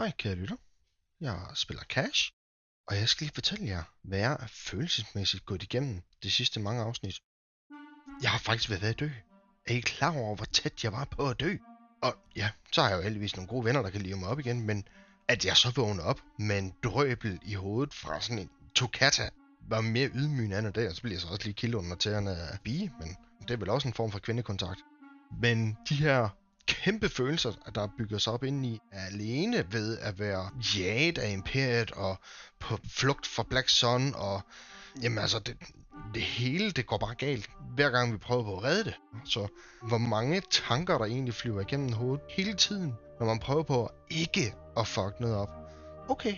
Hej, 0.00 0.12
kære 0.18 0.34
lytter. 0.34 0.56
Jeg 1.20 1.46
spiller 1.54 1.84
Cash, 1.84 2.32
og 2.86 2.96
jeg 2.96 3.08
skal 3.08 3.24
lige 3.24 3.34
fortælle 3.34 3.66
jer, 3.66 3.82
hvad 4.02 4.18
jeg 4.18 4.32
er 4.32 4.46
følelsesmæssigt 4.46 5.46
gået 5.46 5.62
igennem 5.62 6.02
de 6.22 6.30
sidste 6.30 6.60
mange 6.60 6.82
afsnit. 6.82 7.20
Jeg 8.22 8.30
har 8.30 8.38
faktisk 8.38 8.70
været 8.70 8.82
ved 8.82 8.88
at 8.88 9.00
dø. 9.00 9.10
Er 9.66 9.74
I 9.74 9.80
klar 9.80 10.18
over, 10.18 10.36
hvor 10.36 10.44
tæt 10.44 10.84
jeg 10.84 10.92
var 10.92 11.04
på 11.04 11.28
at 11.28 11.40
dø? 11.40 11.56
Og 12.02 12.14
ja, 12.36 12.50
så 12.72 12.82
har 12.82 12.88
jeg 12.88 12.96
jo 12.96 13.02
heldigvis 13.02 13.36
nogle 13.36 13.48
gode 13.48 13.64
venner, 13.64 13.82
der 13.82 13.90
kan 13.90 14.02
leve 14.02 14.16
mig 14.16 14.28
op 14.28 14.38
igen, 14.38 14.66
men 14.66 14.88
at 15.28 15.44
jeg 15.44 15.56
så 15.56 15.72
vågner 15.76 16.02
op 16.02 16.20
med 16.38 16.58
en 16.58 16.74
drøbel 16.82 17.38
i 17.42 17.54
hovedet 17.54 17.94
fra 17.94 18.20
sådan 18.20 18.38
en 18.38 18.50
Tokata, 18.74 19.30
var 19.68 19.80
mere 19.80 20.10
ydmygende 20.14 20.58
end 20.58 20.72
det, 20.72 20.88
og 20.88 20.94
så 20.94 21.02
bliver 21.02 21.14
jeg 21.14 21.20
så 21.20 21.28
også 21.28 21.44
lige 21.44 21.54
kildet 21.54 21.78
under 21.78 21.96
tæerne 21.96 22.30
af 22.30 22.60
bige, 22.64 22.92
men 22.98 23.16
det 23.40 23.50
er 23.50 23.56
vel 23.56 23.70
også 23.70 23.88
en 23.88 23.94
form 23.94 24.10
for 24.12 24.18
kvindekontakt. 24.18 24.80
Men 25.40 25.76
de 25.88 25.94
her 25.94 26.28
kæmpe 26.70 27.08
følelser, 27.08 27.52
der 27.74 27.88
bygger 27.98 28.18
sig 28.18 28.32
op 28.32 28.44
ind 28.44 28.66
i, 28.66 28.80
alene 28.92 29.64
ved 29.72 29.98
at 29.98 30.18
være 30.18 30.50
jaget 30.76 31.18
af 31.18 31.32
imperiet 31.32 31.90
og 31.90 32.18
på 32.60 32.78
flugt 32.88 33.26
fra 33.26 33.42
Black 33.50 33.68
Sun, 33.68 34.14
og 34.14 34.40
jamen 35.02 35.18
altså, 35.18 35.38
det, 35.38 35.56
det 36.14 36.22
hele, 36.22 36.70
det 36.70 36.86
går 36.86 36.98
bare 36.98 37.14
galt, 37.14 37.50
hver 37.74 37.90
gang 37.90 38.12
vi 38.12 38.18
prøver 38.18 38.44
på 38.44 38.56
at 38.56 38.64
redde 38.64 38.84
det. 38.84 38.94
Så 39.24 39.46
hvor 39.82 39.98
mange 39.98 40.42
tanker, 40.50 40.98
der 40.98 41.04
egentlig 41.04 41.34
flyver 41.34 41.60
igennem 41.60 41.92
hovedet 41.92 42.20
hele 42.30 42.54
tiden, 42.54 42.94
når 43.20 43.26
man 43.26 43.38
prøver 43.38 43.62
på 43.62 43.90
ikke 44.10 44.54
at 44.76 44.86
fuck 44.86 45.20
noget 45.20 45.36
op. 45.36 45.50
Okay, 46.08 46.34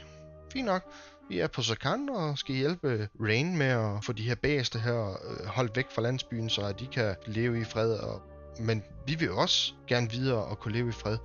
fint 0.53 0.67
nok. 0.67 0.83
Vi 1.29 1.39
er 1.39 1.47
på 1.47 1.63
Sakan 1.63 2.09
og 2.09 2.39
skal 2.39 2.55
hjælpe 2.55 3.09
Rain 3.21 3.57
med 3.57 3.67
at 3.67 4.05
få 4.05 4.13
de 4.13 4.23
her 4.23 4.35
bæste 4.35 4.79
her 4.79 5.11
øh, 5.11 5.47
holdt 5.47 5.77
væk 5.77 5.87
fra 5.91 6.03
landsbyen, 6.03 6.51
så 6.51 6.63
at 6.63 6.81
de 6.81 6.87
kan 6.87 7.17
leve 7.27 7.61
i 7.61 7.65
fred. 7.65 7.93
Og... 7.93 8.32
Men 8.59 8.85
vi 9.07 9.15
vil 9.15 9.33
også 9.33 9.73
gerne 9.89 10.11
videre 10.11 10.45
og 10.45 10.59
kunne 10.59 10.75
leve 10.75 10.89
i 10.89 10.93
fred. 10.93 11.19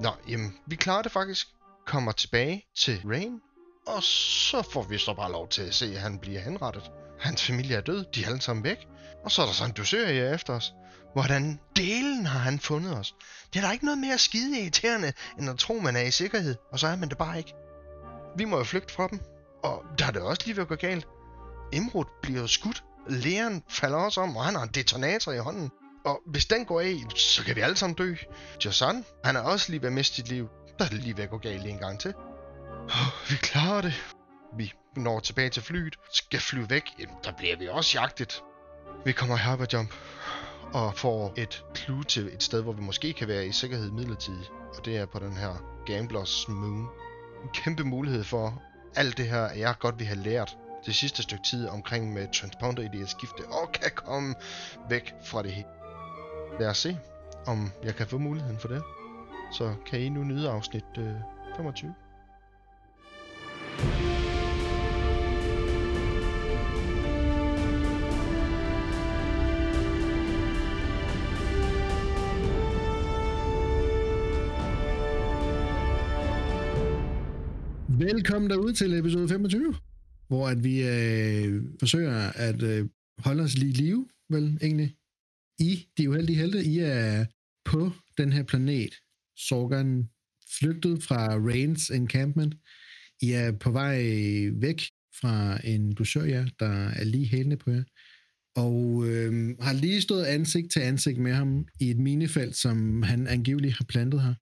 Nå, 0.00 0.10
jamen, 0.28 0.58
vi 0.66 0.76
klarer 0.76 1.02
det 1.02 1.12
faktisk. 1.12 1.46
Kommer 1.86 2.12
tilbage 2.12 2.64
til 2.76 3.02
Rain, 3.06 3.40
og 3.86 4.02
så 4.02 4.62
får 4.72 4.82
vi 4.82 4.98
så 4.98 5.14
bare 5.14 5.32
lov 5.32 5.48
til 5.48 5.62
at 5.62 5.74
se, 5.74 5.86
at 5.86 6.00
han 6.00 6.18
bliver 6.18 6.40
henrettet. 6.40 6.90
Hans 7.20 7.42
familie 7.46 7.76
er 7.76 7.80
død, 7.80 8.04
de 8.14 8.22
er 8.22 8.26
alle 8.26 8.40
sammen 8.40 8.64
væk. 8.64 8.88
Og 9.24 9.30
så 9.30 9.42
er 9.42 9.46
der 9.46 9.52
sådan 9.52 9.70
en 9.70 9.74
dusør 9.74 10.34
efter 10.34 10.54
os. 10.54 10.72
Hvordan 11.12 11.60
delen 11.76 12.26
har 12.26 12.38
han 12.38 12.58
fundet 12.58 12.98
os? 12.98 13.14
Det 13.52 13.58
er 13.58 13.66
da 13.66 13.72
ikke 13.72 13.84
noget 13.84 13.98
mere 13.98 14.18
skide 14.18 14.60
irriterende, 14.60 15.12
end 15.38 15.50
at 15.50 15.58
tro, 15.58 15.74
man 15.74 15.96
er 15.96 16.00
i 16.00 16.10
sikkerhed, 16.10 16.56
og 16.72 16.78
så 16.78 16.86
er 16.86 16.96
man 16.96 17.08
det 17.08 17.18
bare 17.18 17.38
ikke. 17.38 17.54
Vi 18.36 18.44
må 18.44 18.58
jo 18.58 18.64
flygte 18.64 18.94
fra 18.94 19.08
dem, 19.08 19.20
og 19.62 19.84
der 19.98 20.06
er 20.06 20.10
det 20.10 20.22
også 20.22 20.42
lige 20.44 20.56
ved 20.56 20.62
at 20.62 20.68
gå 20.68 20.74
galt. 20.74 21.08
Imrud 21.72 22.04
bliver 22.22 22.46
skudt, 22.46 22.84
Leon 23.08 23.62
falder 23.68 23.98
også 23.98 24.20
om, 24.20 24.36
og 24.36 24.44
han 24.44 24.54
har 24.54 24.62
en 24.62 24.70
detonator 24.74 25.32
i 25.32 25.38
hånden. 25.38 25.70
Og 26.04 26.22
hvis 26.26 26.46
den 26.46 26.64
går 26.64 26.80
af, 26.80 26.96
så 27.16 27.44
kan 27.44 27.56
vi 27.56 27.60
alle 27.60 27.76
sammen 27.76 27.94
dø. 27.96 28.14
Jason, 28.64 29.04
han 29.24 29.36
er 29.36 29.40
også 29.40 29.70
lige 29.70 29.82
ved 29.82 29.88
at 29.88 29.92
miste 29.92 30.16
sit 30.16 30.28
liv. 30.28 30.48
Der 30.78 30.84
er 30.84 30.88
det 30.88 30.98
lige 30.98 31.16
ved 31.16 31.24
at 31.24 31.30
gå 31.30 31.38
galt 31.38 31.66
en 31.66 31.78
gang 31.78 32.00
til. 32.00 32.14
Oh, 32.84 33.30
vi 33.30 33.36
klarer 33.36 33.80
det. 33.80 34.14
Vi 34.56 34.72
når 34.96 35.20
tilbage 35.20 35.50
til 35.50 35.62
flyet, 35.62 35.96
skal 36.12 36.40
flyve 36.40 36.70
væk, 36.70 36.82
jamen, 36.98 37.14
der 37.24 37.32
bliver 37.38 37.56
vi 37.56 37.68
også 37.68 37.98
jagtet. 37.98 38.42
Vi 39.04 39.12
kommer 39.12 39.62
i 39.62 39.66
Jump 39.72 39.94
og 40.72 40.94
får 40.94 41.34
et 41.36 41.64
clue 41.76 42.04
til 42.04 42.26
et 42.34 42.42
sted, 42.42 42.62
hvor 42.62 42.72
vi 42.72 42.82
måske 42.82 43.12
kan 43.12 43.28
være 43.28 43.46
i 43.46 43.52
sikkerhed 43.52 43.90
midlertidigt. 43.90 44.50
Og 44.78 44.84
det 44.84 44.96
er 44.96 45.06
på 45.06 45.18
den 45.18 45.36
her 45.36 45.82
Gamblers 45.86 46.48
Moon. 46.48 46.88
En 47.44 47.48
kæmpe 47.54 47.84
mulighed 47.84 48.24
for 48.24 48.62
alt 48.96 49.16
det 49.16 49.28
her, 49.28 49.52
jeg 49.52 49.74
godt 49.78 49.98
vil 49.98 50.06
have 50.06 50.18
lært 50.18 50.56
det 50.86 50.94
sidste 50.94 51.22
stykke 51.22 51.44
tid 51.50 51.68
omkring 51.68 52.12
med 52.12 52.28
transponder 52.34 52.82
i 52.82 52.98
det 52.98 53.10
skifte, 53.10 53.46
og 53.48 53.72
kan 53.72 53.90
komme 53.94 54.34
væk 54.88 55.14
fra 55.24 55.42
det 55.42 55.52
hele. 55.52 55.81
Lad 56.60 56.68
os 56.68 56.78
se, 56.78 56.98
om 57.46 57.70
jeg 57.84 57.94
kan 57.94 58.06
få 58.06 58.18
muligheden 58.18 58.58
for 58.58 58.68
det. 58.68 58.82
Så 59.52 59.74
kan 59.86 60.00
I 60.00 60.08
nu 60.08 60.24
nyde 60.24 60.48
afsnit 60.48 60.84
øh, 60.98 61.14
25. 61.56 61.94
Velkommen 77.88 78.50
derude 78.50 78.72
til 78.74 78.98
episode 78.98 79.28
25, 79.28 79.74
hvor 80.28 80.48
at 80.48 80.64
vi 80.64 80.82
øh, 80.82 81.62
forsøger 81.80 82.30
at 82.34 82.62
øh, 82.62 82.88
holde 83.18 83.42
os 83.42 83.58
lige 83.58 83.70
i 83.70 83.72
live, 83.72 84.06
vel 84.30 84.58
egentlig. 84.62 84.96
I, 85.58 85.86
de 85.98 86.08
uheldige 86.08 86.38
helte, 86.38 86.64
I 86.64 86.78
er 86.78 87.24
på 87.64 87.90
den 88.18 88.32
her 88.32 88.42
planet, 88.42 88.94
Sorgan, 89.36 90.08
flygtet 90.58 91.02
fra 91.02 91.36
Rains 91.36 91.90
encampment. 91.90 92.54
I 93.22 93.30
er 93.32 93.52
på 93.52 93.70
vej 93.70 93.98
væk 94.52 94.82
fra 95.20 95.66
en 95.66 95.94
dusør, 95.94 96.44
der 96.58 96.88
er 96.88 97.04
lige 97.04 97.26
hælende 97.26 97.56
på 97.56 97.70
jer, 97.70 97.82
og 98.56 99.08
øh, 99.08 99.56
har 99.60 99.72
lige 99.72 100.00
stået 100.00 100.24
ansigt 100.24 100.72
til 100.72 100.80
ansigt 100.80 101.18
med 101.18 101.32
ham 101.32 101.66
i 101.80 101.90
et 101.90 101.98
minefelt, 101.98 102.56
som 102.56 103.02
han 103.02 103.26
angiveligt 103.26 103.76
har 103.76 103.84
plantet 103.88 104.22
her 104.22 104.34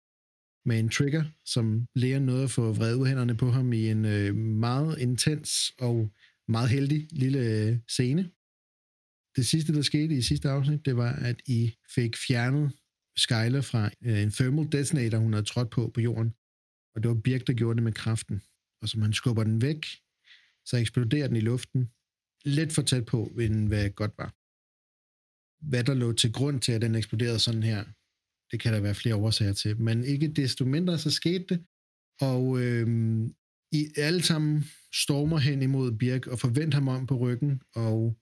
med 0.68 0.78
en 0.78 0.88
trigger, 0.88 1.24
som 1.44 1.86
lærer 1.94 2.18
noget 2.18 2.44
at 2.44 2.50
få 2.50 2.72
vred 2.72 3.06
hænderne 3.06 3.36
på 3.36 3.50
ham 3.50 3.72
i 3.72 3.90
en 3.90 4.04
øh, 4.04 4.36
meget 4.36 4.98
intens 4.98 5.50
og 5.78 6.10
meget 6.48 6.68
heldig 6.68 7.08
lille 7.12 7.38
øh, 7.38 7.78
scene. 7.88 8.30
Det 9.36 9.46
sidste, 9.46 9.74
der 9.74 9.82
skete 9.82 10.14
i 10.14 10.22
sidste 10.22 10.50
afsnit, 10.50 10.84
det 10.84 10.96
var, 10.96 11.12
at 11.12 11.36
I 11.46 11.74
fik 11.94 12.16
fjernet 12.16 12.72
Skyler 13.16 13.60
fra 13.60 13.90
øh, 14.02 14.22
en 14.22 14.30
thermal 14.30 14.72
detonator, 14.72 15.18
hun 15.18 15.32
havde 15.32 15.46
trådt 15.46 15.70
på 15.70 15.90
på 15.94 16.00
jorden. 16.00 16.34
Og 16.94 17.02
det 17.02 17.08
var 17.08 17.20
Birk, 17.24 17.46
der 17.46 17.52
gjorde 17.52 17.76
det 17.76 17.82
med 17.82 17.92
kraften. 17.92 18.42
Og 18.82 18.88
som 18.88 19.02
han 19.02 19.12
skubber 19.12 19.44
den 19.44 19.62
væk, 19.62 19.86
så 20.64 20.76
eksploderer 20.76 21.26
den 21.26 21.36
i 21.36 21.40
luften. 21.40 21.90
Lidt 22.44 22.72
for 22.72 22.82
tæt 22.82 23.04
på, 23.06 23.24
end 23.40 23.68
hvad 23.68 23.90
godt 23.90 24.12
var. 24.18 24.34
Hvad 25.68 25.84
der 25.84 25.94
lå 25.94 26.12
til 26.12 26.32
grund 26.32 26.60
til, 26.60 26.72
at 26.72 26.82
den 26.82 26.94
eksploderede 26.94 27.38
sådan 27.38 27.62
her, 27.62 27.84
det 28.50 28.60
kan 28.60 28.72
der 28.72 28.80
være 28.80 28.94
flere 28.94 29.14
årsager 29.14 29.52
til, 29.52 29.80
men 29.80 30.04
ikke 30.04 30.28
desto 30.28 30.64
mindre 30.64 30.98
så 30.98 31.10
skete 31.10 31.44
det, 31.48 31.64
og 32.20 32.60
øhm, 32.60 33.34
I 33.72 33.88
alle 33.96 34.22
sammen 34.22 34.64
stormer 34.94 35.38
hen 35.38 35.62
imod 35.62 35.92
Birk 35.92 36.26
og 36.26 36.38
forventer 36.38 36.78
ham 36.78 36.88
om 36.88 37.06
på 37.06 37.16
ryggen, 37.16 37.62
og 37.74 38.18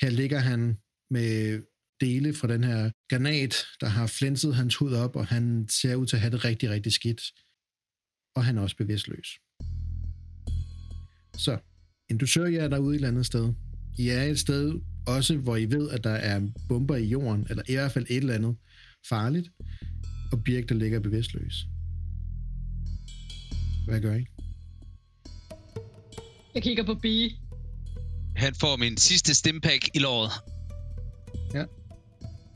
her 0.00 0.10
ligger 0.10 0.38
han 0.38 0.78
med 1.10 1.62
dele 2.00 2.34
fra 2.34 2.48
den 2.48 2.64
her 2.64 2.90
granat, 3.10 3.54
der 3.80 3.86
har 3.86 4.06
flænset 4.06 4.54
hans 4.54 4.76
hud 4.76 4.92
op, 4.92 5.16
og 5.16 5.26
han 5.26 5.68
ser 5.68 5.94
ud 5.94 6.06
til 6.06 6.16
at 6.16 6.20
have 6.20 6.30
det 6.30 6.44
rigtig, 6.44 6.70
rigtig 6.70 6.92
skidt. 6.92 7.20
Og 8.36 8.44
han 8.44 8.58
er 8.58 8.62
også 8.62 8.76
bevidstløs. 8.76 9.28
Så, 11.36 11.58
indusør 12.10 12.46
jer 12.46 12.68
derude 12.68 12.94
et 12.94 12.94
eller 12.94 13.08
andet 13.08 13.26
sted. 13.26 13.52
I 13.98 14.08
er 14.08 14.22
et 14.22 14.38
sted 14.38 14.80
også, 15.06 15.36
hvor 15.36 15.56
I 15.56 15.64
ved, 15.64 15.90
at 15.90 16.04
der 16.04 16.10
er 16.10 16.40
bomber 16.68 16.96
i 16.96 17.04
jorden, 17.04 17.46
eller 17.50 17.62
i 17.68 17.74
hvert 17.74 17.92
fald 17.92 18.06
et 18.08 18.16
eller 18.16 18.34
andet, 18.34 18.56
farligt, 19.08 19.48
og 20.32 20.44
Birk, 20.44 20.68
der 20.68 20.74
ligger 20.74 21.00
bevidstløs. 21.00 21.66
Hvad 23.86 24.00
gør 24.00 24.14
I? 24.14 24.26
Jeg 26.54 26.62
kigger 26.62 26.84
på 26.84 26.94
Bee. 26.94 27.47
Han 28.38 28.54
får 28.54 28.76
min 28.76 28.96
sidste 28.96 29.34
stimpack 29.34 29.88
i 29.94 29.98
låret. 29.98 30.30
Ja. 31.54 31.64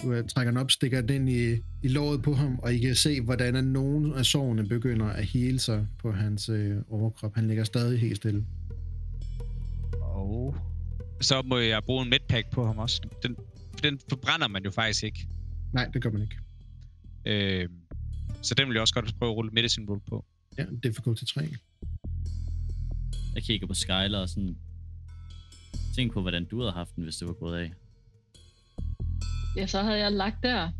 Du 0.02 0.18
uh, 0.18 0.26
trækker 0.26 0.50
den 0.50 0.60
op, 0.60 0.70
stikker 0.70 1.00
den 1.00 1.28
i, 1.28 1.52
i 1.82 1.88
låret 1.88 2.22
på 2.22 2.34
ham, 2.34 2.58
og 2.58 2.74
I 2.74 2.78
kan 2.78 2.94
se, 2.94 3.20
hvordan 3.20 3.56
at 3.56 3.64
nogle 3.64 4.16
af 4.16 4.26
sårene 4.26 4.68
begynder 4.68 5.06
at 5.06 5.24
hele 5.24 5.58
sig 5.58 5.86
på 5.98 6.12
hans 6.12 6.48
øh, 6.48 6.76
overkrop. 6.90 7.34
Han 7.34 7.48
ligger 7.48 7.64
stadig 7.64 8.00
helt 8.00 8.16
stille. 8.16 8.44
Og 10.00 10.56
så 11.20 11.42
må 11.42 11.58
jeg 11.58 11.82
bruge 11.84 12.02
en 12.02 12.10
medpack 12.10 12.50
på 12.50 12.66
ham 12.66 12.78
også. 12.78 13.02
Den, 13.22 13.36
den 13.82 14.00
forbrænder 14.08 14.48
man 14.48 14.64
jo 14.64 14.70
faktisk 14.70 15.04
ikke. 15.04 15.28
Nej, 15.72 15.88
det 15.94 16.02
gør 16.02 16.10
man 16.10 16.22
ikke. 16.22 16.36
Øh, 17.26 17.68
så 18.42 18.54
den 18.54 18.68
vil 18.68 18.74
jeg 18.74 18.80
også 18.80 18.94
godt 18.94 19.14
prøve 19.18 19.30
at 19.30 19.36
rulle 19.36 19.50
medicine 19.50 19.86
roll 19.88 20.00
på. 20.08 20.24
Ja, 20.58 20.64
difficulty 20.82 21.24
3. 21.24 21.48
Jeg 23.34 23.42
kigger 23.42 23.66
på 23.66 23.74
Skyler 23.74 24.18
og 24.18 24.28
sådan... 24.28 24.56
Tænk 25.94 26.12
på, 26.12 26.20
hvordan 26.20 26.44
du 26.44 26.60
havde 26.60 26.72
haft 26.72 26.96
den, 26.96 27.04
hvis 27.04 27.16
det 27.16 27.28
var 27.28 27.34
gået 27.34 27.58
af. 27.58 27.72
Ja, 29.56 29.66
så 29.66 29.82
havde 29.82 29.98
jeg 29.98 30.12
lagt 30.12 30.42
der. 30.42 30.70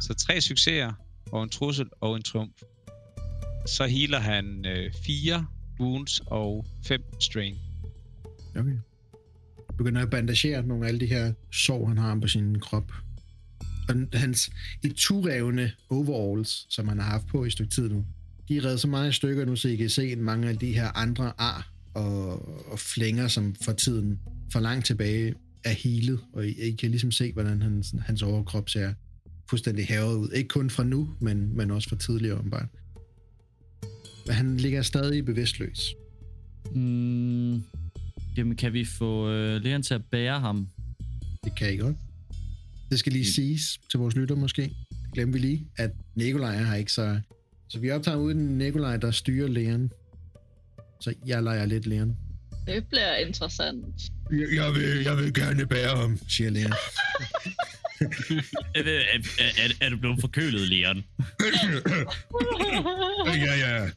Så 0.00 0.14
tre 0.14 0.40
succeser, 0.40 0.92
og 1.32 1.42
en 1.42 1.48
trussel 1.48 1.90
og 2.00 2.16
en 2.16 2.22
triumf. 2.22 2.62
Så 3.66 3.86
healer 3.86 4.18
han 4.18 4.66
øh, 4.66 4.92
fire 5.06 5.46
wounds 5.80 6.20
og 6.26 6.66
fem 6.84 7.02
strain. 7.20 7.56
Okay. 8.56 8.76
Begynder 9.78 10.02
at 10.02 10.10
bandagere 10.10 10.62
nogle 10.62 10.84
af 10.84 10.88
alle 10.88 11.00
de 11.00 11.06
her 11.06 11.32
sår, 11.52 11.86
han 11.86 11.98
har 11.98 12.18
på 12.20 12.28
sin 12.28 12.60
krop. 12.60 12.92
Og 13.88 13.94
hans 14.12 14.50
eturevne 14.84 15.72
overalls, 15.90 16.66
som 16.74 16.88
han 16.88 16.98
har 16.98 17.10
haft 17.10 17.26
på 17.26 17.44
i 17.44 17.46
et 17.46 17.52
stykke 17.52 17.70
tid 17.70 17.88
nu, 17.88 18.04
de 18.48 18.56
er 18.56 18.64
reddet 18.64 18.80
så 18.80 18.88
meget 18.88 19.08
i 19.08 19.12
stykker 19.12 19.44
nu, 19.44 19.56
så 19.56 19.68
I 19.68 19.76
kan 19.76 19.90
se 19.90 20.16
mange 20.16 20.48
af 20.48 20.58
de 20.58 20.72
her 20.72 20.96
andre 20.96 21.32
ar 21.38 21.71
og, 21.94 22.48
og 22.72 22.78
flænger, 22.78 23.28
som 23.28 23.54
for 23.64 23.72
tiden 23.72 24.18
for 24.52 24.60
langt 24.60 24.86
tilbage 24.86 25.34
er 25.64 25.70
helet, 25.72 26.20
og 26.32 26.46
I, 26.46 26.50
I 26.50 26.70
kan 26.76 26.90
ligesom 26.90 27.10
se, 27.10 27.32
hvordan 27.32 27.62
hans, 27.62 27.94
hans 28.06 28.22
overkrop 28.22 28.68
ser 28.68 28.92
fuldstændig 29.50 29.86
havet 29.86 30.16
ud. 30.16 30.28
Ikke 30.34 30.48
kun 30.48 30.70
fra 30.70 30.84
nu, 30.84 31.08
men, 31.20 31.56
men 31.56 31.70
også 31.70 31.88
fra 31.88 31.96
tidligere 31.96 32.38
åbenbart. 32.38 32.66
Men 34.26 34.34
han 34.34 34.56
ligger 34.56 34.82
stadig 34.82 35.24
bevidstløs. 35.24 35.94
Mm, 36.74 37.52
jamen, 38.36 38.56
kan 38.58 38.72
vi 38.72 38.84
få 38.84 39.30
øh, 39.30 39.60
Leon 39.62 39.82
til 39.82 39.94
at 39.94 40.02
bære 40.10 40.40
ham? 40.40 40.68
Det 41.44 41.54
kan 41.56 41.74
I 41.74 41.76
godt. 41.76 41.96
Det 42.90 42.98
skal 42.98 43.12
lige 43.12 43.22
Mm. 43.22 43.32
siges 43.34 43.80
til 43.90 43.98
vores 44.00 44.16
lytter 44.16 44.34
måske. 44.36 44.62
Det 44.62 45.12
glemmer 45.12 45.32
vi 45.32 45.38
lige, 45.38 45.66
at 45.76 45.90
Nikolaj 46.14 46.56
er 46.56 46.64
her 46.64 46.74
ikke, 46.74 46.92
så... 46.92 47.20
Så 47.68 47.78
vi 47.78 47.90
optager 47.90 48.16
uden 48.18 48.58
Nikolaj, 48.58 48.96
der 48.96 49.10
styrer 49.10 49.48
Leon. 49.48 49.90
Så 51.02 51.14
jeg 51.26 51.42
leger 51.42 51.66
lidt 51.66 51.86
Leon. 51.86 52.16
Det 52.66 52.86
bliver 52.88 53.14
interessant. 53.16 53.84
Jeg, 54.30 54.54
jeg, 54.54 54.74
vil, 54.74 55.02
jeg 55.02 55.16
vil 55.16 55.34
gerne 55.34 55.66
bære 55.66 55.96
ham, 55.96 56.18
siger 56.28 56.50
Leon. 56.50 56.72
Er, 58.74 58.82
er, 58.82 59.18
er, 59.38 59.72
er 59.80 59.88
du 59.90 59.96
blevet 59.96 60.20
forkølet, 60.20 60.68
Leon? 60.68 61.04
ja, 63.26 63.54
ja. 63.58 63.88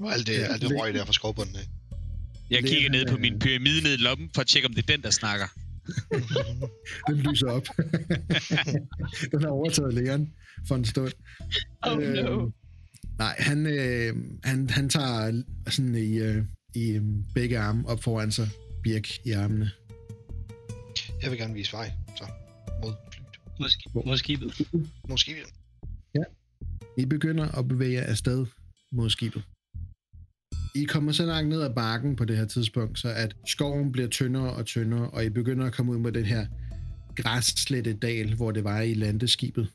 Og 0.00 0.12
alt 0.12 0.26
det, 0.26 0.32
Ja, 0.32 0.44
alt 0.52 0.62
det 0.62 0.80
røg 0.80 0.94
der 0.94 1.04
fra 1.04 1.12
skovbunden 1.12 1.56
af. 1.56 1.66
Jeg 2.50 2.64
kigger 2.64 2.90
ned 2.90 3.06
på 3.06 3.16
min 3.16 3.38
pyramide 3.38 3.82
ned 3.82 3.92
i 3.92 3.96
lommen, 3.96 4.30
for 4.34 4.40
at 4.40 4.46
tjekke, 4.46 4.68
om 4.68 4.74
det 4.74 4.82
er 4.82 4.92
den, 4.92 5.02
der 5.02 5.10
snakker. 5.10 5.46
Den 7.08 7.16
lyser 7.16 7.50
op. 7.50 7.66
Den 9.32 9.42
har 9.42 9.48
overtaget 9.48 9.94
Leon 9.94 10.32
for 10.68 10.74
en 10.74 10.84
stund. 10.84 11.12
Oh 11.82 11.98
no. 11.98 12.42
Øhm, 12.42 12.52
nej, 13.18 13.34
han, 13.38 13.66
øh, 13.66 14.16
han, 14.44 14.70
han 14.70 14.88
tager 14.88 15.42
sådan 15.68 15.94
i, 15.94 16.18
øh, 16.18 16.44
i 16.74 16.90
øh, 16.90 17.02
begge 17.34 17.58
arme 17.58 17.88
op 17.88 18.02
foran 18.02 18.32
sig, 18.32 18.48
Birk 18.82 19.26
i 19.26 19.30
armene. 19.30 19.70
Jeg 21.22 21.30
vil 21.30 21.38
gerne 21.38 21.54
vise 21.54 21.72
vej, 21.72 21.92
så 22.16 22.24
mod 22.82 22.92
flyet. 23.12 23.60
Måske, 23.60 23.90
mod 24.06 24.16
skibet. 24.16 24.60
Måske 25.08 25.34
vi 25.34 25.40
I 26.96 27.04
begynder 27.04 27.58
at 27.58 27.68
bevæge 27.68 27.92
jer 27.92 28.06
afsted 28.06 28.46
mod 28.92 29.10
skibet. 29.10 29.42
I 30.74 30.84
kommer 30.84 31.12
så 31.12 31.26
langt 31.26 31.48
ned 31.48 31.62
ad 31.62 31.74
bakken 31.74 32.16
på 32.16 32.24
det 32.24 32.36
her 32.36 32.44
tidspunkt, 32.44 32.98
så 32.98 33.08
at 33.08 33.36
skoven 33.46 33.92
bliver 33.92 34.08
tyndere 34.08 34.52
og 34.52 34.66
tyndere, 34.66 35.10
og 35.10 35.24
I 35.24 35.28
begynder 35.30 35.66
at 35.66 35.72
komme 35.72 35.92
ud 35.92 35.98
med 35.98 36.12
den 36.12 36.24
her 36.24 36.46
græsslette 37.16 37.92
dal, 37.92 38.34
hvor 38.34 38.50
det 38.50 38.64
var 38.64 38.80
i 38.80 38.94
landeskibet. 38.94 39.68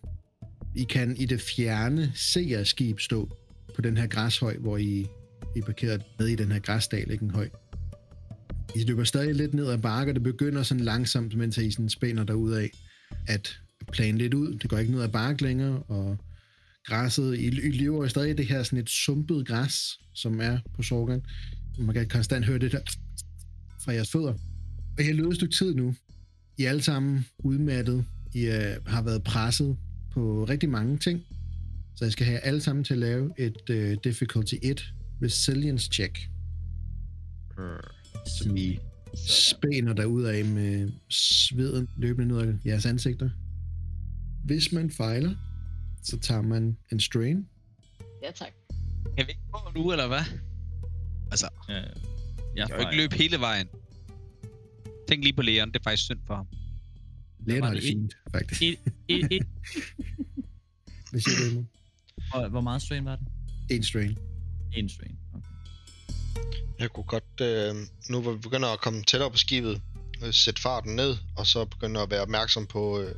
I 0.75 0.83
kan 0.83 1.16
i 1.18 1.25
det 1.25 1.42
fjerne 1.42 2.12
se 2.16 2.48
jeres 2.50 2.68
skib 2.68 3.00
stå 3.00 3.38
på 3.75 3.81
den 3.81 3.98
her 3.98 4.07
græshøj, 4.07 4.57
hvor 4.57 4.77
I, 4.77 5.07
I 5.56 5.60
er 5.60 5.66
parkeret 5.66 6.01
nede 6.19 6.31
i 6.31 6.36
den 6.36 6.51
her 6.51 6.60
græsdal, 6.60 7.12
ikke 7.12 7.24
en 7.24 7.31
høj. 7.31 7.50
I 8.75 8.83
løber 8.83 9.04
stadig 9.04 9.36
lidt 9.36 9.54
ned 9.54 9.68
ad 9.68 9.77
bakke, 9.77 10.12
og 10.12 10.16
det 10.16 10.24
begynder 10.24 10.63
sådan 10.63 10.83
langsomt, 10.83 11.38
mens 11.38 11.57
I 11.57 11.72
sådan 11.72 11.89
spænder 11.89 12.24
derudad, 12.24 12.69
at 13.27 13.60
plane 13.92 14.18
lidt 14.18 14.33
ud. 14.33 14.57
Det 14.57 14.69
går 14.69 14.77
ikke 14.77 14.92
ned 14.92 15.01
ad 15.01 15.10
bakke 15.10 15.44
længere, 15.44 15.83
og 15.83 16.18
græsset, 16.86 17.36
I, 17.36 17.45
I 17.45 17.72
lever 17.72 18.04
jo 18.04 18.10
stadig 18.10 18.30
i 18.30 18.33
det 18.33 18.48
her 18.48 18.63
sådan 18.63 18.80
et 18.80 18.89
sumpet 18.89 19.48
græs, 19.48 20.00
som 20.13 20.42
er 20.42 20.60
på 20.75 20.83
Sorgan. 20.83 21.22
Man 21.80 21.94
kan 21.94 22.07
konstant 22.07 22.45
høre 22.45 22.60
det 22.60 22.72
der 22.72 22.80
fra 23.83 23.92
jeres 23.92 24.12
fødder. 24.12 24.33
Og 24.98 25.01
I 25.01 25.04
har 25.04 25.13
løbet 25.13 25.30
et 25.30 25.36
stykke 25.36 25.56
tid 25.56 25.75
nu. 25.75 25.95
I 26.57 26.63
er 26.63 26.69
alle 26.69 26.81
sammen 26.81 27.25
udmattet. 27.39 28.06
I 28.33 28.48
uh, 28.48 28.86
har 28.86 29.01
været 29.01 29.24
presset 29.24 29.77
på 30.15 30.45
rigtig 30.50 30.69
mange 30.69 30.97
ting. 30.97 31.25
Så 31.95 32.06
jeg 32.06 32.12
skal 32.12 32.25
have 32.25 32.39
alle 32.39 32.62
sammen 32.62 32.83
til 32.83 32.94
at 32.94 33.00
lave 33.00 33.33
et 33.38 33.69
uh, 33.69 34.03
difficulty 34.03 34.56
1 34.63 34.94
resilience 35.23 35.89
check. 35.94 36.29
Som 38.39 38.57
I 38.57 38.79
spænder 39.27 39.94
derud 39.94 40.23
af 40.23 40.45
med 40.45 40.91
sveden 41.09 41.88
løbende 41.97 42.27
ned 42.27 42.41
ad 42.41 42.57
jeres 42.65 42.85
ansigter. 42.85 43.29
Hvis 44.44 44.71
man 44.71 44.91
fejler, 44.91 45.35
så 46.03 46.19
tager 46.19 46.41
man 46.41 46.77
en 46.91 47.00
strain. 47.00 47.47
Ja, 48.23 48.31
tak. 48.31 48.51
Kan 49.17 49.25
vi 49.27 49.31
ikke 49.31 49.41
gå 49.51 49.59
nu, 49.75 49.91
eller 49.91 50.07
hvad? 50.07 50.39
Altså, 51.31 51.50
Ja, 51.69 51.73
jeg 51.73 51.85
jeg 52.56 52.67
kan 52.67 52.75
jo 52.75 52.81
ikke 52.81 53.01
løbe 53.01 53.15
hele 53.15 53.39
vejen. 53.39 53.67
Tænk 55.07 55.23
lige 55.23 55.33
på 55.33 55.41
Leon, 55.41 55.67
det 55.71 55.79
er 55.79 55.83
faktisk 55.83 56.03
synd 56.03 56.19
for 56.27 56.35
ham. 56.35 56.47
Var 57.47 57.65
har 57.65 57.74
det 57.74 57.83
fint, 57.83 58.18
faktisk. 58.31 58.62
Et, 58.62 58.80
et, 59.07 59.27
et, 59.31 59.47
Hvad 61.12 61.21
siger 61.21 61.38
du, 61.38 61.51
Emil? 61.51 61.65
hvor, 62.31 62.47
hvor 62.47 62.62
meget 62.62 62.81
strain 62.81 63.06
var 63.06 63.15
det? 63.15 63.27
En 63.69 63.83
strain. 63.83 64.18
En 64.74 64.89
strain. 64.89 65.18
Okay. 65.33 66.59
Jeg 66.80 66.89
kunne 66.89 67.03
godt, 67.03 67.42
øh, 67.42 67.75
nu 68.09 68.21
hvor 68.21 68.31
vi 68.31 68.38
begynder 68.38 68.68
at 68.68 68.80
komme 68.81 69.03
tættere 69.03 69.31
på 69.31 69.38
skibet, 69.38 69.81
øh, 70.24 70.33
sætte 70.33 70.62
farten 70.62 70.95
ned, 70.95 71.18
og 71.38 71.47
så 71.47 71.65
begynde 71.65 72.00
at 72.00 72.12
være 72.12 72.21
opmærksom 72.21 72.68
på, 72.68 73.00
øh, 73.01 73.15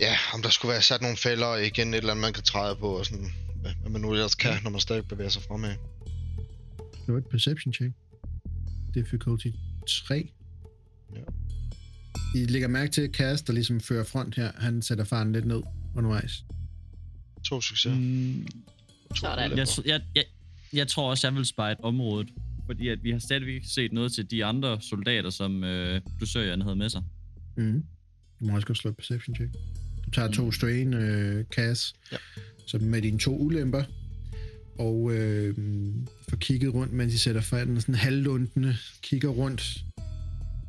ja, 0.00 0.16
om 0.34 0.42
der 0.42 0.50
skulle 0.50 0.72
være 0.72 0.82
sat 0.82 1.02
nogle 1.02 1.16
fælder 1.16 1.56
igen, 1.56 1.94
et 1.94 1.98
eller 1.98 2.10
andet, 2.10 2.20
man 2.22 2.32
kan 2.32 2.42
træde 2.42 2.76
på, 2.76 2.98
og 2.98 3.06
sådan, 3.06 3.32
hvad, 3.60 3.72
hvad 3.80 3.90
man 3.90 4.00
nu 4.00 4.12
ellers 4.12 4.34
kan, 4.34 4.62
når 4.62 4.70
man 4.70 4.80
stadig 4.80 5.08
bevæger 5.08 5.30
sig 5.30 5.42
fremad. 5.42 5.76
Det 7.06 7.14
var 7.14 7.18
et 7.18 7.26
perception 7.26 7.72
check. 7.72 7.92
Difficulty 8.94 9.48
3. 9.88 10.32
Ja. 11.14 11.20
I 12.34 12.46
lægger 12.46 12.68
mærke 12.68 12.90
til, 12.92 13.00
at 13.02 13.10
Cass, 13.10 13.42
der 13.42 13.52
ligesom 13.52 13.80
fører 13.80 14.04
front 14.04 14.34
her, 14.34 14.52
han 14.56 14.82
sætter 14.82 15.04
faren 15.04 15.32
lidt 15.32 15.44
ned 15.46 15.62
undervejs. 15.96 16.44
To 17.44 17.60
succeser. 17.60 17.94
Mm, 17.96 18.46
To 19.08 19.14
Sådan. 19.14 19.58
jeg, 19.58 19.66
jeg, 19.86 20.00
jeg, 20.14 20.24
jeg 20.72 20.88
tror 20.88 21.10
også, 21.10 21.26
jeg 21.26 21.34
vil 21.34 21.44
spejde 21.44 21.80
området. 21.82 22.28
Fordi 22.66 22.88
at 22.88 22.98
vi 23.04 23.10
har 23.10 23.18
stadigvæk 23.18 23.54
ikke 23.54 23.68
set 23.68 23.92
noget 23.92 24.12
til 24.12 24.30
de 24.30 24.44
andre 24.44 24.80
soldater, 24.80 25.30
som 25.30 25.64
øh, 25.64 26.00
dusørjerne 26.20 26.62
havde 26.64 26.76
med 26.76 26.88
sig. 26.88 27.02
Mm. 27.56 27.84
Du 28.40 28.44
må 28.46 28.54
også 28.54 28.66
godt 28.66 28.78
slå 28.78 28.90
et 28.90 28.96
perception 28.96 29.36
check. 29.36 29.50
Du 30.04 30.10
tager 30.10 30.30
to 30.30 30.52
strain, 30.52 30.94
øh, 30.94 31.44
Cass, 31.44 31.94
Ja. 32.12 32.16
så 32.66 32.78
med 32.78 33.02
dine 33.02 33.18
to 33.18 33.38
ulemper, 33.38 33.82
og 34.78 35.12
øh, 35.12 35.54
får 36.28 36.36
kigget 36.36 36.74
rundt, 36.74 36.92
mens 36.92 37.14
I 37.14 37.18
sætter 37.18 37.40
fanden 37.40 37.80
sådan 37.80 37.94
halvlundende, 37.94 38.76
kigger 39.02 39.28
rundt 39.28 39.84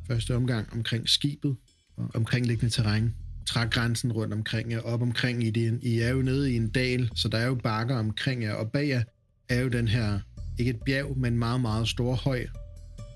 første 0.08 0.36
omgang 0.36 0.74
omkring 0.74 1.10
skibet 1.10 1.56
og 1.98 2.12
omkringliggende 2.14 2.74
terræn. 2.74 3.14
Trækgrænsen 3.48 4.12
rundt 4.12 4.34
omkring 4.34 4.72
jer, 4.72 4.80
op 4.80 5.02
omkring 5.02 5.44
i 5.44 5.50
det. 5.50 5.80
I 5.84 6.00
er 6.00 6.10
jo 6.10 6.22
nede 6.22 6.54
i 6.54 6.56
en 6.56 6.70
dal, 6.70 7.10
så 7.16 7.28
der 7.28 7.38
er 7.38 7.46
jo 7.46 7.56
bakker 7.56 7.96
omkring 7.96 8.44
jer, 8.44 8.54
og 8.54 8.72
bag 8.72 8.88
jer 8.88 9.04
er 9.50 9.60
jo 9.60 9.68
den 9.68 9.88
her, 9.88 10.20
ikke 10.60 10.72
et 10.72 10.82
bjerg, 10.86 11.18
men 11.18 11.38
meget, 11.38 11.62
meget 11.62 11.88
stor 11.88 12.16
høj, 12.16 12.48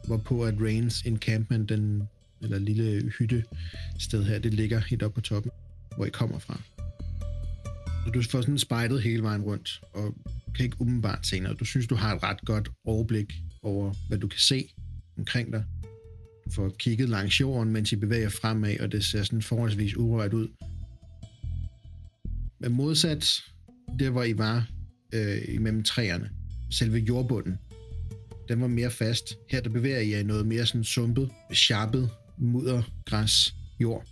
hvorpå 0.07 0.45
at 0.45 0.55
Rains 0.61 1.01
encampment, 1.01 1.69
den, 1.69 2.03
eller 2.41 2.59
lille 2.59 3.11
hytte 3.19 3.43
sted 3.99 4.23
her, 4.23 4.39
det 4.39 4.53
ligger 4.53 4.79
helt 4.79 5.03
oppe 5.03 5.15
på 5.15 5.21
toppen, 5.21 5.51
hvor 5.95 6.05
I 6.05 6.09
kommer 6.09 6.39
fra. 6.39 6.61
Og 8.05 8.13
du 8.13 8.21
får 8.21 8.41
sådan 8.41 8.57
spejdet 8.57 9.01
hele 9.01 9.23
vejen 9.23 9.41
rundt, 9.41 9.81
og 9.93 10.15
kan 10.55 10.65
ikke 10.65 10.81
umiddelbart 10.81 11.27
se 11.27 11.39
noget. 11.39 11.59
Du 11.59 11.65
synes, 11.65 11.87
du 11.87 11.95
har 11.95 12.15
et 12.15 12.23
ret 12.23 12.41
godt 12.45 12.69
overblik 12.85 13.33
over, 13.63 13.93
hvad 14.07 14.17
du 14.17 14.27
kan 14.27 14.39
se 14.39 14.69
omkring 15.17 15.53
dig. 15.53 15.63
Får 16.51 16.75
kigget 16.79 17.09
langs 17.09 17.41
jorden, 17.41 17.73
mens 17.73 17.91
I 17.91 17.95
bevæger 17.95 18.29
fremad, 18.29 18.79
og 18.79 18.91
det 18.91 19.05
ser 19.05 19.23
sådan 19.23 19.41
forholdsvis 19.41 19.97
urørt 19.97 20.33
ud. 20.33 20.47
Men 22.59 22.71
modsat 22.71 23.43
der, 23.99 24.09
hvor 24.09 24.23
I 24.23 24.37
var 24.37 24.69
øh, 25.13 25.41
imellem 25.47 25.83
træerne, 25.83 26.29
selve 26.71 26.97
jordbunden, 26.97 27.57
den 28.49 28.61
var 28.61 28.67
mere 28.67 28.91
fast. 28.91 29.37
Her 29.49 29.61
der 29.61 29.69
bevæger 29.69 29.99
I 29.99 30.11
jer 30.11 30.19
i 30.19 30.23
noget 30.23 30.47
mere 30.47 30.65
sådan 30.65 30.83
sumpet, 30.83 31.29
sharpet, 31.53 32.09
mudder, 32.37 32.83
græs, 33.05 33.55
jord. 33.79 34.05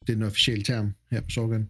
Det 0.00 0.12
er 0.12 0.16
den 0.16 0.22
officielle 0.22 0.64
term 0.64 0.92
her 1.10 1.20
på 1.20 1.30
Sorgan. 1.30 1.68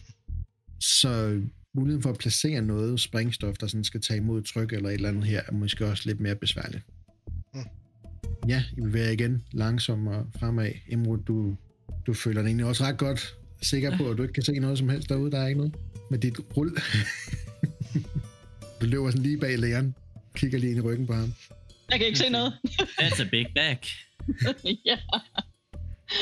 Så 1.00 1.42
muligheden 1.74 2.02
for 2.02 2.10
at 2.10 2.18
placere 2.18 2.62
noget 2.62 3.00
sprængstof, 3.00 3.56
der 3.56 3.66
sådan 3.66 3.84
skal 3.84 4.00
tage 4.00 4.18
imod 4.18 4.42
tryk 4.42 4.72
eller 4.72 4.88
et 4.88 4.94
eller 4.94 5.08
andet 5.08 5.24
her, 5.24 5.42
er 5.48 5.52
måske 5.52 5.86
også 5.86 6.02
lidt 6.06 6.20
mere 6.20 6.34
besværligt. 6.34 6.82
Ja, 8.48 8.64
I 8.76 8.80
bevæger 8.80 9.10
igen 9.10 9.44
langsommere 9.52 10.26
fremad. 10.38 10.70
Imrud, 10.88 11.18
du, 11.18 11.56
du 12.06 12.14
føler 12.14 12.42
dig 12.42 12.48
egentlig 12.48 12.66
også 12.66 12.84
ret 12.84 12.98
godt 12.98 13.34
sikker 13.62 13.96
på, 13.96 14.10
at 14.10 14.18
du 14.18 14.22
ikke 14.22 14.32
kan 14.32 14.42
se 14.42 14.58
noget 14.58 14.78
som 14.78 14.88
helst 14.88 15.08
derude. 15.08 15.30
Der 15.30 15.38
er 15.38 15.46
ikke 15.46 15.58
noget 15.58 15.74
med 16.10 16.18
dit 16.18 16.38
rull. 16.56 16.70
du 18.80 18.86
løber 18.86 19.10
sådan 19.10 19.22
lige 19.22 19.38
bag 19.38 19.58
lægeren, 19.58 19.94
kigger 20.34 20.58
lige 20.58 20.70
ind 20.70 20.78
i 20.78 20.80
ryggen 20.80 21.06
på 21.06 21.12
ham. 21.12 21.34
Jeg 21.90 21.98
kan 21.98 22.06
ikke 22.06 22.18
se 22.18 22.30
noget. 22.30 22.52
That's 23.00 23.22
a 23.22 23.28
big 23.30 23.46
back. 23.54 23.86
ja. 24.86 24.96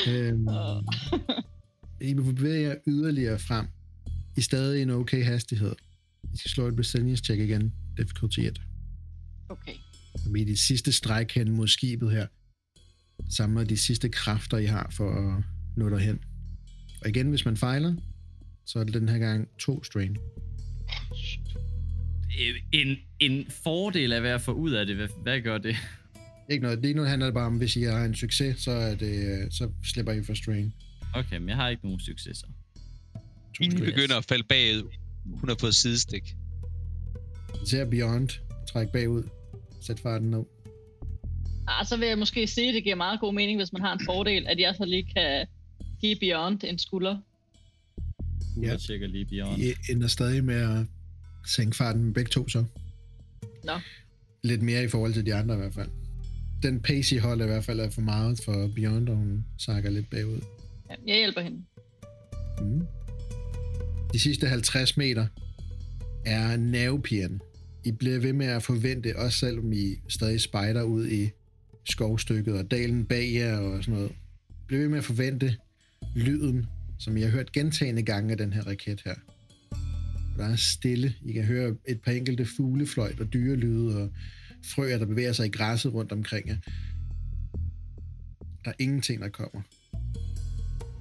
Øhm, 0.07 0.47
Åh. 0.47 0.83
I 2.01 2.13
vil 2.13 2.33
bevæge 2.33 2.67
jer 2.67 2.75
yderligere 2.87 3.39
frem 3.39 3.67
i 4.37 4.41
stadig 4.41 4.81
en 4.81 4.89
okay 4.89 5.23
hastighed. 5.23 5.75
I 6.33 6.37
skal 6.37 6.51
slå 6.51 6.67
et 6.67 6.79
resilience 6.79 7.23
check 7.23 7.39
igen. 7.39 7.73
Difficulty 7.97 8.39
1. 8.39 8.61
Okay. 9.49 9.75
Og 10.13 10.33
vi 10.33 10.41
er 10.41 10.45
i 10.45 10.49
de 10.49 10.57
sidste 10.57 10.91
stræk 10.91 11.31
hen 11.31 11.51
mod 11.51 11.67
skibet 11.67 12.11
her. 12.11 12.27
Samler 13.29 13.63
de 13.63 13.77
sidste 13.77 14.09
kræfter, 14.09 14.57
I 14.57 14.65
har 14.65 14.89
for 14.91 15.11
at 15.11 15.43
nå 15.77 15.89
derhen. 15.89 16.19
Og 17.01 17.09
igen, 17.09 17.29
hvis 17.29 17.45
man 17.45 17.57
fejler, 17.57 17.95
så 18.65 18.79
er 18.79 18.83
det 18.83 18.93
den 18.93 19.09
her 19.09 19.17
gang 19.17 19.47
to 19.59 19.83
strain. 19.83 20.17
En, 22.71 22.97
en 23.19 23.45
fordel 23.63 24.13
af, 24.13 24.23
jeg 24.23 24.41
får 24.41 24.53
ud 24.53 24.71
af 24.71 24.85
det, 24.85 24.95
hvad, 24.95 25.07
hvad 25.23 25.41
gør 25.41 25.57
det? 25.57 25.75
Ikke 26.49 26.63
noget. 26.63 26.81
Lige 26.81 26.93
nu 26.93 27.03
handler 27.03 27.27
det 27.27 27.33
bare 27.33 27.45
om, 27.45 27.57
hvis 27.57 27.75
I 27.75 27.81
har 27.81 28.05
en 28.05 28.15
succes, 28.15 28.59
så, 28.59 28.71
er 28.71 28.95
det, 28.95 29.47
så 29.53 29.71
slipper 29.83 30.13
I 30.13 30.23
for 30.23 30.33
strain. 30.33 30.73
Okay, 31.13 31.37
men 31.37 31.49
jeg 31.49 31.55
har 31.55 31.69
ikke 31.69 31.83
nogen 31.83 31.99
succeser. 31.99 32.47
Skridt. 33.53 33.75
begynder 33.75 34.17
at 34.17 34.25
falde 34.25 34.43
bagud. 34.43 34.91
Hun 35.25 35.49
har 35.49 35.55
fået 35.59 35.75
sidestik. 35.75 36.35
Vi 37.61 37.69
ser 37.69 37.85
Beyond 37.85 38.29
trække 38.67 38.91
bagud. 38.91 39.23
Sæt 39.81 39.99
farten 39.99 40.31
ned. 40.31 40.43
Ah, 41.67 41.85
så 41.85 41.97
vil 41.97 42.07
jeg 42.07 42.17
måske 42.17 42.47
sige, 42.47 42.67
at 42.69 42.75
det 42.75 42.83
giver 42.83 42.95
meget 42.95 43.19
god 43.19 43.33
mening, 43.33 43.59
hvis 43.59 43.73
man 43.73 43.81
har 43.81 43.93
en 43.93 44.05
fordel, 44.05 44.47
at 44.47 44.59
jeg 44.59 44.75
så 44.77 44.85
lige 44.85 45.03
kan 45.15 45.47
give 46.01 46.15
Beyond 46.19 46.63
en 46.63 46.79
skulder. 46.79 47.17
Ja. 48.57 48.61
Ja. 48.61 48.71
Jeg 48.71 48.79
tjekker 48.79 49.07
lige 49.07 49.25
Beyond. 49.25 49.61
I 49.61 49.73
ender 49.89 50.07
stadig 50.07 50.43
med 50.43 50.55
at 50.55 50.85
sænke 51.45 51.77
farten 51.77 52.03
med 52.03 52.13
begge 52.13 52.29
to 52.29 52.49
så. 52.49 52.63
Nå. 53.63 53.73
Lidt 54.43 54.61
mere 54.61 54.83
i 54.83 54.87
forhold 54.87 55.13
til 55.13 55.25
de 55.25 55.33
andre 55.33 55.55
i 55.55 55.57
hvert 55.57 55.73
fald. 55.73 55.89
Den 56.63 56.79
pace, 56.81 57.15
I 57.15 57.17
holder 57.17 57.45
i 57.45 57.47
hvert 57.47 57.63
fald 57.63 57.79
er 57.79 57.89
for 57.89 58.01
meget 58.01 58.41
for 58.45 58.71
Beyond, 58.75 59.09
og 59.09 59.15
hun 59.15 59.45
sakker 59.57 59.89
lidt 59.89 60.09
bagud. 60.09 60.39
Ja, 60.89 60.95
jeg 61.07 61.15
hjælper 61.17 61.41
hende. 61.41 61.63
Mm. 62.61 62.87
De 64.13 64.19
sidste 64.19 64.47
50 64.47 64.97
meter 64.97 65.27
er 66.25 66.57
nervepirrende. 66.57 67.39
I 67.83 67.91
bliver 67.91 68.19
ved 68.19 68.33
med 68.33 68.45
at 68.45 68.63
forvente, 68.63 69.15
også 69.15 69.39
selvom 69.39 69.73
I 69.73 69.95
stadig 70.07 70.41
spejder 70.41 70.83
ud 70.83 71.07
i 71.07 71.29
skovstykket 71.85 72.53
og 72.53 72.71
dalen 72.71 73.05
bag 73.05 73.33
jer 73.33 73.57
og 73.57 73.83
sådan 73.83 73.95
noget. 73.95 74.11
I 74.49 74.53
bliver 74.67 74.81
ved 74.81 74.89
med 74.89 74.97
at 74.97 75.03
forvente 75.03 75.55
lyden, 76.15 76.65
som 76.99 77.17
I 77.17 77.21
har 77.21 77.29
hørt 77.29 77.51
gentagende 77.51 78.03
gange 78.03 78.31
af 78.31 78.37
den 78.37 78.53
her 78.53 78.67
raket 78.67 79.01
her. 79.05 79.15
Der 80.37 80.45
er 80.45 80.55
stille. 80.55 81.13
I 81.25 81.31
kan 81.31 81.43
høre 81.43 81.75
et 81.87 82.01
par 82.01 82.11
enkelte 82.11 82.45
fuglefløjt 82.45 83.19
og 83.19 83.33
dyrelyde 83.33 84.03
og 84.03 84.09
frøer, 84.65 84.97
der 84.97 85.05
bevæger 85.05 85.33
sig 85.33 85.45
i 85.45 85.49
græsset 85.49 85.93
rundt 85.93 86.11
omkring 86.11 86.47
jer. 86.47 86.57
Der 88.65 88.71
er 88.71 88.75
ingenting, 88.79 89.21
der 89.21 89.29
kommer. 89.29 89.61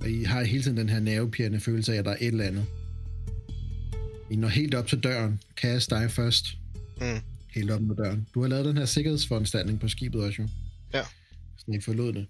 Og 0.01 0.11
I 0.11 0.23
har 0.23 0.43
hele 0.43 0.63
tiden 0.63 0.77
den 0.77 0.89
her 0.89 1.01
nervepirrende 1.01 1.61
følelse 1.61 1.95
af, 1.95 1.99
at 1.99 2.05
der 2.05 2.11
er 2.11 2.17
et 2.21 2.27
eller 2.27 2.45
andet. 2.45 2.67
I 4.31 4.37
når 4.37 4.49
helt 4.49 4.75
op 4.75 4.87
til 4.87 5.01
døren. 5.01 5.41
Kasse 5.57 5.91
dig 5.91 6.11
først. 6.11 6.59
Mm. 7.01 7.21
Helt 7.55 7.71
op 7.71 7.81
med 7.81 7.97
døren. 7.97 8.27
Du 8.35 8.41
har 8.41 8.49
lavet 8.49 8.65
den 8.65 8.77
her 8.77 8.85
sikkerhedsforanstaltning 8.85 9.81
på 9.81 9.89
skibet 9.89 10.25
også, 10.25 10.43
jo. 10.43 10.49
Ja. 10.95 11.03
Sådan 11.59 11.75
I 11.75 11.81
forlod 11.81 12.13
det. 12.13 12.27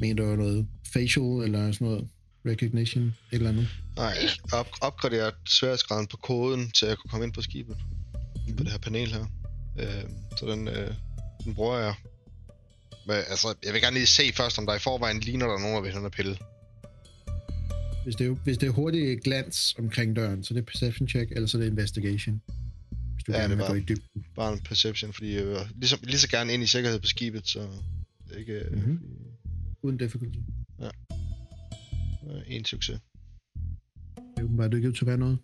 Men 0.00 0.18
der 0.18 0.24
var 0.24 0.36
noget 0.36 0.66
facial 0.92 1.24
eller 1.24 1.72
sådan 1.72 1.86
noget 1.86 2.08
recognition, 2.46 3.04
et 3.04 3.14
eller 3.32 3.48
andet. 3.48 3.68
Nej, 3.96 4.14
op, 4.52 4.68
opgraderet 4.80 5.34
sværhedsgraden 5.46 6.06
på 6.06 6.16
koden, 6.16 6.70
til 6.70 6.86
at 6.86 6.98
kunne 6.98 7.10
komme 7.10 7.26
ind 7.26 7.32
på 7.32 7.42
skibet. 7.42 7.76
Mm. 8.48 8.56
På 8.56 8.62
det 8.62 8.72
her 8.72 8.78
panel 8.78 9.12
her. 9.12 9.26
Øh, 9.78 10.04
så 10.38 10.46
den, 10.46 10.68
øh, 10.68 10.94
den 11.44 11.54
bruger 11.54 11.78
jeg. 11.78 11.94
Men, 13.06 13.16
altså, 13.16 13.54
jeg 13.64 13.72
vil 13.72 13.80
gerne 13.80 13.94
lige 13.94 14.06
se 14.06 14.32
først, 14.34 14.58
om 14.58 14.66
der 14.66 14.74
i 14.74 14.78
forvejen 14.78 15.20
ligner 15.20 15.46
der 15.46 15.58
nogen, 15.58 15.74
der 15.74 15.82
vil 15.82 15.92
have 15.92 16.04
en 16.04 16.10
pille. 16.10 16.36
Hvis 18.04 18.16
det, 18.16 18.26
er, 18.26 18.30
hvis 18.30 18.58
det 18.58 18.66
er 18.66 18.70
hurtig 18.70 19.20
glans 19.20 19.74
omkring 19.78 20.16
døren, 20.16 20.44
så 20.44 20.54
er 20.54 20.56
det 20.56 20.66
perception 20.66 21.08
check, 21.08 21.32
eller 21.32 21.46
så 21.46 21.58
er 21.58 21.62
det 21.62 21.70
investigation. 21.70 22.42
Hvis 23.20 23.24
du 23.24 23.32
Ja, 23.32 23.36
ja, 23.38 23.42
gerne 23.42 23.50
det 23.54 23.58
vil 23.58 23.66
gå 23.66 23.74
i 23.74 23.80
dybden. 23.80 24.24
Bare 24.36 24.52
en 24.52 24.60
perception, 24.60 25.12
fordi 25.12 25.34
jeg 25.36 25.46
vil 25.46 25.56
ligesom, 25.76 25.98
lige 26.02 26.18
så 26.18 26.28
gerne 26.28 26.52
ind 26.54 26.62
i 26.62 26.66
sikkerhed 26.66 27.00
på 27.00 27.06
skibet, 27.06 27.48
så 27.48 27.60
det 28.28 28.34
er 28.34 28.38
ikke 28.38 28.52
øh, 28.52 28.72
Mhm. 28.72 28.82
fordi- 28.98 28.98
Uden 29.82 29.96
difficulty. 29.98 30.38
øh, 30.80 32.42
en 32.46 32.64
succes. 32.64 33.00
Det 34.16 34.22
er 34.38 34.42
åbenbart 34.44 34.74
ikke 34.74 34.88
ud 34.88 34.92
til 34.92 35.00
at 35.04 35.06
være 35.06 35.18
noget. 35.18 35.38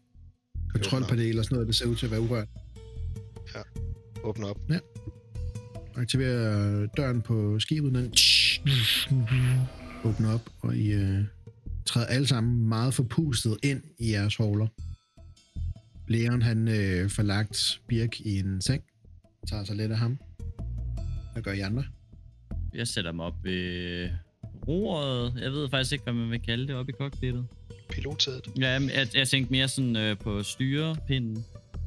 Kontrolpanel 0.72 1.38
og 1.38 1.44
sådan 1.44 1.54
noget, 1.54 1.66
det 1.68 1.76
ser 1.76 1.86
ud 1.86 1.96
til 1.96 2.06
at 2.06 2.12
være 2.12 2.20
urørt. 2.20 2.48
Åbner 4.24 4.46
op. 4.46 4.60
Aktiverer 5.96 6.86
døren 6.86 7.22
på 7.22 7.58
skibet, 7.60 7.92
den 7.94 8.12
åbner 10.04 10.32
op, 10.34 10.50
og 10.60 10.76
I 10.76 10.92
øh, 10.92 11.24
træder 11.86 12.06
alle 12.06 12.26
sammen 12.26 12.68
meget 12.68 12.94
forpustet 12.94 13.56
ind 13.62 13.82
i 13.98 14.12
jeres 14.12 14.36
huller. 14.36 14.66
Leon, 16.08 16.42
han 16.42 16.68
øh, 16.68 17.10
får 17.10 17.22
lagt 17.22 17.80
Birk 17.88 18.20
i 18.20 18.38
en 18.38 18.62
seng, 18.62 18.82
tager 19.48 19.64
sig 19.64 19.76
lidt 19.76 19.92
af 19.92 19.98
ham. 19.98 20.18
Hvad 21.32 21.42
gør 21.42 21.52
I 21.52 21.60
andre? 21.60 21.84
Jeg 22.74 22.88
sætter 22.88 23.12
mig 23.12 23.24
op 23.26 23.44
ved 23.44 24.10
roret. 24.68 25.34
Jeg 25.42 25.52
ved 25.52 25.70
faktisk 25.70 25.92
ikke, 25.92 26.02
hvad 26.04 26.14
man 26.14 26.30
vil 26.30 26.40
kalde 26.40 26.68
det 26.68 26.76
op 26.76 26.88
i 26.88 26.92
cockpittet. 26.92 27.46
Pilotsædet. 27.90 28.48
Ja, 28.58 28.68
jeg, 28.70 29.08
jeg 29.14 29.28
tænkte 29.28 29.52
mere 29.52 29.68
sådan 29.68 29.96
øh, 29.96 30.18
på 30.18 30.42
styrepinden. 30.42 31.44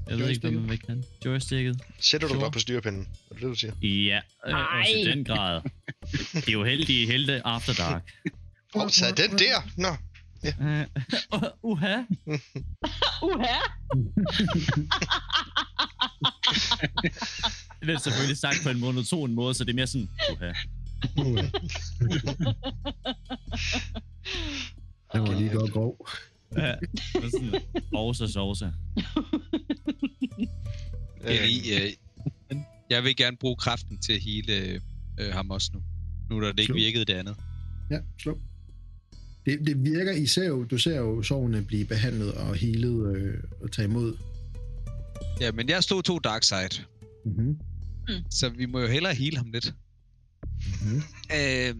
Jeg 0.09 0.17
ved 0.17 0.29
ikke, 0.29 0.41
hvad 0.41 0.51
man 0.51 0.69
vil 0.69 0.79
kalde 0.79 1.01
det. 1.01 1.25
Joysticket. 1.25 1.81
Sætter 1.99 2.27
du 2.27 2.33
Sure. 2.33 2.45
dig 2.45 2.53
på 2.53 2.59
styrepinden? 2.59 3.01
Er 3.01 3.33
det 3.33 3.41
det, 3.43 3.49
du 3.49 3.55
siger? 3.55 3.73
Ja, 3.81 4.19
øh, 4.47 4.79
også 4.79 4.91
i 4.97 5.03
den 5.11 5.23
grad. 5.25 5.61
Det 6.33 6.47
er 6.47 6.51
jo 6.53 6.63
heldige 6.63 7.07
helte 7.07 7.47
After 7.47 7.73
Dark. 7.73 8.11
Åh, 8.75 8.81
oh, 8.81 8.89
den 9.17 9.37
der? 9.39 9.69
Nå, 9.77 9.87
Uh, 10.43 10.83
uh, 11.33 11.43
uha. 11.71 11.95
Uha! 13.27 13.59
Det 17.81 17.89
er 17.89 17.97
selvfølgelig 17.99 18.37
sagt 18.37 18.57
på 18.63 18.69
en 18.69 18.79
monoton 18.79 19.33
måde, 19.33 19.53
så 19.53 19.63
det 19.63 19.71
er 19.71 19.75
mere 19.75 19.87
sådan, 19.87 20.09
uha. 20.31 20.47
Den 25.13 25.21
var 25.21 25.39
lige 25.39 25.49
godt 25.49 25.71
grov. 25.71 26.09
Ja, 26.57 26.75
sådan, 27.13 27.61
Sovse, 27.91 28.27
sovse. 28.27 28.73
Jeg, 31.23 31.47
lige, 31.47 31.83
øh, 31.85 31.91
jeg 32.89 33.03
vil 33.03 33.15
gerne 33.15 33.37
bruge 33.37 33.55
kraften 33.55 33.97
til 33.97 34.13
at 34.13 34.21
hele 34.21 34.53
øh, 35.19 35.33
ham 35.33 35.51
også 35.51 35.71
nu. 35.73 35.81
Nu 36.29 36.41
da 36.41 36.47
det 36.47 36.59
ikke 36.59 36.65
Slå. 36.65 36.75
virkede 36.75 37.05
det 37.05 37.13
andet. 37.13 37.35
Ja, 37.91 37.97
slå. 38.21 38.39
Det, 39.49 39.67
det 39.67 39.83
virker, 39.83 40.11
I 40.11 40.25
ser 40.25 40.47
jo, 40.47 40.63
du 40.63 40.77
ser 40.77 40.97
jo 40.97 41.23
sovene 41.23 41.65
blive 41.65 41.85
behandlet 41.85 42.31
og 42.31 42.55
helet 42.55 43.15
øh, 43.15 43.37
og 43.61 43.71
tage 43.71 43.87
imod. 43.87 44.17
Ja, 45.41 45.51
men 45.51 45.69
jeg 45.69 45.83
slog 45.83 46.05
to 46.05 46.19
dark 46.19 46.43
side, 46.43 46.85
Mm-hmm. 47.25 47.59
så 48.31 48.49
vi 48.49 48.65
må 48.65 48.79
jo 48.79 48.87
hellere 48.87 49.13
hele 49.13 49.37
ham 49.37 49.51
lidt. 49.51 49.73
Mm-hmm. 50.53 51.01
Øh, 51.33 51.75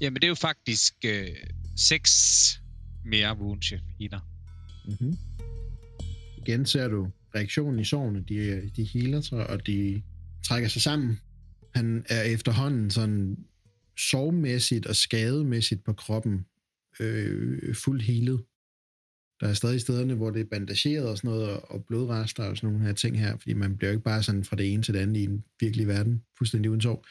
jamen, 0.00 0.14
det 0.14 0.24
er 0.24 0.28
jo 0.28 0.34
faktisk 0.34 0.94
øh, 1.04 1.28
seks 1.76 2.12
mere 3.04 3.38
wounds, 3.38 3.72
jeg 3.72 3.80
healer. 4.00 4.20
Mm-hmm. 4.88 5.16
Igen 6.38 6.66
ser 6.66 6.88
du 6.88 7.08
reaktionen 7.34 7.80
i 7.80 7.84
sovene. 7.84 8.24
De, 8.28 8.70
de 8.76 8.84
healer 8.84 9.20
sig, 9.20 9.46
og 9.50 9.66
de 9.66 10.02
trækker 10.44 10.68
sig 10.68 10.82
sammen. 10.82 11.18
Han 11.74 12.04
er 12.08 12.22
efterhånden 12.22 12.90
sådan 12.90 13.36
sovmæssigt 13.98 14.86
og 14.86 14.96
skademæssigt 14.96 15.84
på 15.84 15.92
kroppen 15.92 16.46
øh, 17.00 17.74
fuldt 17.74 18.02
healet. 18.02 18.44
Der 19.40 19.48
er 19.48 19.52
stadig 19.54 19.80
stederne, 19.80 20.14
hvor 20.14 20.30
det 20.30 20.40
er 20.40 20.44
bandageret 20.50 21.08
og 21.08 21.16
sådan 21.18 21.30
noget, 21.30 21.60
og- 21.60 21.84
blodrester 21.84 22.44
og 22.44 22.56
sådan 22.56 22.70
nogle 22.70 22.86
her 22.86 22.92
ting 22.94 23.18
her, 23.18 23.36
fordi 23.36 23.52
man 23.52 23.76
bliver 23.76 23.90
jo 23.90 23.96
ikke 23.96 24.04
bare 24.04 24.22
sådan 24.22 24.44
fra 24.44 24.56
det 24.56 24.72
ene 24.72 24.82
til 24.82 24.94
det 24.94 25.00
andet 25.00 25.16
i 25.20 25.24
en 25.24 25.44
virkelig 25.60 25.86
verden, 25.86 26.22
fuldstændig 26.38 26.70
uden 26.70 26.80
sov. 26.80 27.04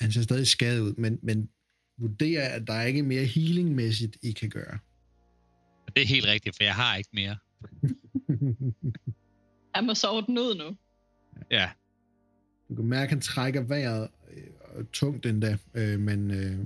Han 0.00 0.12
ser 0.12 0.22
stadig 0.22 0.46
skadet 0.46 0.80
ud, 0.80 0.94
men, 0.94 1.18
men 1.22 1.48
vurderer, 1.98 2.48
at 2.48 2.66
der 2.66 2.72
er 2.72 2.84
ikke 2.86 3.02
mere 3.02 3.24
healingmæssigt, 3.24 4.16
I 4.22 4.32
kan 4.32 4.50
gøre. 4.50 4.78
Det 5.96 6.02
er 6.02 6.06
helt 6.06 6.26
rigtigt, 6.26 6.56
for 6.56 6.64
jeg 6.64 6.74
har 6.74 6.96
ikke 6.96 7.10
mere. 7.12 7.36
Jeg 9.74 9.84
må 9.84 9.94
sove 9.94 10.22
den 10.26 10.38
ud 10.38 10.54
nu. 10.58 10.76
Ja, 11.50 11.70
Du 12.68 12.74
kan 12.74 12.84
mærke, 12.84 13.02
at 13.02 13.08
han 13.08 13.20
trækker 13.20 13.62
vejret 13.62 14.08
tungt 14.92 15.26
endda, 15.26 15.56
øh, 15.74 16.00
men 16.00 16.30
øh, 16.30 16.58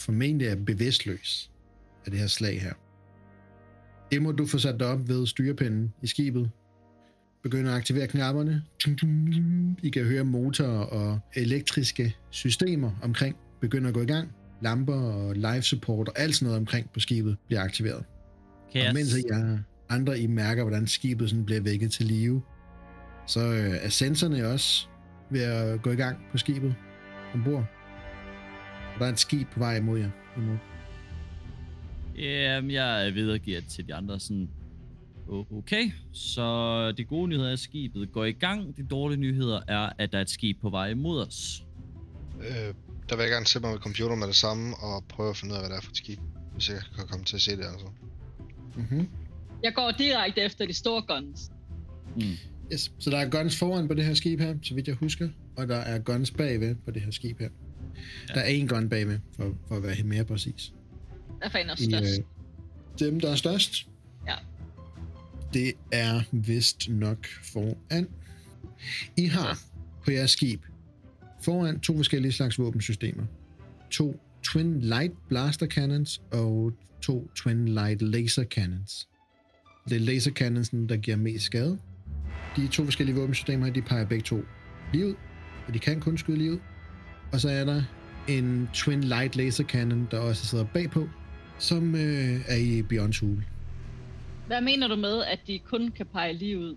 formentlig 0.00 0.48
er 0.48 0.56
bevidstløs 0.56 1.50
af 2.04 2.10
det 2.10 2.20
her 2.20 2.26
slag 2.26 2.62
her. 2.62 2.72
Det 4.12 4.22
må 4.22 4.32
du 4.32 4.46
få 4.46 4.58
sat 4.58 4.80
dig 4.80 4.86
op 4.86 5.08
ved 5.08 5.26
styrepinden 5.26 5.92
i 6.02 6.06
skibet. 6.06 6.50
Begynder 7.42 7.70
at 7.70 7.76
aktivere 7.76 8.06
knapperne. 8.06 8.62
I 9.82 9.88
kan 9.88 10.04
høre 10.04 10.24
motorer 10.24 10.78
og 10.78 11.18
elektriske 11.34 12.16
systemer 12.30 12.90
omkring 13.02 13.36
begynder 13.60 13.88
at 13.88 13.94
gå 13.94 14.00
i 14.00 14.06
gang. 14.06 14.28
Lamper 14.62 14.94
og 14.94 15.34
live 15.34 15.62
support 15.62 16.08
og 16.08 16.18
alt 16.18 16.34
sådan 16.34 16.46
noget 16.46 16.60
omkring 16.60 16.90
på 16.90 17.00
skibet 17.00 17.36
bliver 17.46 17.62
aktiveret. 17.62 18.04
Kan 18.72 18.80
Og 18.80 18.86
jeg... 18.86 18.94
mens 18.94 19.14
er 19.14 19.58
andre, 19.88 20.18
I 20.18 20.26
mærker, 20.26 20.62
hvordan 20.62 20.86
skibet 20.86 21.30
sådan 21.30 21.44
bliver 21.44 21.60
vækket 21.60 21.92
til 21.92 22.06
live, 22.06 22.42
så 23.26 23.40
øh, 23.40 23.84
er 23.84 23.88
sensorerne 23.88 24.46
også 24.46 24.86
ved 25.30 25.40
at 25.40 25.82
gå 25.82 25.90
i 25.90 25.96
gang 25.96 26.18
på 26.32 26.38
skibet 26.38 26.74
ombord. 27.34 27.64
Og 28.94 29.00
der 29.00 29.06
er 29.06 29.10
et 29.12 29.18
skib 29.18 29.48
på 29.52 29.58
vej 29.58 29.76
imod 29.76 29.98
jer. 29.98 30.10
Imod. 30.36 30.56
Jamen, 32.16 32.70
jeg 32.70 33.14
videregiver 33.14 33.60
til 33.60 33.86
de 33.88 33.94
andre 33.94 34.20
sådan... 34.20 34.48
"O- 35.28 35.58
Okay, 35.58 35.90
så 36.12 36.92
de 36.92 37.04
gode 37.04 37.28
nyheder 37.28 37.48
er, 37.48 37.52
at 37.52 37.58
skibet 37.58 38.12
går 38.12 38.24
i 38.24 38.32
gang. 38.32 38.76
De 38.76 38.82
dårlige 38.86 39.20
nyheder 39.20 39.60
er, 39.68 39.90
at 39.98 40.12
der 40.12 40.18
er 40.18 40.22
et 40.22 40.30
skib 40.30 40.60
på 40.60 40.70
vej 40.70 40.88
imod 40.88 41.26
os. 41.26 41.64
Øh, 42.40 42.74
der 43.08 43.16
vil 43.16 43.22
jeg 43.22 43.30
gerne 43.30 43.46
sætte 43.46 43.66
mig 43.66 43.72
ved 43.74 43.80
computer 43.80 44.16
med 44.16 44.26
det 44.26 44.36
samme, 44.36 44.76
og 44.76 45.04
prøve 45.08 45.30
at 45.30 45.36
finde 45.36 45.52
ud 45.52 45.56
af, 45.56 45.62
hvad 45.62 45.70
det 45.70 45.76
er 45.76 45.80
for 45.82 45.90
et 45.90 45.96
skib. 45.96 46.18
Hvis 46.52 46.68
jeg 46.68 46.78
kan 46.96 47.06
komme 47.08 47.24
til 47.24 47.36
at 47.36 47.42
se 47.42 47.50
det, 47.56 47.64
altså. 47.64 47.86
Mm-hmm. 48.76 49.08
Jeg 49.62 49.74
går 49.74 49.90
direkte 49.90 50.40
efter 50.40 50.66
de 50.66 50.72
store 50.74 51.02
guns. 51.02 51.50
Mm. 52.16 52.22
Yes. 52.72 52.92
Så 52.98 53.10
der 53.10 53.18
er 53.18 53.28
guns 53.30 53.58
foran 53.58 53.88
på 53.88 53.94
det 53.94 54.04
her 54.04 54.14
skib 54.14 54.40
her, 54.40 54.54
så 54.62 54.74
vidt 54.74 54.88
jeg 54.88 54.94
husker. 54.96 55.28
Og 55.56 55.68
der 55.68 55.76
er 55.76 55.98
guns 55.98 56.30
bagved 56.30 56.74
på 56.84 56.90
det 56.90 57.02
her 57.02 57.10
skib 57.10 57.38
her. 57.40 57.48
Ja. 58.28 58.34
Der 58.34 58.40
er 58.40 58.46
en 58.46 58.68
gun 58.68 58.88
bagved, 58.88 59.18
for, 59.36 59.56
for 59.68 59.76
at 59.76 59.82
være 59.82 60.02
mere 60.02 60.24
præcis. 60.24 60.72
Hvad 61.38 61.50
fanden 61.50 61.70
er 61.70 61.74
I, 61.80 61.84
størst? 61.84 62.20
øh, 62.20 63.06
dem, 63.06 63.20
der 63.20 63.30
er 63.30 63.36
størst. 63.36 63.88
Ja. 64.26 64.34
Det 65.54 65.72
er 65.92 66.22
vist 66.32 66.88
nok 66.88 67.26
foran. 67.42 68.08
I 69.16 69.26
har 69.26 69.58
på 70.04 70.10
jeres 70.10 70.30
skib 70.30 70.62
foran 71.42 71.80
to 71.80 71.96
forskellige 71.96 72.32
slags 72.32 72.58
våbensystemer. 72.58 73.24
To 73.90 74.20
Twin 74.42 74.80
Light 74.80 75.12
Blaster 75.28 75.66
Cannons 75.66 76.22
og 76.32 76.72
to 77.02 77.30
Twin 77.34 77.68
Light 77.68 78.02
Laser 78.02 78.44
Cannons. 78.44 79.08
Det 79.88 79.96
er 79.96 80.00
laser 80.00 80.30
cannonsen, 80.30 80.88
der 80.88 80.96
giver 80.96 81.16
mest 81.16 81.44
skade. 81.44 81.78
De 82.56 82.68
to 82.68 82.84
forskellige 82.84 83.16
våbensystemer, 83.16 83.70
de 83.70 83.82
peger 83.82 84.06
begge 84.06 84.22
to 84.22 84.40
lige 84.92 85.06
ud, 85.06 85.14
og 85.68 85.74
de 85.74 85.78
kan 85.78 86.00
kun 86.00 86.18
skyde 86.18 86.38
lige 86.38 86.52
ud. 86.52 86.58
Og 87.32 87.40
så 87.40 87.48
er 87.48 87.64
der 87.64 87.82
en 88.28 88.68
Twin 88.74 89.04
Light 89.04 89.36
Laser 89.36 89.64
Cannon, 89.64 90.08
der 90.10 90.18
også 90.18 90.46
sidder 90.46 90.64
bagpå, 90.64 91.08
som 91.58 91.94
øh, 91.94 92.40
er 92.48 92.56
i 92.56 92.82
Beyonds 92.82 93.18
hule. 93.18 93.44
Hvad 94.46 94.60
mener 94.60 94.88
du 94.88 94.96
med, 94.96 95.24
at 95.24 95.40
de 95.46 95.58
kun 95.58 95.90
kan 95.90 96.06
pege 96.06 96.32
lige 96.32 96.58
ud? 96.58 96.76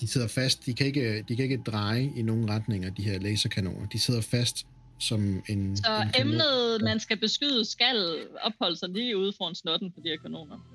De 0.00 0.08
sidder 0.08 0.28
fast, 0.28 0.66
de 0.66 0.74
kan, 0.74 0.86
ikke, 0.86 1.24
de 1.28 1.36
kan 1.36 1.42
ikke 1.42 1.62
dreje 1.66 2.12
i 2.16 2.22
nogen 2.22 2.50
retninger, 2.50 2.90
de 2.90 3.02
her 3.02 3.18
laserkanoner. 3.18 3.86
De 3.86 3.98
sidder 3.98 4.20
fast 4.20 4.66
som 4.98 5.42
en... 5.48 5.76
Så 5.76 6.02
en 6.02 6.08
kanon. 6.14 6.32
emnet, 6.32 6.82
man 6.82 7.00
skal 7.00 7.16
beskyde, 7.16 7.64
skal 7.64 8.16
opholde 8.42 8.76
sig 8.76 8.88
lige 8.88 9.16
ude 9.18 9.32
foran 9.38 9.54
snotten 9.54 9.90
på 9.90 10.00
de 10.04 10.08
her 10.08 10.16
kanoner. 10.16 10.66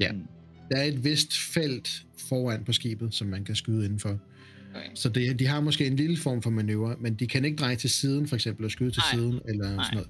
Ja. 0.00 0.10
Der 0.70 0.76
er 0.76 0.84
et 0.84 1.04
vist 1.04 1.38
felt 1.38 2.02
foran 2.28 2.64
på 2.64 2.72
skibet, 2.72 3.14
som 3.14 3.26
man 3.26 3.44
kan 3.44 3.54
skyde 3.54 3.84
indenfor. 3.84 4.18
Okay. 4.74 4.88
Så 4.94 5.08
det, 5.08 5.38
de 5.38 5.46
har 5.46 5.60
måske 5.60 5.86
en 5.86 5.96
lille 5.96 6.16
form 6.16 6.42
for 6.42 6.50
manøvre, 6.50 6.96
men 7.00 7.14
de 7.14 7.26
kan 7.26 7.44
ikke 7.44 7.56
dreje 7.56 7.76
til 7.76 7.90
siden, 7.90 8.28
for 8.28 8.36
eksempel, 8.36 8.64
og 8.64 8.70
skyde 8.70 8.90
til 8.90 9.02
Nej. 9.12 9.20
siden, 9.20 9.40
eller 9.48 9.74
Nej. 9.74 9.84
sådan 9.84 9.94
noget. 9.94 10.08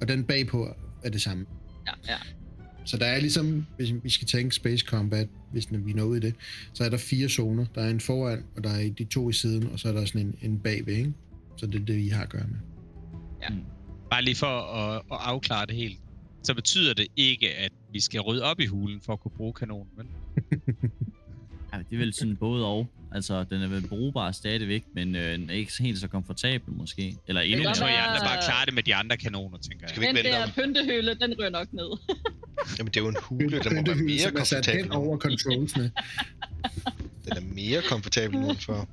Og 0.00 0.08
den 0.08 0.24
bagpå 0.24 0.74
er 1.04 1.10
det 1.10 1.22
samme. 1.22 1.46
Ja, 1.86 2.12
ja. 2.12 2.18
Så 2.84 2.96
der 2.96 3.06
er 3.06 3.20
ligesom, 3.20 3.66
hvis 3.76 3.94
vi 4.02 4.10
skal 4.10 4.28
tænke 4.28 4.54
Space 4.54 4.84
Combat, 4.84 5.28
hvis 5.52 5.68
vi 5.72 5.92
når 5.92 6.04
ud 6.04 6.16
i 6.16 6.20
det, 6.20 6.34
så 6.72 6.84
er 6.84 6.88
der 6.88 6.96
fire 6.96 7.28
zoner. 7.28 7.66
Der 7.74 7.82
er 7.82 7.90
en 7.90 8.00
foran, 8.00 8.44
og 8.56 8.64
der 8.64 8.70
er 8.70 8.90
de 8.90 9.04
to 9.04 9.30
i 9.30 9.32
siden, 9.32 9.66
og 9.66 9.78
så 9.78 9.88
er 9.88 9.92
der 9.92 10.04
sådan 10.04 10.20
en, 10.20 10.34
en 10.42 10.58
bagved, 10.58 10.94
ikke? 10.96 11.12
Så 11.56 11.66
det 11.66 11.80
er 11.80 11.84
det, 11.84 11.98
I 11.98 12.08
har 12.08 12.22
at 12.22 12.28
gøre 12.28 12.46
med. 12.48 12.58
Bare 14.10 14.24
lige 14.24 14.34
for 14.34 14.46
at, 14.46 14.96
at 14.96 15.18
afklare 15.20 15.66
det 15.66 15.74
helt. 15.74 15.98
Så 16.48 16.54
betyder 16.54 16.94
det 16.94 17.06
ikke, 17.16 17.54
at 17.54 17.72
vi 17.92 18.00
skal 18.00 18.20
rydde 18.20 18.42
op 18.42 18.60
i 18.60 18.66
hulen 18.66 19.00
for 19.00 19.12
at 19.12 19.20
kunne 19.20 19.32
bruge 19.36 19.52
kanonen, 19.52 19.88
vel? 19.96 20.06
Ja, 21.72 21.78
det 21.78 21.92
er 21.92 21.98
vel 21.98 22.14
sådan 22.14 22.36
både 22.36 22.66
og. 22.66 22.86
Altså, 23.12 23.44
den 23.44 23.62
er 23.62 23.66
vel 23.68 23.88
brugbar 23.88 24.32
stadigvæk, 24.32 24.84
men 24.94 25.16
øh, 25.16 25.32
den 25.32 25.50
er 25.50 25.54
ikke 25.54 25.72
helt 25.80 25.98
så 25.98 26.08
komfortabel 26.08 26.72
måske. 26.74 27.16
Eller 27.26 27.40
endnu 27.40 27.56
kan 27.56 27.66
Jeg 27.68 27.76
tror, 27.76 27.86
mere. 27.86 27.94
I 27.94 27.96
være- 27.98 28.06
andre 28.08 28.20
bare 28.26 28.42
klarer 28.42 28.64
det 28.64 28.74
med 28.74 28.82
de 28.82 28.94
andre 28.94 29.16
kanoner, 29.16 29.58
tænker 29.58 29.78
jeg. 29.82 29.88
Skal 29.88 30.00
vi 30.02 30.06
Den 30.06 30.16
ikke 30.16 30.28
vende 30.28 30.38
der 30.38 30.44
om? 30.44 30.50
pyntehøle, 30.50 31.14
den 31.14 31.34
ryger 31.38 31.50
nok 31.50 31.72
ned. 31.72 31.90
Jamen, 32.78 32.90
det 32.92 32.96
er 32.96 33.00
jo 33.04 33.08
en 33.08 33.16
hule, 33.22 33.58
den 33.60 33.74
må 33.76 33.82
være 33.86 33.94
mere 33.96 34.18
som 34.18 34.36
er 34.36 34.44
sat 34.44 34.66
hen 34.66 34.74
komfortabel. 34.88 35.08
over 35.08 35.18
controlsene. 35.18 35.90
Den 37.24 37.32
er 37.36 37.54
mere 37.54 37.82
komfortabel 37.88 38.38
nu 38.40 38.48
end 38.50 38.58
før. 38.58 38.84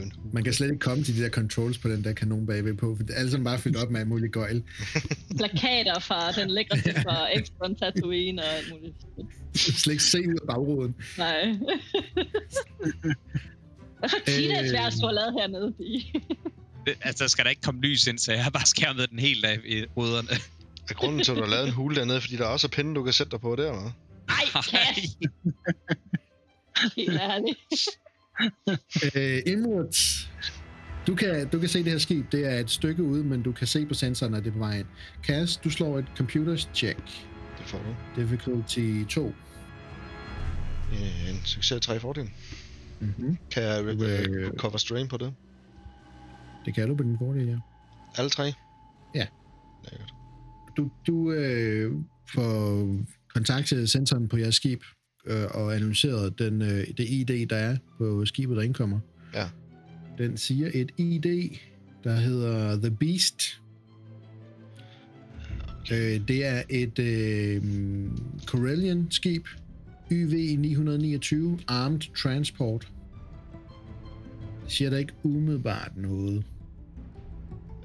Hule. 0.00 0.12
Man 0.32 0.44
kan 0.44 0.52
slet 0.52 0.66
ikke 0.66 0.78
komme 0.78 1.04
til 1.04 1.16
de 1.16 1.22
der 1.22 1.28
controls 1.30 1.78
på 1.78 1.88
den 1.88 2.04
der 2.04 2.12
kanon 2.12 2.46
bagved 2.46 2.74
på, 2.74 2.96
for 2.96 3.02
det 3.02 3.14
er 3.14 3.18
alle 3.18 3.30
sammen 3.30 3.44
bare 3.44 3.58
fyldt 3.58 3.76
op 3.76 3.90
med 3.90 4.00
alt 4.00 4.08
muligt 4.08 4.32
gøjl. 4.32 4.62
Plakater 5.38 5.98
fra 6.00 6.32
den 6.32 6.50
lækreste 6.50 6.92
fra 7.02 7.28
Exxon 7.38 7.74
Tatooine 7.76 8.42
og 8.42 8.48
alt 8.48 8.70
muligt. 8.70 8.94
slet 9.54 9.92
ikke 9.92 10.04
se 10.04 10.18
ud 10.28 10.38
af 10.42 10.46
bagruden. 10.48 10.94
Nej. 11.18 11.52
Hvad 13.98 14.08
for 14.08 14.16
Øh. 14.28 15.00
du 15.00 15.06
har 15.06 15.12
lavet 15.12 15.32
hernede, 15.40 15.72
Bi? 15.78 16.12
Altså, 17.02 17.24
der 17.24 17.28
skal 17.28 17.44
der 17.44 17.50
ikke 17.50 17.62
komme 17.62 17.80
lys 17.80 18.06
ind, 18.06 18.18
så 18.18 18.32
jeg 18.32 18.44
har 18.44 18.50
bare 18.50 18.66
skærmet 18.66 19.10
den 19.10 19.18
helt 19.18 19.44
af 19.44 19.58
i 19.64 19.84
ruderne. 19.96 20.28
Er 20.90 20.94
grunden 20.94 21.24
til, 21.24 21.32
at 21.32 21.36
du 21.38 21.42
har 21.42 21.50
lavet 21.50 21.66
en 21.66 21.72
hule 21.72 21.96
dernede, 21.96 22.20
fordi 22.20 22.36
der 22.36 22.44
også 22.44 22.66
er 22.66 22.68
pinde, 22.70 22.94
du 22.94 23.02
kan 23.04 23.12
sætte 23.12 23.30
dig 23.30 23.40
på 23.40 23.56
der, 23.56 23.62
eller 23.68 23.80
hvad? 23.80 23.90
Ej, 24.28 24.62
Kas! 24.70 25.16
Helt 26.96 27.20
ærligt. 27.20 27.58
Øh, 29.16 29.38
Imrud, 29.46 29.94
du 31.06 31.14
kan, 31.14 31.48
du 31.48 31.58
kan 31.58 31.68
se 31.68 31.84
det 31.84 31.92
her 31.92 31.98
skib. 31.98 32.32
Det 32.32 32.46
er 32.46 32.58
et 32.58 32.70
stykke 32.70 33.02
ude, 33.02 33.24
men 33.24 33.42
du 33.42 33.52
kan 33.52 33.66
se 33.66 33.86
på 33.86 33.94
sensoren, 33.94 34.34
at 34.34 34.44
det 34.44 34.50
er 34.50 34.52
på 34.54 34.58
vej 34.58 34.78
ind. 34.78 34.86
Cass, 35.22 35.56
du 35.56 35.70
slår 35.70 35.98
et 35.98 36.06
computers 36.16 36.70
check. 36.74 36.98
Det 37.58 37.66
får 37.66 37.78
du. 37.78 38.20
Difficulty 38.20 39.04
2. 39.08 39.26
Øh, 40.92 41.30
En 41.30 41.40
succes 41.44 41.80
3 41.86 42.00
fordel. 42.00 42.30
Mm-hmm. 43.00 43.38
Kan 43.50 43.62
jeg 43.62 43.84
øh, 43.84 44.52
cover 44.58 44.76
strain 44.76 45.08
på 45.08 45.16
det? 45.16 45.34
Det 46.64 46.74
kan 46.74 46.88
du 46.88 46.94
på 46.96 47.02
din 47.02 47.18
fordel, 47.18 47.46
ja. 47.46 47.58
Alle 48.16 48.30
tre? 48.30 48.52
Ja. 49.14 49.26
Lækkert. 49.90 50.14
Du, 50.76 50.90
du 51.06 51.32
øh, 51.32 51.92
får 52.34 52.88
kontakt 53.34 53.66
til 53.66 53.88
sensoren 53.88 54.28
på 54.28 54.36
jeres 54.36 54.54
skib 54.54 54.82
øh, 55.26 55.44
og 55.50 55.74
analyseret 55.74 56.38
den, 56.38 56.62
øh, 56.62 56.86
det 56.98 57.10
ID, 57.10 57.46
der 57.46 57.56
er 57.56 57.76
på 57.98 58.26
skibet, 58.26 58.56
der 58.56 58.62
indkommer. 58.62 59.00
Ja. 59.34 59.48
Den 60.18 60.36
siger 60.36 60.70
et 60.74 60.90
ID, 60.96 61.56
der 62.04 62.14
hedder 62.14 62.76
The 62.76 62.90
Beast. 62.90 63.60
Øh, 65.92 66.28
det 66.28 66.44
er 66.44 66.62
et 66.68 66.98
øh, 66.98 67.62
Corellian-skib, 68.46 69.48
YV 70.10 70.58
929, 70.58 71.58
Armed 71.68 72.00
Transport. 72.16 72.88
Det 74.64 74.72
siger 74.72 74.90
der 74.90 74.98
ikke 74.98 75.12
umiddelbart 75.22 75.96
noget. 75.96 76.44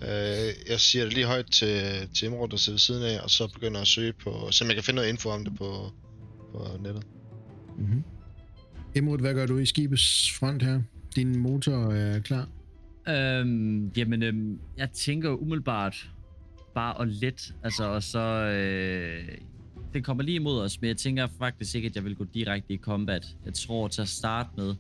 Øh, 0.01 0.69
jeg 0.69 0.79
siger 0.79 1.03
det 1.03 1.13
lige 1.13 1.25
højt 1.25 1.51
til, 1.51 1.81
til 2.13 2.25
Imrud, 2.25 2.47
der 2.47 2.57
sidder 2.57 2.75
ved 2.75 2.79
siden 2.79 3.03
af, 3.03 3.19
og 3.23 3.29
så 3.29 3.47
begynder 3.47 3.77
jeg 3.77 3.81
at 3.81 3.87
søge 3.87 4.13
på, 4.13 4.47
så 4.51 4.65
jeg 4.65 4.75
kan 4.75 4.83
finde 4.83 4.95
noget 4.95 5.09
info 5.09 5.29
om 5.29 5.43
det 5.43 5.55
på, 5.57 5.91
på 6.51 6.67
nettet. 6.83 7.03
Mm-hmm. 7.77 8.03
Imrud, 8.95 9.17
hvad 9.17 9.33
gør 9.33 9.45
du 9.45 9.57
i 9.57 9.65
skibets 9.65 10.31
front 10.39 10.63
her? 10.63 10.81
Din 11.15 11.39
motor 11.39 11.91
er 11.91 12.19
klar. 12.19 12.49
Øhm, 13.09 13.87
jamen, 13.87 14.23
øhm, 14.23 14.59
jeg 14.77 14.91
tænker 14.91 15.29
umiddelbart 15.29 16.09
bare 16.75 17.01
at 17.01 17.07
let, 17.07 17.53
altså, 17.63 17.83
og 17.83 18.03
så... 18.03 18.19
Øh, 18.19 19.37
den 19.93 20.03
kommer 20.03 20.23
lige 20.23 20.35
imod 20.35 20.61
os, 20.61 20.81
men 20.81 20.87
jeg 20.87 20.97
tænker 20.97 21.27
faktisk 21.37 21.75
ikke, 21.75 21.85
at 21.85 21.95
jeg 21.95 22.03
vil 22.03 22.15
gå 22.15 22.23
direkte 22.33 22.73
i 22.73 22.77
combat. 22.77 23.35
Jeg 23.45 23.53
tror 23.53 23.87
til 23.87 24.01
at 24.01 24.07
starte 24.07 24.49
med, 24.57 24.75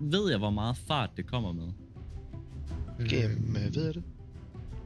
ved 0.00 0.30
jeg, 0.30 0.38
hvor 0.38 0.50
meget 0.50 0.76
fart 0.88 1.10
det 1.16 1.26
kommer 1.26 1.52
med? 1.52 1.68
Gennem, 3.08 3.56
øh, 3.56 3.74
ved 3.74 3.84
jeg 3.84 3.94
det? 3.94 4.02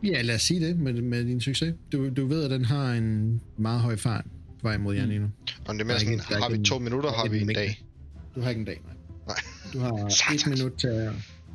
Ja, 0.02 0.22
lad 0.22 0.34
os 0.34 0.42
sige 0.42 0.66
det 0.66 0.78
med, 0.78 1.02
med 1.02 1.24
din 1.24 1.40
succes. 1.40 1.74
Du, 1.92 2.08
du 2.08 2.26
ved, 2.26 2.44
at 2.44 2.50
den 2.50 2.64
har 2.64 2.92
en 2.92 3.40
meget 3.56 3.80
høj 3.80 3.96
fart 3.96 4.24
vej 4.62 4.78
mod 4.78 4.94
jer 4.94 5.06
lige 5.06 5.18
nu. 5.18 5.24
Om 5.24 5.32
det 5.66 5.68
er 5.68 5.72
er 5.80 5.84
mere 5.84 5.98
sådan, 5.98 6.12
ikke- 6.12 6.24
har 6.34 6.50
vi 6.50 6.56
en- 6.56 6.64
to 6.64 6.78
minutter, 6.78 7.08
der 7.10 7.16
er 7.16 7.20
har 7.22 7.28
vi 7.28 7.36
en 7.36 7.40
en 7.42 7.46
mængde. 7.46 7.60
dag. 7.62 7.84
Du 8.34 8.40
har 8.40 8.48
ikke 8.48 8.58
en 8.60 8.64
dag, 8.66 8.80
nej. 8.86 8.94
Nej. 9.26 9.36
Du 9.72 9.78
har 9.78 9.92
et 10.06 10.12
Satans. 10.12 10.46
minut 10.46 10.72
til 10.72 10.86
at... 10.86 11.04
Jeg 11.04 11.12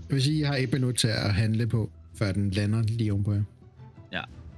vil 0.10 0.22
sige, 0.24 0.40
I 0.40 0.42
har 0.42 0.56
et 0.56 0.74
minut 0.74 0.96
til 0.96 1.08
at 1.08 1.34
handle 1.34 1.68
på, 1.68 1.92
før 2.18 2.32
den 2.32 2.50
lander 2.52 2.82
lige 2.82 3.12
ovenpå 3.12 3.34
jer. 3.34 3.44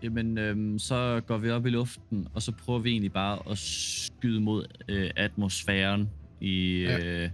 Jamen, 0.04 0.38
øhm, 0.38 0.80
så 0.80 1.22
går 1.28 1.38
vi 1.38 1.50
op 1.50 1.66
i 1.66 1.70
luften, 1.70 2.28
og 2.34 2.42
så 2.42 2.52
prøver 2.52 2.80
vi 2.80 2.90
egentlig 2.92 3.12
bare 3.14 3.40
at 3.52 3.58
skyde 3.58 4.42
mod 4.42 4.66
øh, 4.90 5.12
atmosfæren 5.16 6.10
i, 6.42 6.78
Ja. 6.80 6.98
øh, 7.24 7.30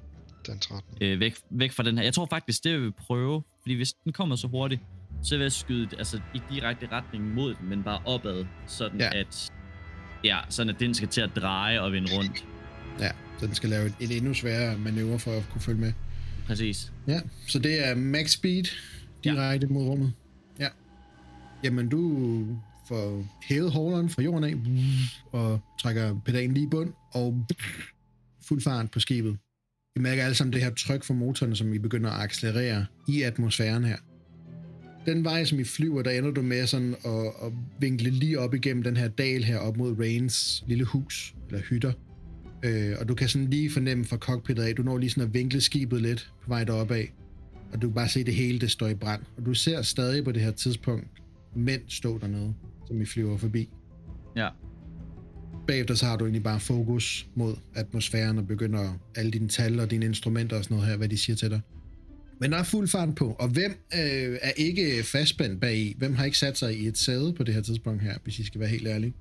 Den 0.47 0.60
13. 0.60 0.97
øh, 1.02 1.19
væk, 1.19 1.36
væk 1.49 1.71
fra 1.71 1.84
den 1.84 1.97
her. 1.97 2.04
Jeg 2.04 2.13
tror 2.13 2.26
faktisk, 2.26 2.63
det 2.63 2.73
vil 2.73 2.86
vi 2.86 2.91
prøve, 2.91 3.43
fordi 3.62 3.76
hvis 3.76 3.93
den 3.93 4.13
kommer 4.13 4.36
så 4.36 4.47
hurtigt, 4.47 4.82
så 5.23 5.36
vil 5.36 5.41
jeg 5.43 5.52
skyde, 5.52 5.89
altså 5.97 6.19
ikke 6.36 6.45
direkte 6.52 6.88
retning 6.91 7.34
mod 7.34 7.56
den, 7.62 7.69
men 7.69 7.84
bare 7.84 8.02
opad, 8.06 8.45
sådan 8.67 8.99
Ja. 8.99 9.10
ja. 9.13 9.19
at, 9.19 9.52
ja, 10.23 10.39
sådan 10.49 10.75
at 10.75 10.79
den 10.79 10.93
skal 10.93 11.07
til 11.07 11.21
at 11.21 11.29
dreje 11.36 11.81
og 11.81 11.91
vende 11.91 12.17
rundt. 12.17 12.45
Ja, 12.99 13.12
så 13.39 13.47
den 13.47 13.55
skal 13.55 13.69
lave 13.69 13.86
et, 13.86 13.95
et 13.99 14.17
endnu 14.17 14.33
sværere 14.33 14.77
manøvre 14.77 15.19
for 15.19 15.31
at 15.31 15.43
kunne 15.51 15.62
følge 15.62 15.79
med. 15.79 15.93
Præcis. 16.47 16.91
Ja, 17.07 17.19
så 17.47 17.59
det 17.59 17.88
er 17.88 17.95
max 17.95 18.31
speed 18.31 18.63
direkte 19.23 19.67
ja. 19.67 19.73
mod 19.73 19.83
rummet. 19.88 20.13
Ja. 20.59 20.67
Jamen, 21.63 21.89
du 21.89 22.45
får 22.88 23.25
hævet 23.43 23.71
holderen 23.71 24.09
fra 24.09 24.21
jorden 24.21 24.43
af, 24.43 24.55
og 25.31 25.59
trækker 25.81 26.19
pedalen 26.25 26.53
lige 26.53 26.65
i 26.65 26.69
bund, 26.69 26.93
og 27.12 27.47
fuld 28.47 28.62
fart 28.62 28.91
på 28.91 28.99
skibet. 28.99 29.38
I 29.95 29.99
mærker 29.99 30.23
alle 30.23 30.36
sammen 30.36 30.53
det 30.53 30.62
her 30.62 30.73
tryk 30.73 31.03
fra 31.03 31.13
motorerne, 31.13 31.55
som 31.55 31.73
I 31.73 31.79
begynder 31.79 32.09
at 32.09 32.23
accelerere 32.23 32.86
i 33.07 33.21
atmosfæren 33.21 33.83
her. 33.83 33.97
Den 35.05 35.23
vej, 35.23 35.45
som 35.45 35.59
I 35.59 35.63
flyver, 35.63 36.01
der 36.01 36.11
ender 36.11 36.31
du 36.31 36.41
med 36.41 36.67
sådan 36.67 36.95
at, 37.05 37.25
at 37.45 37.51
vinkle 37.79 38.09
lige 38.09 38.39
op 38.39 38.53
igennem 38.53 38.83
den 38.83 38.97
her 38.97 39.07
dal 39.07 39.43
her 39.43 39.57
op 39.57 39.77
mod 39.77 39.99
Rains 39.99 40.63
lille 40.67 40.83
hus, 40.83 41.35
eller 41.49 41.61
hytter. 41.61 41.93
Øh, 42.65 42.95
og 42.99 43.07
du 43.07 43.15
kan 43.15 43.29
sådan 43.29 43.49
lige 43.49 43.71
fornemme 43.71 44.05
fra 44.05 44.17
cockpittet 44.17 44.63
af, 44.63 44.75
du 44.75 44.83
når 44.83 44.97
lige 44.97 45.09
sådan 45.09 45.27
at 45.27 45.33
vinkle 45.33 45.61
skibet 45.61 46.01
lidt 46.01 46.31
på 46.43 46.49
vej 46.49 46.63
deroppe 46.63 46.95
af. 46.95 47.13
Og 47.73 47.81
du 47.81 47.87
kan 47.87 47.93
bare 47.93 48.09
se, 48.09 48.23
det 48.23 48.33
hele 48.35 48.59
det 48.59 48.71
står 48.71 48.87
i 48.87 48.93
brand. 48.93 49.21
Og 49.37 49.45
du 49.45 49.53
ser 49.53 49.81
stadig 49.81 50.23
på 50.23 50.31
det 50.31 50.41
her 50.41 50.51
tidspunkt 50.51 51.07
mænd 51.55 51.81
stå 51.87 52.17
dernede, 52.17 52.53
som 52.87 53.01
I 53.01 53.05
flyver 53.05 53.37
forbi. 53.37 53.69
Ja. 54.35 54.49
Bagefter 55.67 55.95
så 55.95 56.05
har 56.05 56.17
du 56.17 56.25
egentlig 56.25 56.43
bare 56.43 56.59
fokus 56.59 57.27
mod 57.35 57.55
atmosfæren 57.75 58.37
og 58.37 58.47
begynder 58.47 58.93
alle 59.15 59.31
dine 59.31 59.47
tal 59.47 59.79
og 59.79 59.91
dine 59.91 60.05
instrumenter 60.05 60.57
og 60.57 60.63
sådan 60.63 60.75
noget 60.75 60.89
her, 60.89 60.97
hvad 60.97 61.09
de 61.09 61.17
siger 61.17 61.35
til 61.35 61.49
dig. 61.49 61.61
Men 62.39 62.52
der 62.52 62.58
er 62.58 62.63
fuld 62.63 62.88
fart 62.88 63.15
på, 63.15 63.36
og 63.39 63.48
hvem 63.50 63.72
øh, 63.72 64.38
er 64.41 64.52
ikke 64.58 65.04
fastspændt 65.04 65.62
bag 65.62 65.78
i? 65.78 65.93
Hvem 65.98 66.15
har 66.15 66.26
ikke 66.26 66.38
sat 66.38 66.58
sig 66.58 66.80
i 66.80 66.88
et 66.88 66.98
sæde 66.98 67.34
på 67.34 67.43
det 67.43 67.54
her 67.54 67.62
tidspunkt 67.62 68.02
her, 68.02 68.17
hvis 68.24 68.39
I 68.39 68.43
skal 68.46 68.60
være 68.60 68.69
helt 68.69 68.88
ærlige? 68.88 69.13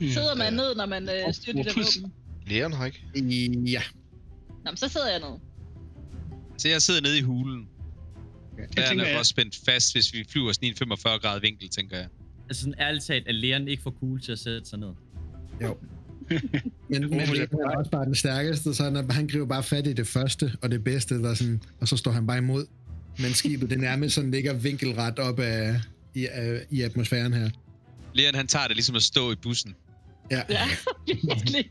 Sidder 0.00 0.34
man 0.36 0.52
ned, 0.52 0.74
når 0.76 0.86
man 0.86 1.02
øh, 1.02 1.34
styrer 1.34 1.56
de 1.56 1.64
der 1.64 1.72
Hvorfor- 1.74 2.00
våben? 2.00 2.72
Har 2.72 2.86
ikke. 2.86 3.04
Ja. 3.70 3.82
Nå, 4.64 4.70
men 4.70 4.76
så 4.76 4.88
sidder 4.88 5.10
jeg 5.10 5.20
ned. 5.20 5.38
Så 6.58 6.68
jeg 6.68 6.82
sidder 6.82 7.00
nede 7.00 7.18
i 7.18 7.22
hulen. 7.22 7.68
Jeg 8.58 8.66
Der 8.76 8.82
er 8.82 8.88
tænker, 8.88 9.04
nok 9.10 9.18
også 9.18 9.28
spændt 9.30 9.58
fast, 9.64 9.94
hvis 9.94 10.14
vi 10.14 10.24
flyver 10.28 10.52
sådan 10.52 10.66
i 10.66 10.70
en 10.70 10.76
45 10.76 11.18
grad 11.18 11.40
vinkel, 11.40 11.68
tænker 11.68 11.96
jeg. 11.96 12.08
Altså 12.48 12.60
sådan 12.62 12.74
ærligt 12.80 13.04
talt, 13.04 13.28
er 13.28 13.32
læren 13.32 13.68
ikke 13.68 13.82
for 13.82 13.90
cool 14.00 14.20
til 14.20 14.32
at 14.32 14.38
sætte 14.38 14.68
sig 14.68 14.78
ned. 14.78 14.92
Jo. 15.62 15.76
Men, 16.90 17.10
men 17.10 17.20
det 17.20 17.48
er 17.52 17.76
også 17.78 17.90
bare 17.90 18.04
den 18.04 18.14
stærkeste, 18.14 18.74
så 18.74 18.84
han, 18.84 19.10
han 19.10 19.26
griber 19.26 19.46
bare 19.46 19.62
fat 19.62 19.86
i 19.86 19.92
det 19.92 20.06
første 20.06 20.52
og 20.62 20.70
det 20.70 20.84
bedste, 20.84 21.22
der 21.22 21.30
er 21.30 21.34
sådan, 21.34 21.62
og 21.80 21.88
så 21.88 21.96
står 21.96 22.10
han 22.10 22.26
bare 22.26 22.38
imod. 22.38 22.66
Men 23.18 23.34
skibet, 23.34 23.70
det 23.70 23.78
nærmest 23.78 24.14
sådan 24.14 24.30
ligger 24.30 24.52
vinkelret 24.52 25.18
op 25.18 25.40
af, 25.40 25.80
i, 26.14 26.26
af, 26.26 26.60
i 26.70 26.82
atmosfæren 26.82 27.32
her. 27.32 27.50
Leon, 28.14 28.34
han 28.34 28.46
tager 28.46 28.66
det 28.66 28.76
ligesom 28.76 28.96
at 28.96 29.02
stå 29.02 29.32
i 29.32 29.34
bussen. 29.34 29.74
Ja. 30.30 30.42
Ja, 30.48 30.64
virkelig. 31.28 31.70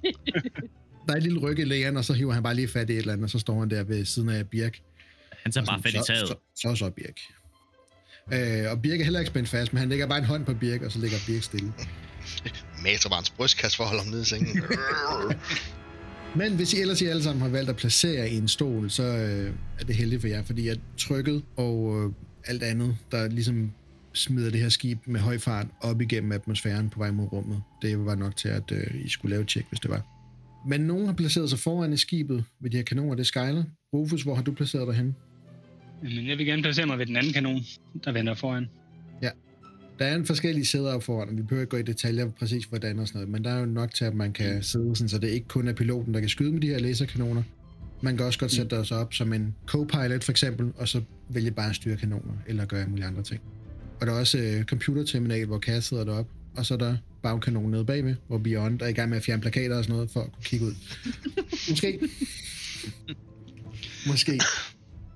Der 1.08 1.14
er 1.14 1.18
et 1.18 1.24
lille 1.24 1.40
ryg 1.40 1.60
i 1.60 1.64
lægeren, 1.64 1.98
og 1.98 2.06
så 2.06 2.14
hiver 2.14 2.34
han 2.34 2.44
bare 2.44 2.56
lige 2.56 2.68
fat 2.68 2.90
i 2.90 2.94
et 2.94 2.98
eller 2.98 3.14
andet, 3.14 3.24
og 3.24 3.30
så 3.30 3.40
står 3.40 3.60
han 3.60 3.70
der 3.70 3.84
ved 3.84 4.06
siden 4.06 4.30
af 4.30 4.50
Birk. 4.50 4.80
Han 5.44 5.52
tager 5.52 5.66
bare 5.66 5.82
fat 5.84 5.94
i 5.94 5.98
så, 5.98 6.04
taget. 6.08 6.28
Så, 6.28 6.36
så, 6.56 6.76
så 6.76 6.90
Birk. 6.90 7.20
Øh, 8.34 8.72
og 8.72 8.82
Birk 8.82 9.00
er 9.00 9.04
heller 9.04 9.20
ikke 9.20 9.30
spændt 9.30 9.50
fast, 9.50 9.74
men 9.74 9.80
han 9.80 9.90
lægger 9.90 10.08
bare 10.08 10.20
en 10.20 10.26
hånd 10.26 10.46
på 10.46 10.54
Birk, 10.54 10.82
og 10.82 10.92
så 10.92 11.00
ligger 11.00 11.18
Birk 11.28 11.44
stille. 11.44 11.74
Matervarens 12.84 13.30
brystkasse 13.30 13.78
for 13.78 13.84
at 13.84 13.90
holde 13.90 14.04
ham 14.04 14.12
nede 14.12 14.22
i 14.22 14.26
sengen. 14.26 14.64
Men 16.36 16.56
hvis 16.56 16.74
I 16.74 16.82
ellers 16.82 17.02
I 17.02 17.06
alle 17.06 17.24
sammen 17.24 17.42
har 17.42 17.50
valgt 17.50 17.70
at 17.70 17.76
placere 17.76 18.30
i 18.30 18.38
en 18.38 18.48
stol, 18.48 18.90
så 18.90 19.04
øh, 19.04 19.54
er 19.80 19.84
det 19.84 19.96
heldigt 19.96 20.22
for 20.22 20.28
jer, 20.28 20.44
fordi 20.44 20.68
at 20.68 20.80
trykket 20.98 21.44
og 21.56 22.04
øh, 22.04 22.12
alt 22.46 22.64
andet, 22.64 22.98
der 23.12 23.28
ligesom 23.28 23.72
smider 24.14 24.52
det 24.52 24.60
her 24.60 24.70
skib 24.70 25.00
med 25.06 25.20
høj 25.20 25.38
fart 25.38 25.68
op 25.82 26.02
igennem 26.02 26.32
atmosfæren 26.32 26.90
på 26.90 27.00
vej 27.00 27.12
mod 27.12 27.34
rummet, 27.34 27.62
det 27.82 28.06
var 28.06 28.16
nok 28.16 28.36
til, 28.36 28.50
at 28.50 28.72
øh, 28.72 29.06
I 29.06 29.10
skulle 29.10 29.30
lave 29.30 29.42
et 29.42 29.48
tjek, 29.48 29.66
hvis 29.70 29.80
det 29.80 29.92
var. 29.92 30.02
Men 30.68 30.82
nogen 30.82 31.06
har 31.06 31.14
placeret 31.14 31.50
sig 31.50 31.60
foran 31.60 31.94
i 31.94 31.98
skibet 31.98 32.44
ved 32.60 32.70
de 32.70 32.78
her 32.78 32.84
kanoner, 32.84 33.16
det 33.16 33.20
er 33.20 33.26
Skyler. 33.26 33.64
Rufus, 33.94 34.22
hvor 34.22 34.36
har 34.36 34.44
du 34.44 34.52
placeret 34.52 34.88
dig 34.88 34.96
henne? 34.96 35.14
men 36.02 36.28
jeg 36.28 36.38
vil 36.38 36.46
gerne 36.46 36.62
placere 36.62 36.86
mig 36.86 37.00
ved 37.00 37.06
den 37.06 37.16
anden 37.16 37.34
kanon, 37.34 37.62
der 38.06 38.12
venter 38.12 38.34
foran. 38.34 38.70
Der 40.00 40.06
er 40.06 40.16
en 40.16 40.26
forskellige 40.26 40.66
sæder 40.66 41.00
foran, 41.00 41.30
og 41.30 41.38
vi 41.38 41.42
behøver 41.42 41.62
ikke 41.62 41.72
gå 41.72 41.78
i 41.78 41.82
detaljer 41.82 42.30
præcis 42.40 42.66
hvordan 42.66 43.00
og 43.00 43.08
sådan 43.08 43.20
noget, 43.20 43.32
men 43.32 43.44
der 43.44 43.50
er 43.50 43.60
jo 43.60 43.66
nok 43.66 43.94
til, 43.94 44.06
at 44.06 44.14
man 44.14 44.34
kan 44.34 44.64
sidde 44.64 44.96
sådan, 44.96 45.10
så 45.10 45.18
det 45.18 45.28
ikke 45.28 45.48
kun 45.48 45.68
er 45.68 45.74
piloten, 45.74 46.14
der 46.14 46.20
kan 46.20 46.30
skyde 46.30 46.52
med 46.52 46.62
de 46.62 46.68
her 46.68 46.80
laserkanoner. 46.80 47.44
Man 48.02 48.18
kan 48.18 48.26
også 48.26 48.40
godt 48.40 48.52
sætte 48.52 48.86
sig 48.86 48.98
op 48.98 49.14
som 49.14 49.34
en 49.34 49.56
co-pilot 49.68 50.24
for 50.24 50.32
eksempel, 50.32 50.72
og 50.76 50.88
så 50.88 51.02
vælge 51.30 51.52
bare 51.52 51.70
at 51.70 51.76
styre 51.76 51.98
kanoner, 51.98 52.34
eller 52.48 52.66
gøre 52.66 52.80
alle 52.80 52.90
mulige 52.90 53.06
andre 53.06 53.24
ting. 53.24 53.42
Og 54.02 54.08
der 54.08 54.14
er 54.14 54.20
også 54.20 54.38
øh, 54.38 54.64
computerterminal, 54.64 55.46
hvor 55.46 55.60
Kat 55.60 55.84
sidder 55.84 56.04
deroppe, 56.04 56.32
og 56.56 56.66
så 56.66 56.74
er 56.74 56.78
der 56.78 56.98
bagkanonen 57.24 57.72
nede 57.72 57.86
bagved, 57.86 58.16
hvor 58.28 58.38
Beyond 58.38 58.82
er 58.82 58.88
i 58.88 58.94
gang 58.94 59.10
med 59.10 59.18
at 59.18 59.24
fjerne 59.24 59.42
plakater 59.42 59.78
og 59.78 59.84
sådan 59.84 59.96
noget, 59.96 60.12
for 60.12 60.22
at 60.22 60.32
kunne 60.32 60.44
kigge 60.44 60.66
ud. 60.66 60.74
Måske. 61.70 62.00
Måske. 64.08 64.40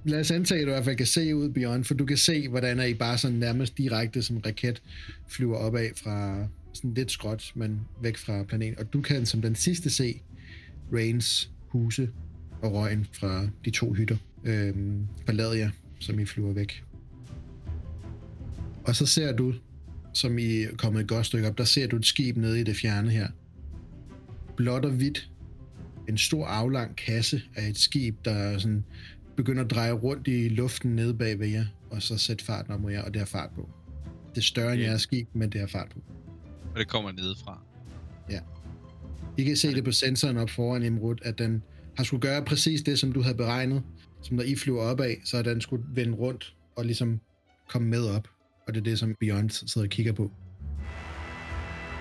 Lad 0.05 0.19
os 0.19 0.31
antage, 0.31 0.61
at 0.61 0.65
du 0.65 0.71
i 0.71 0.73
hvert 0.73 0.85
fald 0.85 0.95
kan 0.95 1.05
se 1.05 1.35
ud 1.35 1.49
Beyond, 1.49 1.83
for 1.83 1.93
du 1.93 2.05
kan 2.05 2.17
se, 2.17 2.47
hvordan 2.47 2.79
er 2.79 2.85
I 2.85 2.93
bare 2.93 3.17
sådan 3.17 3.37
nærmest 3.37 3.77
direkte 3.77 4.21
som 4.21 4.35
en 4.35 4.45
raket 4.45 4.81
flyver 5.27 5.57
opad 5.57 5.89
fra 5.95 6.47
sådan 6.73 6.93
lidt 6.93 7.11
skråt, 7.11 7.51
men 7.55 7.79
væk 8.01 8.17
fra 8.17 8.43
planeten. 8.43 8.79
Og 8.79 8.93
du 8.93 9.01
kan 9.01 9.25
som 9.25 9.41
den 9.41 9.55
sidste 9.55 9.89
se 9.89 10.21
Rains 10.93 11.51
huse 11.67 12.09
og 12.61 12.73
røgen 12.73 13.07
fra 13.13 13.47
de 13.65 13.69
to 13.69 13.93
hytter 13.93 14.17
øhm, 14.43 15.07
forlade 15.25 15.57
jer, 15.57 15.69
som 15.99 16.19
I 16.19 16.25
flyver 16.25 16.53
væk. 16.53 16.83
Og 18.83 18.95
så 18.95 19.05
ser 19.05 19.31
du, 19.31 19.53
som 20.13 20.37
I 20.37 20.61
er 20.61 20.75
kommet 20.75 21.01
et 21.01 21.07
godt 21.07 21.25
stykke 21.25 21.47
op, 21.47 21.57
der 21.57 21.63
ser 21.63 21.87
du 21.87 21.95
et 21.95 22.05
skib 22.05 22.37
nede 22.37 22.59
i 22.59 22.63
det 22.63 22.75
fjerne 22.75 23.09
her. 23.09 23.27
Blåt 24.57 24.85
og 24.85 24.91
hvidt. 24.91 25.29
En 26.09 26.17
stor 26.17 26.45
aflang 26.45 26.95
kasse 26.95 27.41
af 27.55 27.67
et 27.67 27.77
skib, 27.77 28.15
der 28.25 28.57
sådan 28.57 28.83
begynder 29.43 29.63
at 29.63 29.71
dreje 29.71 29.91
rundt 29.91 30.27
i 30.27 30.49
luften 30.49 30.95
nede 30.95 31.13
bag 31.13 31.39
ved 31.39 31.47
jer, 31.47 31.65
og 31.91 32.01
så 32.01 32.17
sætte 32.17 32.45
farten 32.45 32.73
op 32.73 32.81
mod 32.81 32.91
jer, 32.91 33.01
og 33.01 33.13
det 33.13 33.19
har 33.19 33.25
fart 33.25 33.49
på. 33.55 33.69
Det 34.29 34.37
er 34.37 34.41
større 34.41 34.73
end 34.73 34.81
Ja. 34.81 34.87
jeres 34.87 35.01
skib, 35.01 35.27
men 35.33 35.49
det 35.49 35.59
har 35.61 35.67
fart 35.67 35.89
på. 35.93 35.99
Og 36.73 36.79
det 36.79 36.87
kommer 36.87 37.11
nedefra. 37.11 37.61
I 39.37 39.43
kan 39.43 39.55
se 39.57 39.75
det 39.75 39.83
på 39.83 39.91
sensoren 39.91 40.37
op 40.37 40.49
foran 40.49 40.83
Imrud, 40.83 41.15
at 41.21 41.37
den 41.37 41.63
har 41.97 42.03
skulle 42.03 42.21
gøre 42.21 42.45
præcis 42.45 42.81
det, 42.81 42.99
som 42.99 43.11
du 43.11 43.21
havde 43.21 43.35
beregnet. 43.37 43.83
Som 44.21 44.37
når 44.37 44.43
I 44.43 44.55
flyver 44.55 44.81
opad, 44.81 45.15
så 45.25 45.37
er 45.37 45.41
den 45.41 45.61
skulle 45.61 45.83
vende 45.93 46.13
rundt 46.13 46.55
og 46.75 46.85
ligesom 46.85 47.19
komme 47.69 47.87
med 47.87 48.05
op. 48.05 48.27
Og 48.67 48.73
det 48.73 48.79
er 48.79 48.83
det, 48.83 48.99
som 48.99 49.15
Beyond 49.19 49.49
sidder 49.49 49.85
og 49.87 49.89
kigger 49.89 50.13
på. 50.13 50.31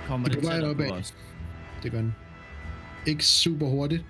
Kommer 0.06 0.28
Det 0.28 0.36
er 0.36 0.40
det 0.40 0.48
på 0.48 0.52
tættere 0.52 0.74
på 0.74 0.82
opad. 0.82 0.90
os? 0.90 1.14
Det 1.82 1.90
gør 1.92 2.00
den. 2.00 2.14
Ikke 3.06 3.24
super 3.24 3.66
hurtigt, 3.66 4.04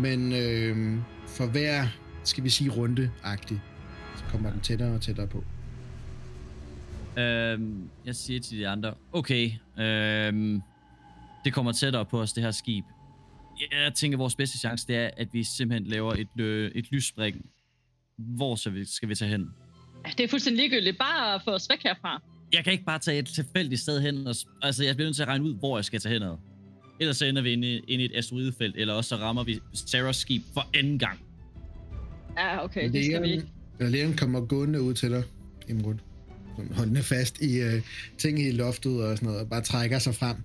men 0.00 0.32
øh, 0.32 0.98
for 1.26 1.46
hver, 1.46 1.86
skal 2.28 2.44
vi 2.44 2.50
sige, 2.50 2.70
runde-agtig, 2.70 3.60
så 4.16 4.24
kommer 4.30 4.50
den 4.50 4.60
tættere 4.60 4.94
og 4.94 5.02
tættere 5.02 5.26
på. 5.26 5.44
Øhm, 7.20 7.90
jeg 8.06 8.16
siger 8.16 8.40
til 8.40 8.58
de 8.58 8.68
andre, 8.68 8.94
okay, 9.12 9.50
øhm, 9.78 10.62
det 11.44 11.52
kommer 11.52 11.72
tættere 11.72 12.04
på 12.04 12.20
os, 12.20 12.32
det 12.32 12.42
her 12.42 12.50
skib. 12.50 12.84
Jeg 13.72 13.94
tænker, 13.94 14.18
vores 14.18 14.36
bedste 14.36 14.58
chance, 14.58 14.86
det 14.86 14.96
er, 14.96 15.10
at 15.16 15.28
vi 15.32 15.44
simpelthen 15.44 15.90
laver 15.90 16.12
et, 16.14 16.40
øh, 16.40 16.70
et 16.74 16.92
lysspring. 16.92 17.50
Hvor 18.18 18.56
så 18.56 18.70
vi, 18.70 18.84
skal 18.84 19.08
vi 19.08 19.14
tage 19.14 19.30
hen? 19.30 19.50
Det 20.18 20.20
er 20.20 20.28
fuldstændig 20.28 20.62
ligegyldigt. 20.62 20.98
Bare 20.98 21.40
få 21.44 21.50
os 21.50 21.66
væk 21.70 21.82
herfra. 21.82 22.22
Jeg 22.52 22.64
kan 22.64 22.72
ikke 22.72 22.84
bare 22.84 22.98
tage 22.98 23.18
et 23.18 23.26
tilfældigt 23.26 23.80
sted 23.80 24.00
hen. 24.00 24.26
Og, 24.26 24.34
altså, 24.62 24.84
jeg 24.84 24.96
bliver 24.96 25.06
nødt 25.06 25.16
til 25.16 25.22
at 25.22 25.28
regne 25.28 25.44
ud, 25.44 25.54
hvor 25.54 25.78
jeg 25.78 25.84
skal 25.84 26.00
tage 26.00 26.12
henad. 26.12 26.36
Ellers 27.00 27.16
så 27.16 27.24
ender 27.24 27.42
vi 27.42 27.52
inde 27.52 27.74
i, 27.74 27.78
inde 27.88 28.04
i 28.04 28.06
et 28.06 28.12
asteroidefelt, 28.14 28.76
eller 28.76 28.94
også 28.94 29.08
så 29.08 29.16
rammer 29.16 29.44
vi 29.44 29.60
Sarahs 29.72 30.16
skib 30.16 30.42
for 30.54 30.66
anden 30.74 30.98
gang. 30.98 31.25
Ja, 32.36 32.64
okay, 32.64 32.92
det 32.92 33.04
skal 33.04 33.22
vi 33.22 33.32
ikke. 33.32 33.46
Leon 33.80 34.16
kommer 34.16 34.40
gående 34.40 34.82
ud 34.82 34.94
til 34.94 35.10
dig, 35.10 35.22
Imrud. 35.68 35.94
Holdende 36.70 37.02
fast 37.02 37.40
i 37.40 37.60
øh, 37.60 37.82
ting 38.18 38.40
i 38.40 38.50
loftet 38.50 39.04
og 39.04 39.16
sådan 39.16 39.26
noget, 39.26 39.40
og 39.40 39.48
bare 39.48 39.62
trækker 39.62 39.98
sig 39.98 40.14
frem. 40.14 40.36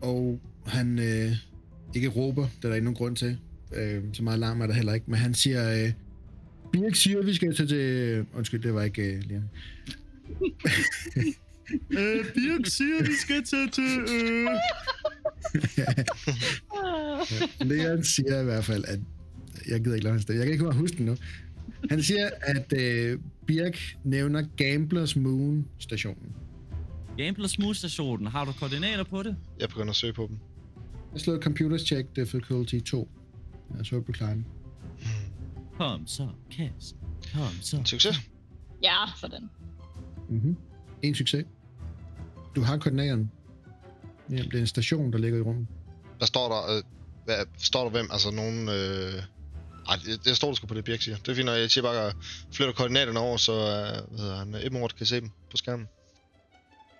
Og 0.00 0.40
han 0.66 0.98
øh, 0.98 1.32
ikke 1.94 2.08
råber, 2.08 2.42
det 2.42 2.64
er 2.64 2.68
der 2.68 2.74
ikke 2.74 2.84
nogen 2.84 2.96
grund 2.96 3.16
til. 3.16 3.38
Øh, 3.74 4.02
så 4.12 4.22
meget 4.22 4.38
larm 4.38 4.60
er 4.60 4.66
der 4.66 4.74
heller 4.74 4.92
ikke, 4.92 5.06
men 5.08 5.18
han 5.18 5.34
siger, 5.34 5.84
øh, 5.84 5.92
Birk 6.72 6.94
siger, 6.94 7.18
at 7.18 7.26
vi 7.26 7.34
skal 7.34 7.56
tage 7.56 7.66
til... 7.66 8.26
Undskyld, 8.34 8.62
det 8.62 8.74
var 8.74 8.82
ikke 8.82 9.02
øh, 9.02 9.22
Leon. 9.28 9.50
øh, 11.98 12.24
Birk 12.34 12.66
siger, 12.66 12.98
at 13.00 13.08
vi 13.08 13.14
skal 13.20 13.44
tage 13.44 13.68
til... 13.68 14.00
Øh... 14.14 14.48
Leon 17.70 18.04
siger 18.14 18.40
i 18.40 18.44
hvert 18.44 18.64
fald, 18.64 18.84
at... 18.88 18.98
Jeg 19.68 19.80
gider 19.80 19.94
ikke 19.94 20.04
lade 20.04 20.12
hans 20.12 20.22
stemme. 20.22 20.38
Jeg 20.38 20.46
kan 20.46 20.52
ikke 20.52 20.78
huske 20.78 20.96
den 20.96 21.06
nu. 21.06 21.16
Han 21.90 22.02
siger, 22.02 22.30
at 22.42 22.72
øh, 22.72 23.18
Birk 23.46 23.96
nævner 24.04 24.42
Gamblers 24.56 25.16
Moon 25.16 25.68
stationen. 25.78 26.32
Gambler 27.16 27.48
Smooth 27.48 27.76
stationen, 27.76 28.26
har 28.26 28.44
du 28.44 28.52
koordinater 28.52 29.04
på 29.04 29.22
det? 29.22 29.36
Jeg 29.60 29.68
begynder 29.68 29.90
at 29.90 29.96
søge 29.96 30.12
på 30.12 30.26
dem. 30.28 30.38
Jeg 31.12 31.20
slår 31.20 31.38
Computers 31.38 31.80
Check 31.80 32.16
Difficulty 32.16 32.78
2. 32.80 33.08
Jeg 33.76 33.86
så 33.86 34.00
på 34.00 34.12
klaren. 34.12 34.46
Kom 35.78 36.06
så, 36.06 36.28
Cass. 36.56 36.94
Kom 37.34 37.52
så. 37.60 37.76
En 37.76 37.86
succes. 37.86 38.16
Ja, 38.82 38.96
sådan. 39.20 39.50
Mm-hmm. 40.28 40.56
En 41.02 41.14
succes. 41.14 41.44
Du 42.56 42.62
har 42.62 42.76
koordinaterne. 42.76 43.28
Ja, 44.30 44.36
det 44.36 44.54
er 44.54 44.60
en 44.60 44.66
station, 44.66 45.12
der 45.12 45.18
ligger 45.18 45.38
i 45.38 45.42
rummet. 45.42 45.66
Hvad 46.18 46.26
står 46.26 46.48
der? 46.48 46.76
Øh, 46.76 46.82
hvad, 47.24 47.36
står 47.58 47.82
der 47.82 47.90
hvem? 47.90 48.08
Altså 48.10 48.30
nogen... 48.30 48.68
Øh... 48.68 49.22
Ej, 49.88 49.96
det, 50.06 50.24
det 50.24 50.36
står 50.36 50.48
der 50.48 50.54
sgu 50.54 50.66
på 50.66 50.74
det, 50.74 50.84
Birk 50.84 51.02
siger. 51.02 51.16
Det 51.16 51.28
er 51.28 51.34
fint, 51.34 51.46
når 51.46 51.52
jeg 51.52 51.70
siger 51.70 51.82
bare, 51.84 52.06
at 52.06 52.16
flytter 52.52 52.74
koordinaterne 52.74 53.18
over, 53.18 53.36
så 53.36 53.52
øh, 53.52 53.58
hvad 54.10 54.18
hedder 54.18 54.36
han, 54.36 54.54
Edmund 54.54 54.90
kan 54.98 55.06
se 55.06 55.20
dem 55.20 55.30
på 55.50 55.56
skærmen. 55.56 55.88